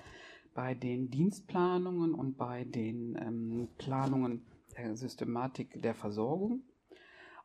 bei 0.55 0.75
den 0.75 1.11
Dienstplanungen 1.11 2.15
und 2.15 2.37
bei 2.37 2.65
den 2.65 3.17
ähm, 3.21 3.69
Planungen 3.79 4.43
der 4.77 4.97
Systematik 4.97 5.81
der 5.83 5.95
Versorgung. 5.95 6.63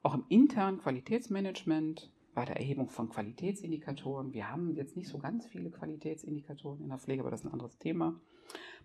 Auch 0.04 0.14
im 0.14 0.26
internen 0.30 0.80
Qualitätsmanagement 0.80 2.12
bei 2.36 2.46
der 2.46 2.58
Erhebung 2.58 2.90
von 2.90 3.10
Qualitätsindikatoren. 3.10 4.34
Wir 4.34 4.52
haben 4.52 4.76
jetzt 4.76 4.98
nicht 4.98 5.08
so 5.08 5.18
ganz 5.18 5.48
viele 5.48 5.72
Qualitätsindikatoren 5.72 6.82
in 6.82 6.90
der 6.90 7.00
Pflege, 7.00 7.22
aber 7.22 7.32
das 7.32 7.42
ist 7.42 7.46
ein 7.48 7.54
anderes 7.54 7.78
Thema. 7.80 8.20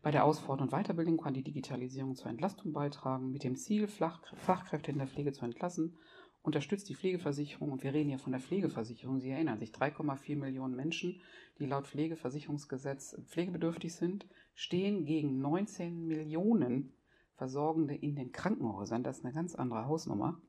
Bei 0.03 0.11
der 0.11 0.25
Ausfort- 0.25 0.63
und 0.63 0.71
Weiterbildung 0.71 1.19
kann 1.19 1.35
die 1.35 1.43
Digitalisierung 1.43 2.15
zur 2.15 2.31
Entlastung 2.31 2.73
beitragen, 2.73 3.33
mit 3.33 3.45
dem 3.45 3.57
Ziel, 3.57 3.87
Fachkräfte 3.89 4.93
in 4.93 4.99
der 4.99 5.09
Pflege 5.09 5.33
zu 5.33 5.45
entlassen. 5.45 5.99
Unterstützt 6.43 6.89
die 6.89 6.95
Pflegeversicherung, 6.95 7.71
und 7.71 7.83
wir 7.83 7.93
reden 7.93 8.09
hier 8.09 8.19
von 8.19 8.33
der 8.33 8.41
Pflegeversicherung, 8.41 9.21
Sie 9.21 9.31
erinnern 9.31 9.59
sich, 9.59 9.71
3,4 9.71 10.37
Millionen 10.37 10.75
Menschen, 10.75 11.21
die 11.59 11.67
laut 11.67 11.87
Pflegeversicherungsgesetz 11.87 13.21
pflegebedürftig 13.27 13.95
sind, 13.95 14.27
stehen 14.55 15.05
gegen 15.05 15.41
19 15.41 16.07
Millionen 16.07 16.95
Versorgende 17.35 17.95
in 17.95 18.17
den 18.17 18.33
Krankenhäusern. 18.33 19.03
Das 19.03 19.19
ist 19.19 19.25
eine 19.25 19.33
ganz 19.33 19.55
andere 19.55 19.87
Hausnummer. 19.87 20.41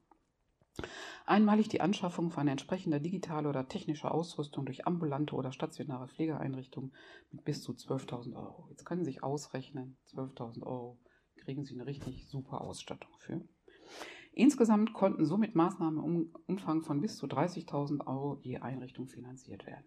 Einmalig 1.25 1.69
die 1.69 1.81
Anschaffung 1.81 2.31
von 2.31 2.47
entsprechender 2.47 2.99
digitaler 2.99 3.49
oder 3.49 3.67
technischer 3.67 4.13
Ausrüstung 4.13 4.65
durch 4.65 4.87
ambulante 4.87 5.35
oder 5.35 5.51
stationäre 5.51 6.07
Pflegeeinrichtungen 6.07 6.93
mit 7.31 7.45
bis 7.45 7.61
zu 7.61 7.73
12.000 7.73 8.35
Euro. 8.35 8.67
Jetzt 8.69 8.85
können 8.85 9.03
Sie 9.03 9.11
sich 9.11 9.23
ausrechnen, 9.23 9.97
12.000 10.13 10.63
Euro 10.63 10.99
kriegen 11.37 11.63
Sie 11.63 11.75
eine 11.75 11.85
richtig 11.85 12.27
super 12.27 12.61
Ausstattung 12.61 13.11
für. 13.19 13.41
Insgesamt 14.33 14.93
konnten 14.93 15.25
somit 15.25 15.55
Maßnahmen 15.55 16.03
im 16.03 16.35
Umfang 16.47 16.83
von 16.83 17.01
bis 17.01 17.17
zu 17.17 17.25
30.000 17.25 18.07
Euro 18.07 18.39
je 18.41 18.59
Einrichtung 18.59 19.07
finanziert 19.07 19.65
werden. 19.65 19.85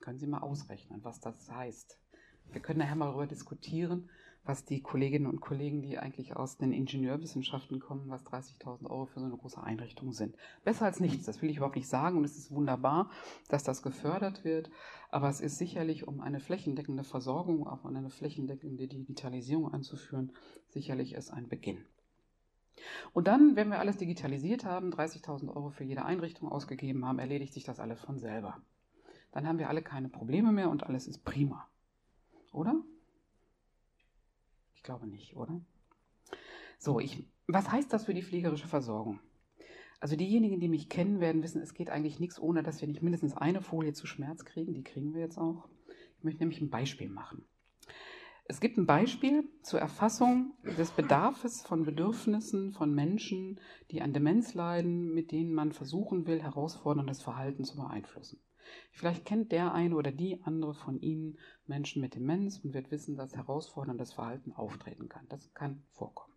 Können 0.00 0.18
Sie 0.18 0.26
mal 0.26 0.40
ausrechnen, 0.40 1.04
was 1.04 1.20
das 1.20 1.50
heißt. 1.50 1.98
Wir 2.50 2.60
können 2.60 2.80
nachher 2.80 2.96
mal 2.96 3.06
darüber 3.06 3.26
diskutieren, 3.26 4.08
was 4.44 4.64
die 4.64 4.80
Kolleginnen 4.80 5.26
und 5.26 5.40
Kollegen, 5.40 5.82
die 5.82 5.98
eigentlich 5.98 6.36
aus 6.36 6.56
den 6.56 6.72
Ingenieurwissenschaften 6.72 7.80
kommen, 7.80 8.08
was 8.08 8.24
30.000 8.24 8.88
Euro 8.88 9.06
für 9.06 9.20
so 9.20 9.26
eine 9.26 9.36
große 9.36 9.62
Einrichtung 9.62 10.12
sind. 10.12 10.36
Besser 10.64 10.84
als 10.84 11.00
nichts, 11.00 11.26
das 11.26 11.42
will 11.42 11.50
ich 11.50 11.56
überhaupt 11.56 11.76
nicht 11.76 11.88
sagen 11.88 12.18
und 12.18 12.24
es 12.24 12.36
ist 12.36 12.50
wunderbar, 12.50 13.10
dass 13.48 13.64
das 13.64 13.82
gefördert 13.82 14.44
wird, 14.44 14.70
aber 15.10 15.28
es 15.28 15.40
ist 15.40 15.58
sicherlich, 15.58 16.06
um 16.06 16.20
eine 16.20 16.40
flächendeckende 16.40 17.04
Versorgung, 17.04 17.66
auch 17.66 17.84
eine 17.84 18.08
flächendeckende 18.08 18.86
Digitalisierung 18.86 19.72
einzuführen, 19.72 20.32
sicherlich 20.68 21.14
ist 21.14 21.30
ein 21.30 21.48
Beginn. 21.48 21.84
Und 23.12 23.26
dann, 23.26 23.56
wenn 23.56 23.68
wir 23.68 23.78
alles 23.78 23.96
digitalisiert 23.96 24.64
haben, 24.64 24.92
30.000 24.92 25.48
Euro 25.48 25.70
für 25.70 25.84
jede 25.84 26.04
Einrichtung 26.04 26.50
ausgegeben 26.50 27.04
haben, 27.06 27.18
erledigt 27.18 27.54
sich 27.54 27.64
das 27.64 27.80
alles 27.80 28.00
von 28.00 28.18
selber. 28.18 28.60
Dann 29.32 29.46
haben 29.46 29.58
wir 29.58 29.68
alle 29.68 29.82
keine 29.82 30.08
Probleme 30.08 30.52
mehr 30.52 30.70
und 30.70 30.84
alles 30.84 31.06
ist 31.06 31.24
prima. 31.24 31.68
Oder? 32.52 32.82
glaube 34.86 35.06
nicht, 35.06 35.36
oder? 35.36 35.60
So, 36.78 36.98
ich, 37.00 37.26
was 37.46 37.70
heißt 37.70 37.92
das 37.92 38.06
für 38.06 38.14
die 38.14 38.22
pflegerische 38.22 38.68
Versorgung? 38.68 39.20
Also 40.00 40.16
diejenigen, 40.16 40.60
die 40.60 40.68
mich 40.68 40.88
kennen, 40.88 41.20
werden 41.20 41.42
wissen, 41.42 41.60
es 41.60 41.74
geht 41.74 41.90
eigentlich 41.90 42.20
nichts, 42.20 42.40
ohne 42.40 42.62
dass 42.62 42.80
wir 42.80 42.88
nicht 42.88 43.02
mindestens 43.02 43.36
eine 43.36 43.60
Folie 43.60 43.92
zu 43.92 44.06
Schmerz 44.06 44.44
kriegen. 44.44 44.72
Die 44.72 44.84
kriegen 44.84 45.14
wir 45.14 45.20
jetzt 45.20 45.38
auch. 45.38 45.68
Ich 46.18 46.24
möchte 46.24 46.40
nämlich 46.40 46.60
ein 46.60 46.70
Beispiel 46.70 47.08
machen. 47.08 47.44
Es 48.48 48.60
gibt 48.60 48.78
ein 48.78 48.86
Beispiel 48.86 49.48
zur 49.62 49.80
Erfassung 49.80 50.52
des 50.78 50.92
Bedarfs 50.92 51.62
von 51.62 51.84
Bedürfnissen 51.84 52.72
von 52.72 52.94
Menschen, 52.94 53.58
die 53.90 54.02
an 54.02 54.12
Demenz 54.12 54.54
leiden, 54.54 55.12
mit 55.12 55.32
denen 55.32 55.52
man 55.52 55.72
versuchen 55.72 56.28
will, 56.28 56.40
herausforderndes 56.40 57.22
Verhalten 57.22 57.64
zu 57.64 57.76
beeinflussen. 57.76 58.40
Vielleicht 58.92 59.24
kennt 59.24 59.50
der 59.50 59.74
eine 59.74 59.96
oder 59.96 60.12
die 60.12 60.44
andere 60.44 60.74
von 60.74 61.00
Ihnen 61.00 61.38
Menschen 61.66 62.00
mit 62.00 62.14
Demenz 62.14 62.58
und 62.58 62.72
wird 62.72 62.92
wissen, 62.92 63.16
dass 63.16 63.34
herausforderndes 63.34 64.12
Verhalten 64.12 64.52
auftreten 64.52 65.08
kann. 65.08 65.26
Das 65.28 65.52
kann 65.52 65.82
vorkommen. 65.90 66.34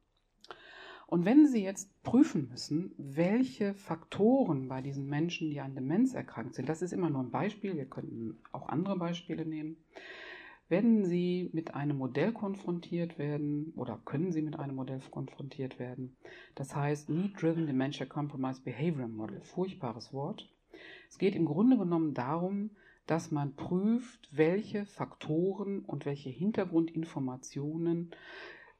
Und 1.05 1.25
wenn 1.25 1.45
Sie 1.47 1.63
jetzt 1.63 2.01
prüfen 2.01 2.49
müssen, 2.49 2.93
welche 2.97 3.75
Faktoren 3.75 4.67
bei 4.67 4.81
diesen 4.81 5.07
Menschen, 5.07 5.51
die 5.51 5.59
an 5.59 5.75
Demenz 5.75 6.13
erkrankt 6.15 6.55
sind, 6.55 6.69
das 6.69 6.81
ist 6.81 6.93
immer 6.93 7.09
nur 7.09 7.21
ein 7.21 7.31
Beispiel, 7.31 7.75
wir 7.75 7.87
könnten 7.87 8.39
auch 8.51 8.67
andere 8.67 8.97
Beispiele 8.97 9.45
nehmen, 9.45 9.77
werden 10.69 11.05
Sie 11.05 11.49
mit 11.51 11.73
einem 11.73 11.97
Modell 11.97 12.31
konfrontiert 12.31 13.17
werden 13.17 13.73
oder 13.75 13.99
können 14.05 14.31
Sie 14.31 14.41
mit 14.41 14.57
einem 14.57 14.75
Modell 14.75 15.01
konfrontiert 15.11 15.79
werden. 15.79 16.15
Das 16.55 16.75
heißt 16.75 17.09
Need 17.09 17.41
Driven 17.41 17.67
Dementia 17.67 18.05
Compromise 18.05 18.61
Behavior 18.61 19.07
Model, 19.07 19.41
furchtbares 19.41 20.13
Wort. 20.13 20.49
Es 21.09 21.17
geht 21.17 21.35
im 21.35 21.45
Grunde 21.45 21.77
genommen 21.77 22.13
darum, 22.13 22.71
dass 23.07 23.31
man 23.31 23.55
prüft, 23.55 24.29
welche 24.31 24.85
Faktoren 24.85 25.79
und 25.79 26.05
welche 26.05 26.29
Hintergrundinformationen 26.29 28.11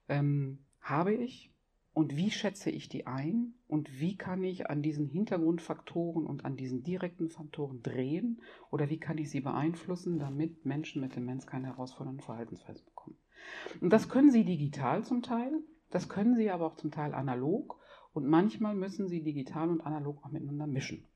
ähm, 0.08 0.60
habe 0.82 1.14
ich 1.14 1.52
und 1.94 2.16
wie 2.16 2.32
schätze 2.32 2.70
ich 2.70 2.88
die 2.88 3.08
ein 3.08 3.54
und 3.68 4.00
wie 4.00 4.16
kann 4.16 4.44
ich 4.44 4.70
an 4.70 4.82
diesen 4.82 5.08
Hintergrundfaktoren 5.08 6.26
und 6.26 6.46
an 6.46 6.56
diesen 6.56 6.84
direkten 6.84 7.30
Faktoren 7.30 7.82
drehen 7.82 8.42
oder 8.72 8.90
wie 8.90 9.00
kann 9.00 9.18
ich 9.18 9.30
sie 9.30 9.42
beeinflussen, 9.42 10.20
damit 10.20 10.66
Menschen 10.66 11.02
mit 11.02 11.16
Demenz 11.16 11.48
keine 11.48 11.68
herausfordernden 11.68 12.24
Verhaltensweisen 12.24 12.86
bekommen. 12.86 13.18
Und 13.82 13.92
das 13.92 14.10
können 14.10 14.32
Sie 14.32 14.46
digital 14.46 15.04
zum 15.04 15.22
Teil, 15.22 15.52
das 15.90 16.10
können 16.10 16.36
Sie 16.36 16.50
aber 16.50 16.68
auch 16.68 16.76
zum 16.76 16.92
Teil 16.92 17.14
analog 17.14 17.80
und 18.14 18.28
manchmal 18.28 18.76
müssen 18.76 19.08
Sie 19.08 19.24
digital 19.24 19.70
und 19.70 19.82
analog 19.82 20.24
auch 20.24 20.32
miteinander 20.32 20.68
mischen. 20.68 21.08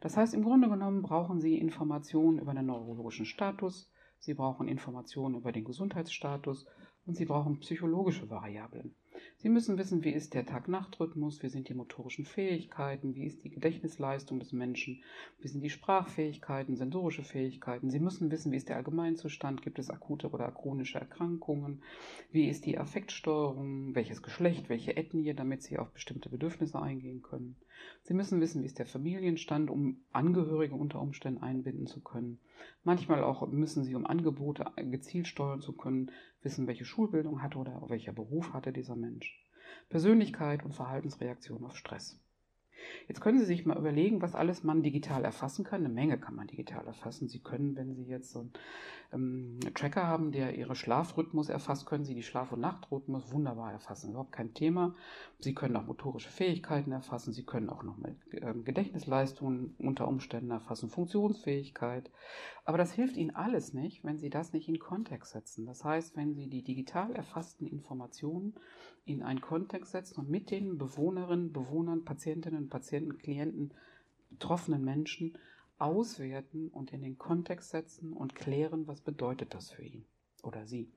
Das 0.00 0.16
heißt, 0.16 0.34
im 0.34 0.44
Grunde 0.44 0.68
genommen 0.68 1.02
brauchen 1.02 1.40
Sie 1.40 1.58
Informationen 1.58 2.38
über 2.38 2.54
den 2.54 2.66
neurologischen 2.66 3.26
Status, 3.26 3.90
Sie 4.18 4.34
brauchen 4.34 4.68
Informationen 4.68 5.34
über 5.34 5.52
den 5.52 5.64
Gesundheitsstatus 5.64 6.66
und 7.06 7.14
Sie 7.14 7.26
brauchen 7.26 7.60
psychologische 7.60 8.30
Variablen. 8.30 8.94
Sie 9.36 9.48
müssen 9.48 9.76
wissen, 9.78 10.04
wie 10.04 10.10
ist 10.10 10.34
der 10.34 10.46
Tag-Nacht-Rhythmus, 10.46 11.42
wie 11.42 11.48
sind 11.48 11.68
die 11.68 11.74
motorischen 11.74 12.24
Fähigkeiten, 12.24 13.14
wie 13.14 13.26
ist 13.26 13.44
die 13.44 13.50
Gedächtnisleistung 13.50 14.38
des 14.38 14.52
Menschen, 14.52 15.02
wie 15.40 15.48
sind 15.48 15.62
die 15.62 15.70
Sprachfähigkeiten, 15.70 16.76
sensorische 16.76 17.22
Fähigkeiten. 17.22 17.90
Sie 17.90 18.00
müssen 18.00 18.30
wissen, 18.30 18.52
wie 18.52 18.56
ist 18.56 18.68
der 18.68 18.76
Allgemeinzustand, 18.76 19.62
gibt 19.62 19.78
es 19.78 19.90
akute 19.90 20.30
oder 20.30 20.50
chronische 20.50 20.98
Erkrankungen, 20.98 21.82
wie 22.32 22.48
ist 22.48 22.64
die 22.66 22.78
Affektsteuerung, 22.78 23.94
welches 23.94 24.22
Geschlecht, 24.22 24.68
welche 24.68 24.96
Ethnie, 24.96 25.34
damit 25.34 25.62
Sie 25.62 25.78
auf 25.78 25.90
bestimmte 25.90 26.28
Bedürfnisse 26.28 26.80
eingehen 26.80 27.22
können. 27.22 27.56
Sie 28.02 28.14
müssen 28.14 28.40
wissen, 28.40 28.62
wie 28.62 28.66
ist 28.66 28.78
der 28.78 28.86
Familienstand, 28.86 29.70
um 29.70 30.04
Angehörige 30.12 30.74
unter 30.74 31.00
Umständen 31.00 31.42
einbinden 31.42 31.86
zu 31.86 32.02
können. 32.02 32.40
Manchmal 32.82 33.22
auch 33.22 33.46
müssen 33.48 33.84
Sie, 33.84 33.94
um 33.94 34.06
Angebote 34.06 34.66
gezielt 34.76 35.26
steuern 35.26 35.60
zu 35.60 35.72
können, 35.76 36.10
wissen, 36.42 36.66
welche 36.66 36.84
Schulbildung 36.84 37.42
hatte 37.42 37.58
oder 37.58 37.82
welcher 37.88 38.12
Beruf 38.12 38.52
hatte 38.52 38.72
dieser 38.72 38.96
Mensch. 38.96 39.42
Persönlichkeit 39.88 40.64
und 40.64 40.74
Verhaltensreaktion 40.74 41.64
auf 41.64 41.76
Stress. 41.76 42.20
Jetzt 43.08 43.20
können 43.20 43.38
Sie 43.38 43.44
sich 43.44 43.66
mal 43.66 43.76
überlegen, 43.76 44.22
was 44.22 44.34
alles 44.34 44.62
man 44.64 44.82
digital 44.82 45.24
erfassen 45.24 45.64
kann. 45.64 45.84
Eine 45.84 45.92
Menge 45.92 46.18
kann 46.18 46.34
man 46.34 46.46
digital 46.46 46.86
erfassen. 46.86 47.28
Sie 47.28 47.40
können, 47.40 47.76
wenn 47.76 47.94
Sie 47.94 48.04
jetzt 48.04 48.30
so 48.30 48.40
einen 48.40 48.52
ähm, 49.12 49.60
Tracker 49.74 50.06
haben, 50.06 50.32
der 50.32 50.56
Ihre 50.56 50.74
Schlafrhythmus 50.74 51.48
erfasst, 51.48 51.86
können 51.86 52.04
Sie 52.04 52.14
die 52.14 52.22
Schlaf- 52.22 52.52
und 52.52 52.60
Nachtrhythmus 52.60 53.32
wunderbar 53.32 53.72
erfassen. 53.72 54.10
Überhaupt 54.10 54.32
kein 54.32 54.54
Thema. 54.54 54.94
Sie 55.38 55.54
können 55.54 55.76
auch 55.76 55.86
motorische 55.86 56.30
Fähigkeiten 56.30 56.92
erfassen. 56.92 57.32
Sie 57.32 57.44
können 57.44 57.70
auch 57.70 57.82
noch 57.82 57.96
mit 57.96 58.16
ähm, 58.32 58.64
Gedächtnisleistungen 58.64 59.74
unter 59.78 60.08
Umständen 60.08 60.50
erfassen, 60.50 60.88
Funktionsfähigkeit. 60.88 62.10
Aber 62.64 62.78
das 62.78 62.92
hilft 62.92 63.16
Ihnen 63.16 63.34
alles 63.34 63.74
nicht, 63.74 64.04
wenn 64.04 64.18
Sie 64.18 64.30
das 64.30 64.52
nicht 64.52 64.68
in 64.68 64.78
Kontext 64.78 65.32
setzen. 65.32 65.66
Das 65.66 65.84
heißt, 65.84 66.16
wenn 66.16 66.34
Sie 66.34 66.48
die 66.48 66.62
digital 66.62 67.12
erfassten 67.12 67.66
Informationen 67.66 68.54
in 69.04 69.22
einen 69.22 69.40
Kontext 69.40 69.92
setzen 69.92 70.18
und 70.20 70.30
mit 70.30 70.50
den 70.50 70.78
Bewohnerinnen, 70.78 71.52
Bewohnern, 71.52 72.04
Patientinnen, 72.04 72.63
Patienten, 72.68 73.18
Klienten, 73.18 73.72
betroffenen 74.30 74.84
Menschen 74.84 75.38
auswerten 75.78 76.68
und 76.68 76.92
in 76.92 77.02
den 77.02 77.18
Kontext 77.18 77.70
setzen 77.70 78.12
und 78.12 78.34
klären, 78.34 78.86
was 78.86 79.00
bedeutet 79.00 79.54
das 79.54 79.70
für 79.70 79.82
ihn 79.82 80.04
oder 80.42 80.66
sie. 80.66 80.90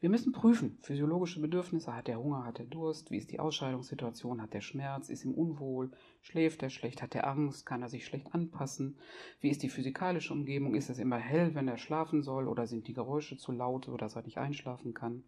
Wir 0.00 0.10
müssen 0.10 0.32
prüfen, 0.32 0.78
physiologische 0.82 1.40
Bedürfnisse, 1.40 1.94
hat 1.94 2.08
er 2.08 2.22
Hunger, 2.22 2.44
hat 2.44 2.58
er 2.58 2.66
Durst, 2.66 3.10
wie 3.10 3.16
ist 3.16 3.30
die 3.30 3.40
Ausscheidungssituation, 3.40 4.42
hat 4.42 4.54
er 4.54 4.60
Schmerz, 4.60 5.08
ist 5.08 5.24
ihm 5.24 5.32
unwohl, 5.32 5.92
schläft 6.20 6.62
er 6.62 6.70
schlecht, 6.70 7.00
hat 7.00 7.14
er 7.14 7.26
Angst, 7.26 7.64
kann 7.64 7.80
er 7.80 7.88
sich 7.88 8.04
schlecht 8.04 8.34
anpassen, 8.34 8.98
wie 9.40 9.48
ist 9.48 9.62
die 9.62 9.70
physikalische 9.70 10.32
Umgebung, 10.32 10.74
ist 10.74 10.90
es 10.90 10.98
immer 10.98 11.18
hell, 11.18 11.54
wenn 11.54 11.68
er 11.68 11.78
schlafen 11.78 12.22
soll 12.22 12.48
oder 12.48 12.66
sind 12.66 12.86
die 12.86 12.92
Geräusche 12.92 13.38
zu 13.38 13.52
laut, 13.52 13.86
sodass 13.86 14.16
er 14.16 14.22
nicht 14.22 14.38
einschlafen 14.38 14.92
kann. 14.92 15.24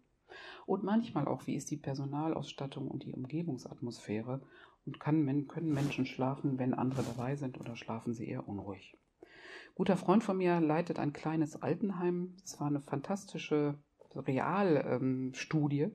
Und 0.65 0.83
manchmal 0.83 1.27
auch, 1.27 1.47
wie 1.47 1.55
ist 1.55 1.71
die 1.71 1.77
Personalausstattung 1.77 2.87
und 2.87 3.03
die 3.03 3.13
Umgebungsatmosphäre 3.13 4.41
und 4.87 4.99
kann, 4.99 5.47
können 5.47 5.73
Menschen 5.73 6.05
schlafen, 6.05 6.57
wenn 6.57 6.73
andere 6.73 7.03
dabei 7.03 7.35
sind 7.35 7.59
oder 7.59 7.75
schlafen 7.75 8.13
sie 8.13 8.27
eher 8.27 8.47
unruhig. 8.47 8.97
guter 9.75 9.97
Freund 9.97 10.23
von 10.23 10.37
mir 10.37 10.59
leitet 10.59 10.97
ein 10.97 11.13
kleines 11.13 11.61
Altenheim. 11.61 12.35
Es 12.43 12.59
war 12.59 12.67
eine 12.67 12.81
fantastische 12.81 13.77
Realstudie. 14.15 15.81
Ähm, 15.81 15.91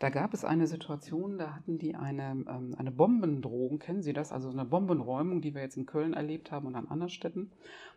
da 0.00 0.10
gab 0.10 0.34
es 0.34 0.44
eine 0.44 0.66
Situation, 0.66 1.38
da 1.38 1.54
hatten 1.54 1.78
die 1.78 1.94
eine, 1.94 2.44
ähm, 2.48 2.74
eine 2.76 2.90
Bombendrohung, 2.90 3.78
kennen 3.78 4.02
Sie 4.02 4.12
das? 4.12 4.32
Also 4.32 4.50
eine 4.50 4.64
Bombenräumung, 4.64 5.40
die 5.40 5.54
wir 5.54 5.62
jetzt 5.62 5.76
in 5.76 5.86
Köln 5.86 6.14
erlebt 6.14 6.50
haben 6.50 6.66
und 6.66 6.74
an 6.74 6.88
anderen 6.88 7.10
Städten. 7.10 7.52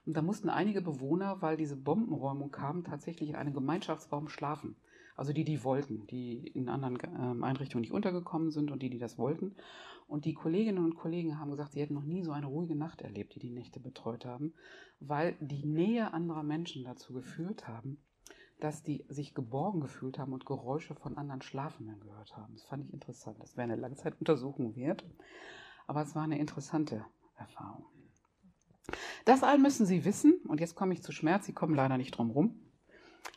Und 0.06 0.16
da 0.16 0.22
mussten 0.22 0.50
einige 0.50 0.82
Bewohner, 0.82 1.42
weil 1.42 1.58
diese 1.58 1.76
Bombenräumung 1.76 2.52
kam, 2.52 2.84
tatsächlich 2.84 3.30
in 3.30 3.36
einem 3.36 3.54
Gemeinschaftsraum 3.54 4.30
schlafen. 4.30 4.76
Also 5.18 5.34
die, 5.34 5.44
die 5.44 5.64
wollten, 5.64 6.06
die 6.08 6.48
in 6.48 6.70
anderen 6.70 6.98
ähm, 7.20 7.44
Einrichtungen 7.44 7.82
nicht 7.82 7.92
untergekommen 7.92 8.52
sind 8.52 8.72
und 8.72 8.82
die, 8.84 8.90
die 8.90 9.00
das 9.00 9.18
wollten. 9.18 9.56
Und 10.08 10.26
die 10.26 10.36
Kolleginnen 10.36 10.86
und 10.86 10.96
Kollegen 10.96 11.40
haben 11.40 11.52
gesagt, 11.52 11.74
sie 11.74 11.82
hätten 11.82 11.96
noch 11.96 12.06
nie 12.06 12.24
so 12.24 12.32
eine 12.32 12.46
ruhige 12.46 12.76
Nacht 12.76 13.02
erlebt, 13.02 13.36
die 13.36 13.40
die 13.40 13.50
Nächte 13.50 13.80
betreut 13.80 14.26
haben, 14.26 14.54
weil 15.00 15.36
die 15.42 15.66
Nähe 15.66 16.14
anderer 16.14 16.44
Menschen 16.44 16.86
dazu 16.86 17.14
geführt 17.14 17.68
haben, 17.68 17.98
dass 18.60 18.84
die 18.84 19.06
sich 19.10 19.34
geborgen 19.34 19.82
gefühlt 19.82 20.18
haben 20.20 20.34
und 20.34 20.46
Geräusche 20.46 20.96
von 20.96 21.18
anderen 21.18 21.42
Schlafenden 21.42 22.00
gehört 22.00 22.38
haben. 22.38 22.54
Das 22.54 22.64
fand 22.64 22.86
ich 22.86 22.94
interessant. 22.94 23.38
Das 23.40 23.58
wäre 23.58 23.64
eine 23.64 23.76
Langzeituntersuchung 23.76 24.76
wert, 24.76 25.04
aber 25.88 26.04
es 26.04 26.16
war 26.16 26.24
eine 26.24 26.40
interessante 26.40 27.06
Erfahrung. 27.36 27.86
Das 29.26 29.44
all 29.44 29.58
müssen 29.58 29.86
Sie 29.86 30.06
wissen, 30.06 30.36
und 30.48 30.62
jetzt 30.62 30.76
komme 30.76 30.94
ich 30.94 31.04
zu 31.04 31.12
Schmerz, 31.12 31.46
Sie 31.46 31.54
kommen 31.54 31.76
leider 31.76 31.98
nicht 31.98 32.12
drum 32.12 32.32
rum. 32.32 32.67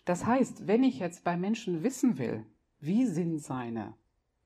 Das 0.05 0.27
heißt, 0.27 0.67
wenn 0.67 0.83
ich 0.83 0.99
jetzt 0.99 1.25
bei 1.25 1.37
Menschen 1.37 1.83
wissen 1.83 2.19
will, 2.19 2.45
wie 2.81 3.07
sind 3.07 3.39
seine 3.39 3.95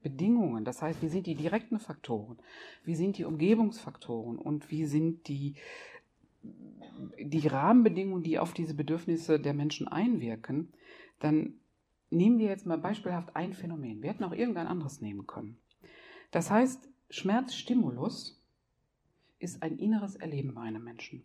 Bedingungen, 0.03 0.65
das 0.65 0.83
heißt, 0.83 1.01
wie 1.03 1.09
sind 1.09 1.27
die 1.27 1.35
direkten 1.35 1.79
Faktoren, 1.79 2.39
wie 2.85 2.95
sind 2.95 3.17
die 3.17 3.25
Umgebungsfaktoren 3.25 4.39
und 4.39 4.71
wie 4.71 4.85
sind 4.85 5.29
die 5.29 5.55
die 7.19 7.49
Rahmenbedingungen, 7.49 8.23
die 8.23 8.39
auf 8.39 8.53
diese 8.53 8.75
Bedürfnisse 8.75 9.41
der 9.41 9.55
Menschen 9.55 9.89
einwirken, 9.89 10.73
dann 11.19 11.55
nehmen 12.11 12.39
wir 12.39 12.47
jetzt 12.47 12.67
mal 12.67 12.79
beispielhaft 12.79 13.35
ein 13.35 13.53
Phänomen. 13.53 14.03
Wir 14.03 14.11
hätten 14.11 14.25
auch 14.25 14.33
irgendein 14.33 14.67
anderes 14.67 15.01
nehmen 15.01 15.27
können. 15.27 15.57
Das 16.31 16.51
heißt, 16.51 16.89
Schmerzstimulus 17.11 18.43
ist 19.39 19.63
ein 19.63 19.79
inneres 19.79 20.17
Erleben 20.17 20.55
bei 20.55 20.63
einem 20.63 20.85
Menschen. 20.85 21.25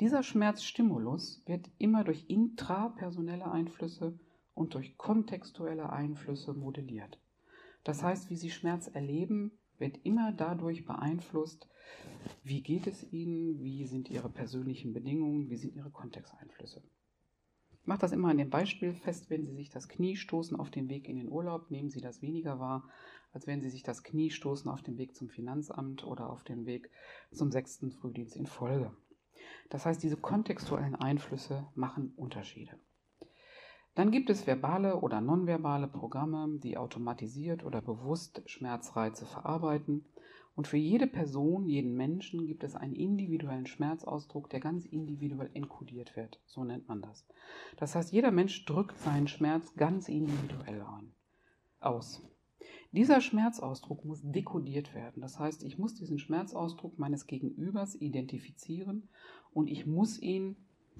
Dieser 0.00 0.22
Schmerzstimulus 0.22 1.42
wird 1.46 1.70
immer 1.78 2.04
durch 2.04 2.24
intrapersonelle 2.28 3.50
Einflüsse 3.50 4.18
und 4.54 4.74
durch 4.74 4.96
kontextuelle 4.98 5.90
Einflüsse 5.90 6.54
modelliert. 6.54 7.20
Das 7.84 8.02
heißt, 8.02 8.30
wie 8.30 8.36
Sie 8.36 8.50
Schmerz 8.50 8.88
erleben, 8.88 9.52
wird 9.78 9.98
immer 10.04 10.32
dadurch 10.32 10.84
beeinflusst, 10.84 11.68
wie 12.44 12.62
geht 12.62 12.86
es 12.86 13.12
Ihnen, 13.12 13.60
wie 13.62 13.86
sind 13.86 14.10
Ihre 14.10 14.28
persönlichen 14.28 14.92
Bedingungen, 14.92 15.50
wie 15.50 15.56
sind 15.56 15.74
Ihre 15.74 15.90
Kontexteinflüsse. 15.90 16.82
Ich 17.80 17.88
mache 17.88 18.00
das 18.02 18.12
immer 18.12 18.28
an 18.28 18.38
dem 18.38 18.48
Beispiel 18.50 18.94
fest, 18.94 19.28
wenn 19.28 19.44
Sie 19.44 19.54
sich 19.54 19.68
das 19.68 19.88
Knie 19.88 20.14
stoßen 20.14 20.56
auf 20.56 20.70
dem 20.70 20.88
Weg 20.88 21.08
in 21.08 21.16
den 21.16 21.28
Urlaub, 21.28 21.70
nehmen 21.70 21.90
Sie 21.90 22.00
das 22.00 22.22
weniger 22.22 22.60
wahr, 22.60 22.88
als 23.32 23.48
wenn 23.48 23.60
Sie 23.60 23.70
sich 23.70 23.82
das 23.82 24.04
Knie 24.04 24.30
stoßen 24.30 24.70
auf 24.70 24.82
dem 24.82 24.98
Weg 24.98 25.16
zum 25.16 25.28
Finanzamt 25.28 26.06
oder 26.06 26.30
auf 26.30 26.44
dem 26.44 26.64
Weg 26.64 26.90
zum 27.32 27.50
sechsten 27.50 27.90
Frühdienst 27.90 28.36
in 28.36 28.46
Folge. 28.46 28.94
Das 29.72 29.86
heißt, 29.86 30.02
diese 30.02 30.18
kontextuellen 30.18 30.96
Einflüsse 30.96 31.66
machen 31.74 32.12
Unterschiede. 32.14 32.78
Dann 33.94 34.10
gibt 34.10 34.28
es 34.28 34.46
verbale 34.46 35.00
oder 35.00 35.22
nonverbale 35.22 35.88
Programme, 35.88 36.58
die 36.58 36.76
automatisiert 36.76 37.64
oder 37.64 37.80
bewusst 37.80 38.42
Schmerzreize 38.44 39.24
verarbeiten. 39.24 40.04
Und 40.54 40.68
für 40.68 40.76
jede 40.76 41.06
Person, 41.06 41.64
jeden 41.64 41.94
Menschen 41.94 42.46
gibt 42.46 42.64
es 42.64 42.76
einen 42.76 42.94
individuellen 42.94 43.64
Schmerzausdruck, 43.64 44.50
der 44.50 44.60
ganz 44.60 44.84
individuell 44.84 45.48
enkodiert 45.54 46.16
wird. 46.16 46.38
So 46.44 46.64
nennt 46.64 46.86
man 46.86 47.00
das. 47.00 47.26
Das 47.78 47.94
heißt, 47.94 48.12
jeder 48.12 48.30
Mensch 48.30 48.66
drückt 48.66 48.98
seinen 48.98 49.26
Schmerz 49.26 49.74
ganz 49.74 50.10
individuell 50.10 50.82
ein, 50.82 51.14
aus. 51.80 52.22
Dieser 52.92 53.20
Schmerzausdruck 53.20 54.04
muss 54.04 54.20
dekodiert 54.22 54.94
werden. 54.94 55.22
Das 55.22 55.38
heißt, 55.38 55.64
ich 55.64 55.78
muss 55.78 55.94
diesen 55.94 56.18
Schmerzausdruck 56.18 56.98
meines 56.98 57.26
Gegenübers 57.26 57.94
identifizieren 57.94 59.08
und 59.52 59.68
ich 59.68 59.86
muss 59.86 60.20
ihn 60.20 60.56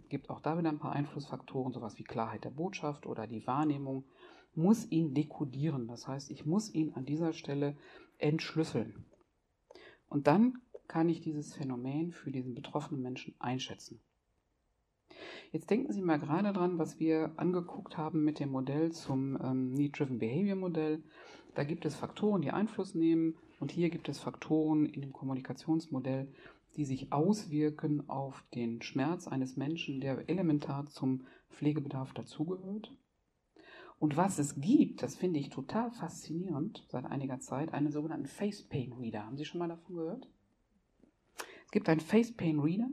gibt 0.09 0.31
auch 0.31 0.41
da 0.41 0.59
wieder 0.59 0.69
ein 0.69 0.79
paar 0.79 0.93
Einflussfaktoren, 0.93 1.73
sowas 1.73 1.99
wie 1.99 2.05
Klarheit 2.05 2.45
der 2.45 2.51
Botschaft 2.51 3.07
oder 3.07 3.27
die 3.27 3.47
Wahrnehmung, 3.47 4.05
muss 4.55 4.91
ihn 4.91 5.15
dekodieren. 5.15 5.89
Das 5.89 6.07
heißt, 6.07 6.31
ich 6.31 6.45
muss 6.45 6.73
ihn 6.73 6.93
an 6.93 7.07
dieser 7.07 7.33
Stelle 7.33 7.77
entschlüsseln. 8.19 9.07
Und 10.09 10.27
dann 10.27 10.59
kann 10.89 11.09
ich 11.09 11.23
dieses 11.23 11.55
Phänomen 11.55 12.13
für 12.13 12.31
diesen 12.31 12.55
betroffenen 12.55 13.03
Menschen 13.03 13.35
einschätzen. 13.39 14.01
Jetzt 15.51 15.71
denken 15.71 15.93
Sie 15.93 16.03
mal 16.03 16.19
gerade 16.19 16.53
dran, 16.53 16.79
was 16.79 16.99
wir 16.99 17.33
angeguckt 17.37 17.97
haben 17.97 18.25
mit 18.25 18.39
dem 18.39 18.51
Modell 18.51 18.93
zum 18.93 19.39
ähm, 19.43 19.73
Need-Driven 19.73 20.19
Behavior 20.19 20.57
Modell. 20.57 21.03
Da 21.55 21.65
gibt 21.65 21.85
es 21.85 21.95
Faktoren, 21.95 22.41
die 22.41 22.51
Einfluss 22.51 22.95
nehmen 22.95 23.37
und 23.61 23.71
hier 23.71 23.91
gibt 23.91 24.09
es 24.09 24.19
Faktoren 24.19 24.87
in 24.87 25.03
dem 25.03 25.13
Kommunikationsmodell, 25.13 26.29
die 26.77 26.87
sich 26.87 27.13
auswirken 27.13 28.09
auf 28.09 28.43
den 28.55 28.81
Schmerz 28.81 29.29
eines 29.29 29.57
Menschen, 29.57 30.01
der 30.01 30.29
elementar 30.31 30.87
zum 30.87 31.27
Pflegebedarf 31.51 32.15
dazugehört. 32.15 32.97
Und 33.99 34.17
was 34.17 34.39
es 34.39 34.61
gibt, 34.61 35.03
das 35.03 35.15
finde 35.15 35.39
ich 35.39 35.51
total 35.51 35.91
faszinierend 35.91 36.85
seit 36.89 37.05
einiger 37.05 37.39
Zeit, 37.41 37.73
einen 37.73 37.93
sogenannten 37.93 38.27
Face 38.27 38.63
Pain 38.63 38.95
Reader. 38.95 39.27
Haben 39.27 39.37
Sie 39.37 39.45
schon 39.45 39.59
mal 39.59 39.69
davon 39.69 39.95
gehört? 39.95 40.27
Es 41.67 41.71
gibt 41.71 41.89
einen 41.89 42.01
Face 42.01 42.33
Pain 42.33 42.59
Reader. 42.61 42.89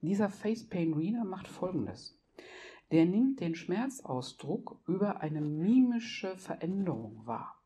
Dieser 0.00 0.30
Face 0.30 0.64
Pain 0.64 0.94
Reader 0.94 1.24
macht 1.24 1.48
Folgendes. 1.48 2.18
Der 2.92 3.04
nimmt 3.06 3.40
den 3.40 3.56
Schmerzausdruck 3.56 4.80
über 4.86 5.20
eine 5.20 5.40
mimische 5.40 6.36
Veränderung 6.36 7.26
wahr. 7.26 7.60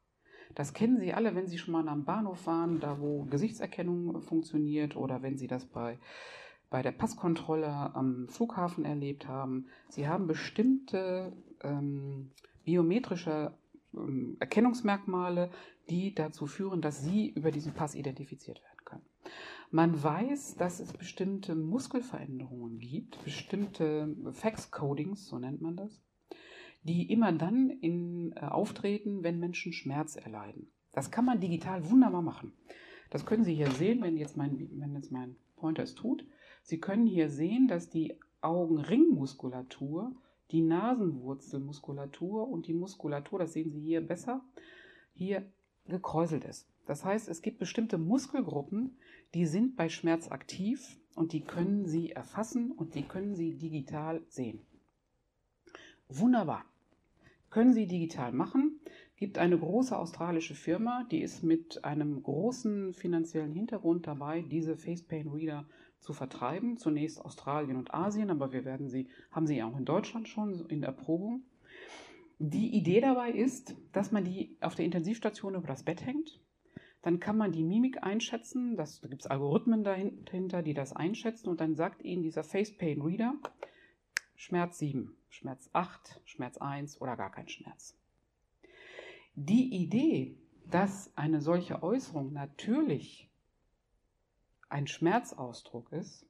Das 0.59 0.72
kennen 0.72 0.98
Sie 0.98 1.14
alle, 1.14 1.36
wenn 1.36 1.46
Sie 1.46 1.56
schon 1.56 1.70
mal 1.70 1.86
am 1.86 2.04
Bahnhof 2.04 2.48
waren, 2.48 2.80
da 2.80 2.98
wo 2.98 3.22
Gesichtserkennung 3.26 4.20
funktioniert 4.22 4.96
oder 4.96 5.22
wenn 5.22 5.38
Sie 5.38 5.46
das 5.46 5.64
bei, 5.64 6.00
bei 6.68 6.82
der 6.82 6.90
Passkontrolle 6.90 7.68
am 7.94 8.26
Flughafen 8.26 8.84
erlebt 8.84 9.28
haben. 9.28 9.66
Sie 9.88 10.09
haben 10.09 10.26
bestimmte 10.26 11.32
ähm, 11.62 12.32
biometrische 12.64 13.52
ähm, 13.94 14.36
Erkennungsmerkmale, 14.40 15.52
die 15.90 16.12
dazu 16.12 16.46
führen, 16.46 16.80
dass 16.80 17.04
Sie 17.04 17.28
über 17.28 17.52
diesen 17.52 17.72
Pass 17.72 17.94
identifiziert 17.94 18.61
werden 18.61 18.84
können. 18.84 19.06
Man 19.70 20.02
weiß, 20.02 20.56
dass 20.56 20.80
es 20.80 20.92
bestimmte 20.92 21.54
Muskelveränderungen 21.54 22.80
gibt, 22.80 23.22
bestimmte 23.22 24.12
Fax-Codings, 24.32 25.28
so 25.28 25.38
nennt 25.38 25.62
man 25.62 25.76
das, 25.76 26.02
die 26.89 27.12
immer 27.12 27.32
dann 27.32 27.68
in, 27.68 28.32
äh, 28.32 28.41
auftreten, 28.41 29.22
wenn 29.22 29.39
Menschen 29.39 29.72
Schmerz 29.72 30.16
erleiden. 30.16 30.70
Das 30.93 31.11
kann 31.11 31.26
man 31.26 31.39
digital 31.39 31.89
wunderbar 31.91 32.22
machen. 32.22 32.53
Das 33.11 33.26
können 33.26 33.45
Sie 33.45 33.55
hier 33.55 33.70
sehen, 33.70 34.03
wenn 34.03 34.16
jetzt 34.16 34.36
mein, 34.36 34.68
wenn 34.72 34.95
jetzt 34.95 35.12
mein 35.12 35.36
Pointer 35.57 35.82
es 35.82 35.95
tut. 35.95 36.26
Sie 36.62 36.80
können 36.80 37.07
hier 37.07 37.28
sehen, 37.28 37.68
dass 37.68 37.91
die 37.91 38.18
Augenringmuskulatur, 38.41 40.12
die 40.51 40.62
Nasenwurzelmuskulatur 40.62 42.49
und 42.49 42.66
die 42.66 42.74
Muskulatur, 42.74 43.39
das 43.39 43.53
sehen 43.53 43.70
Sie 43.70 43.80
hier 43.80 44.01
besser, 44.01 44.43
hier 45.12 45.47
gekräuselt 45.86 46.45
ist. 46.45 46.68
Das 46.86 47.05
heißt, 47.05 47.28
es 47.28 47.43
gibt 47.43 47.59
bestimmte 47.59 47.99
Muskelgruppen, 47.99 48.97
die 49.34 49.45
sind 49.45 49.76
bei 49.76 49.91
Schmerz 49.91 50.30
aktiv 50.30 50.99
und 51.14 51.32
die 51.32 51.43
können 51.43 51.86
Sie 51.86 52.12
erfassen 52.12 52.72
und 52.72 52.95
die 52.95 53.03
können 53.03 53.34
Sie 53.34 53.59
digital 53.59 54.22
sehen. 54.28 54.61
Wunderbar. 56.09 56.64
Können 57.51 57.72
Sie 57.72 57.86
digital 57.86 58.32
machen. 58.32 58.80
Gibt 59.16 59.38
eine 59.38 59.59
große 59.59 59.99
australische 59.99 60.55
Firma, 60.55 61.05
die 61.11 61.22
ist 61.22 61.42
mit 61.42 61.84
einem 61.84 62.22
großen 62.22 62.94
finanziellen 62.94 63.53
Hintergrund 63.53 64.07
dabei, 64.07 64.42
diese 64.42 64.76
FacePain 64.76 65.28
Reader 65.28 65.66
zu 65.99 66.12
vertreiben. 66.12 66.76
Zunächst 66.76 67.20
Australien 67.20 67.76
und 67.76 67.92
Asien, 67.92 68.30
aber 68.30 68.53
wir 68.53 68.64
werden 68.64 68.88
sie, 68.88 69.09
haben 69.32 69.46
sie 69.46 69.62
auch 69.62 69.76
in 69.76 69.84
Deutschland 69.84 70.28
schon 70.28 70.66
in 70.68 70.82
Erprobung. 70.82 71.42
Die 72.38 72.76
Idee 72.76 73.01
dabei 73.01 73.32
ist, 73.32 73.74
dass 73.92 74.12
man 74.12 74.24
die 74.24 74.57
auf 74.61 74.76
der 74.76 74.84
Intensivstation 74.84 75.57
über 75.57 75.66
das 75.66 75.82
Bett 75.82 76.07
hängt. 76.07 76.40
Dann 77.03 77.18
kann 77.18 77.36
man 77.36 77.51
die 77.51 77.64
Mimik 77.64 78.03
einschätzen. 78.03 78.76
Das, 78.76 79.01
da 79.01 79.09
gibt 79.09 79.22
es 79.22 79.26
Algorithmen 79.26 79.82
dahinter, 79.82 80.62
die 80.62 80.74
das 80.74 80.92
einschätzen. 80.92 81.49
Und 81.49 81.61
dann 81.61 81.74
sagt 81.74 82.05
Ihnen 82.05 82.22
dieser 82.22 82.44
FacePain 82.44 83.03
Reader, 83.03 83.34
Schmerz 84.41 84.78
7, 84.78 85.16
Schmerz 85.30 85.68
8, 85.72 86.20
Schmerz 86.24 86.59
1 86.59 87.01
oder 87.01 87.16
gar 87.16 87.32
kein 87.32 87.49
Schmerz. 87.49 87.99
Die 89.34 89.74
Idee, 89.74 90.39
dass 90.64 91.12
eine 91.16 91.41
solche 91.41 91.82
Äußerung 91.82 92.32
natürlich 92.32 93.28
ein 94.68 94.86
Schmerzausdruck 94.86 95.91
ist, 95.91 96.24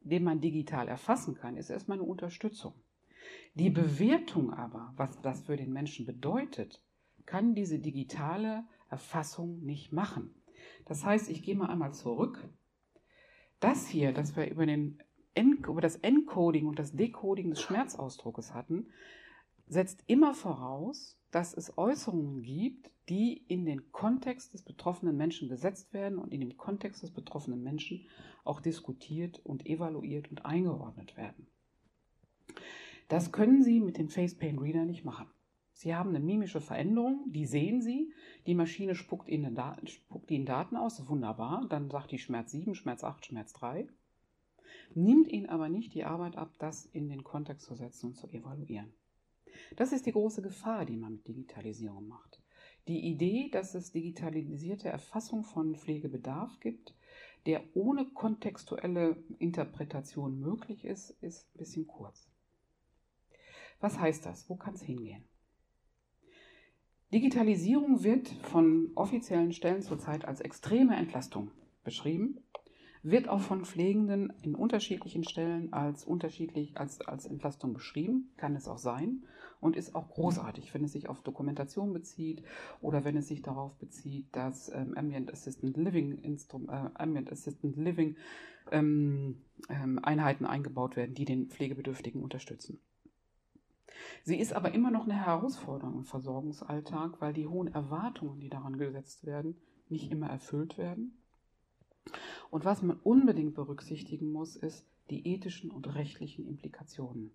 den 0.00 0.24
man 0.24 0.40
digital 0.40 0.88
erfassen 0.88 1.34
kann, 1.34 1.58
ist 1.58 1.68
erstmal 1.68 1.98
eine 1.98 2.06
Unterstützung. 2.06 2.72
Die 3.52 3.68
Bewertung 3.68 4.54
aber, 4.54 4.94
was 4.96 5.20
das 5.20 5.42
für 5.42 5.58
den 5.58 5.74
Menschen 5.74 6.06
bedeutet, 6.06 6.82
kann 7.26 7.54
diese 7.54 7.80
digitale 7.80 8.64
Erfassung 8.88 9.60
nicht 9.60 9.92
machen. 9.92 10.34
Das 10.86 11.04
heißt, 11.04 11.28
ich 11.28 11.42
gehe 11.42 11.54
mal 11.54 11.68
einmal 11.68 11.92
zurück. 11.92 12.48
Das 13.60 13.86
hier, 13.86 14.14
das 14.14 14.36
wir 14.36 14.50
über 14.50 14.64
den 14.64 15.02
über 15.36 15.80
das 15.80 15.96
Encoding 15.96 16.66
und 16.66 16.78
das 16.78 16.92
Decoding 16.92 17.50
des 17.50 17.60
Schmerzausdruckes 17.60 18.54
hatten, 18.54 18.88
setzt 19.66 20.02
immer 20.06 20.34
voraus, 20.34 21.18
dass 21.30 21.54
es 21.54 21.78
Äußerungen 21.78 22.42
gibt, 22.42 22.90
die 23.08 23.44
in 23.48 23.64
den 23.64 23.92
Kontext 23.92 24.54
des 24.54 24.62
betroffenen 24.62 25.16
Menschen 25.16 25.48
gesetzt 25.48 25.92
werden 25.92 26.18
und 26.18 26.32
in 26.32 26.40
dem 26.40 26.56
Kontext 26.56 27.02
des 27.02 27.12
betroffenen 27.12 27.62
Menschen 27.62 28.06
auch 28.44 28.60
diskutiert 28.60 29.40
und 29.44 29.66
evaluiert 29.66 30.30
und 30.30 30.44
eingeordnet 30.44 31.16
werden. 31.16 31.46
Das 33.08 33.32
können 33.32 33.62
Sie 33.62 33.80
mit 33.80 33.98
dem 33.98 34.08
FacePain 34.08 34.58
Reader 34.58 34.84
nicht 34.84 35.04
machen. 35.04 35.26
Sie 35.72 35.94
haben 35.94 36.10
eine 36.10 36.20
mimische 36.20 36.60
Veränderung, 36.60 37.24
die 37.26 37.46
sehen 37.46 37.80
Sie. 37.80 38.12
Die 38.46 38.54
Maschine 38.54 38.94
spuckt 38.94 39.28
Ihnen, 39.28 39.54
Daten, 39.54 39.86
spuckt 39.86 40.30
Ihnen 40.30 40.46
Daten 40.46 40.76
aus, 40.76 41.08
wunderbar. 41.08 41.66
Dann 41.68 41.90
sagt 41.90 42.12
die 42.12 42.18
Schmerz 42.18 42.52
7, 42.52 42.74
Schmerz 42.74 43.02
8, 43.02 43.24
Schmerz 43.24 43.52
3. 43.54 43.88
Nimmt 44.94 45.28
Ihnen 45.28 45.48
aber 45.48 45.68
nicht 45.68 45.94
die 45.94 46.04
Arbeit 46.04 46.36
ab, 46.36 46.54
das 46.58 46.86
in 46.86 47.08
den 47.08 47.24
Kontext 47.24 47.66
zu 47.66 47.74
setzen 47.74 48.06
und 48.06 48.16
zu 48.16 48.28
evaluieren. 48.28 48.92
Das 49.76 49.92
ist 49.92 50.06
die 50.06 50.12
große 50.12 50.42
Gefahr, 50.42 50.84
die 50.84 50.96
man 50.96 51.14
mit 51.14 51.28
Digitalisierung 51.28 52.08
macht. 52.08 52.40
Die 52.88 53.00
Idee, 53.00 53.48
dass 53.50 53.74
es 53.74 53.92
digitalisierte 53.92 54.88
Erfassung 54.88 55.44
von 55.44 55.76
Pflegebedarf 55.76 56.58
gibt, 56.60 56.94
der 57.46 57.62
ohne 57.74 58.06
kontextuelle 58.06 59.22
Interpretation 59.38 60.38
möglich 60.40 60.84
ist, 60.84 61.10
ist 61.20 61.46
ein 61.54 61.58
bisschen 61.58 61.86
kurz. 61.86 62.28
Was 63.80 63.98
heißt 63.98 64.26
das? 64.26 64.48
Wo 64.48 64.56
kann 64.56 64.74
es 64.74 64.82
hingehen? 64.82 65.24
Digitalisierung 67.12 68.04
wird 68.04 68.28
von 68.28 68.92
offiziellen 68.94 69.52
Stellen 69.52 69.82
zurzeit 69.82 70.24
als 70.24 70.40
extreme 70.40 70.96
Entlastung 70.96 71.50
beschrieben 71.82 72.38
wird 73.02 73.28
auch 73.28 73.40
von 73.40 73.64
Pflegenden 73.64 74.32
in 74.42 74.54
unterschiedlichen 74.54 75.24
Stellen 75.24 75.72
als 75.72 76.04
unterschiedlich 76.04 76.76
als, 76.76 77.00
als 77.00 77.26
Entlastung 77.26 77.72
beschrieben, 77.72 78.30
kann 78.36 78.54
es 78.54 78.68
auch 78.68 78.78
sein 78.78 79.24
und 79.60 79.76
ist 79.76 79.94
auch 79.94 80.08
großartig, 80.10 80.74
wenn 80.74 80.84
es 80.84 80.92
sich 80.92 81.08
auf 81.08 81.22
Dokumentation 81.22 81.92
bezieht 81.92 82.42
oder 82.80 83.04
wenn 83.04 83.16
es 83.16 83.28
sich 83.28 83.42
darauf 83.42 83.74
bezieht, 83.76 84.26
dass 84.32 84.70
ähm, 84.70 84.94
Ambient 84.96 85.32
Assistant 85.32 85.76
Living, 85.76 86.18
Instrum, 86.18 86.68
äh, 86.68 86.90
Ambient 86.94 87.32
Assistant 87.32 87.76
Living 87.76 88.16
ähm, 88.70 89.40
ähm, 89.68 89.98
Einheiten 90.02 90.44
eingebaut 90.44 90.96
werden, 90.96 91.14
die 91.14 91.24
den 91.24 91.48
Pflegebedürftigen 91.48 92.22
unterstützen. 92.22 92.80
Sie 94.24 94.38
ist 94.38 94.52
aber 94.52 94.72
immer 94.72 94.90
noch 94.90 95.04
eine 95.04 95.26
Herausforderung 95.26 95.98
im 95.98 96.04
Versorgungsalltag, 96.04 97.20
weil 97.20 97.32
die 97.32 97.46
hohen 97.46 97.68
Erwartungen, 97.68 98.40
die 98.40 98.48
daran 98.48 98.76
gesetzt 98.76 99.24
werden, 99.24 99.56
nicht 99.88 100.10
immer 100.10 100.28
erfüllt 100.28 100.78
werden 100.78 101.19
und 102.50 102.64
was 102.64 102.82
man 102.82 102.98
unbedingt 103.02 103.54
berücksichtigen 103.54 104.32
muss, 104.32 104.56
ist 104.56 104.84
die 105.08 105.26
ethischen 105.26 105.70
und 105.70 105.94
rechtlichen 105.94 106.46
Implikationen. 106.46 107.30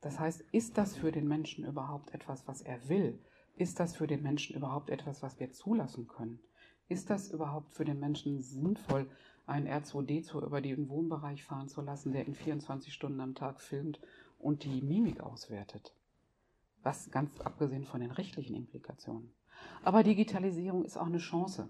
Das 0.00 0.18
heißt, 0.18 0.44
ist 0.52 0.78
das 0.78 0.96
für 0.96 1.12
den 1.12 1.28
Menschen 1.28 1.64
überhaupt 1.64 2.12
etwas, 2.12 2.46
was 2.48 2.62
er 2.62 2.88
will? 2.88 3.18
Ist 3.56 3.78
das 3.78 3.94
für 3.94 4.06
den 4.06 4.22
Menschen 4.22 4.56
überhaupt 4.56 4.90
etwas, 4.90 5.22
was 5.22 5.38
wir 5.38 5.52
zulassen 5.52 6.08
können? 6.08 6.40
Ist 6.88 7.10
das 7.10 7.30
überhaupt 7.30 7.74
für 7.74 7.84
den 7.84 8.00
Menschen 8.00 8.42
sinnvoll, 8.42 9.08
einen 9.46 9.68
R2D2 9.68 10.44
über 10.44 10.60
den 10.60 10.88
Wohnbereich 10.88 11.44
fahren 11.44 11.68
zu 11.68 11.80
lassen, 11.80 12.12
der 12.12 12.26
in 12.26 12.34
24 12.34 12.92
Stunden 12.92 13.20
am 13.20 13.34
Tag 13.34 13.60
filmt 13.60 14.00
und 14.38 14.64
die 14.64 14.82
Mimik 14.82 15.20
auswertet? 15.20 15.94
Was 16.82 17.10
ganz 17.10 17.40
abgesehen 17.40 17.84
von 17.84 18.00
den 18.00 18.10
rechtlichen 18.10 18.56
Implikationen. 18.56 19.32
Aber 19.84 20.02
Digitalisierung 20.02 20.84
ist 20.84 20.96
auch 20.96 21.06
eine 21.06 21.18
Chance. 21.18 21.68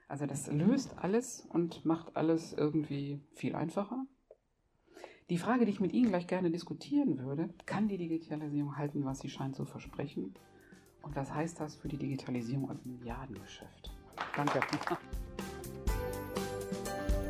also 0.07 0.25
das 0.25 0.47
löst 0.47 0.97
alles 0.97 1.47
und 1.49 1.83
macht 1.85 2.15
alles 2.15 2.53
irgendwie 2.53 3.19
viel 3.33 3.55
einfacher. 3.55 4.05
Die 5.31 5.39
Frage, 5.39 5.65
die 5.65 5.71
ich 5.71 5.79
mit 5.79 5.93
Ihnen 5.93 6.09
gleich 6.09 6.27
gerne 6.27 6.51
diskutieren 6.51 7.17
würde, 7.17 7.49
kann 7.65 7.87
die 7.87 7.97
Digitalisierung 7.97 8.77
halten, 8.77 9.03
was 9.05 9.19
sie 9.19 9.29
scheint 9.29 9.55
zu 9.55 9.65
versprechen? 9.65 10.35
Und 11.01 11.15
was 11.15 11.33
heißt 11.33 11.59
das 11.59 11.75
für 11.75 11.87
die 11.87 11.97
Digitalisierung 11.97 12.69
als 12.69 12.85
Milliardengeschäft? 12.85 13.91
Danke. 14.35 14.59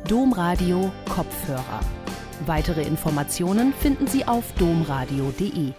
Domradio 0.06 0.92
Kopfhörer. 1.08 1.80
Weitere 2.44 2.82
Informationen 2.82 3.72
finden 3.72 4.06
Sie 4.06 4.26
auf 4.26 4.52
domradio.de. 4.54 5.72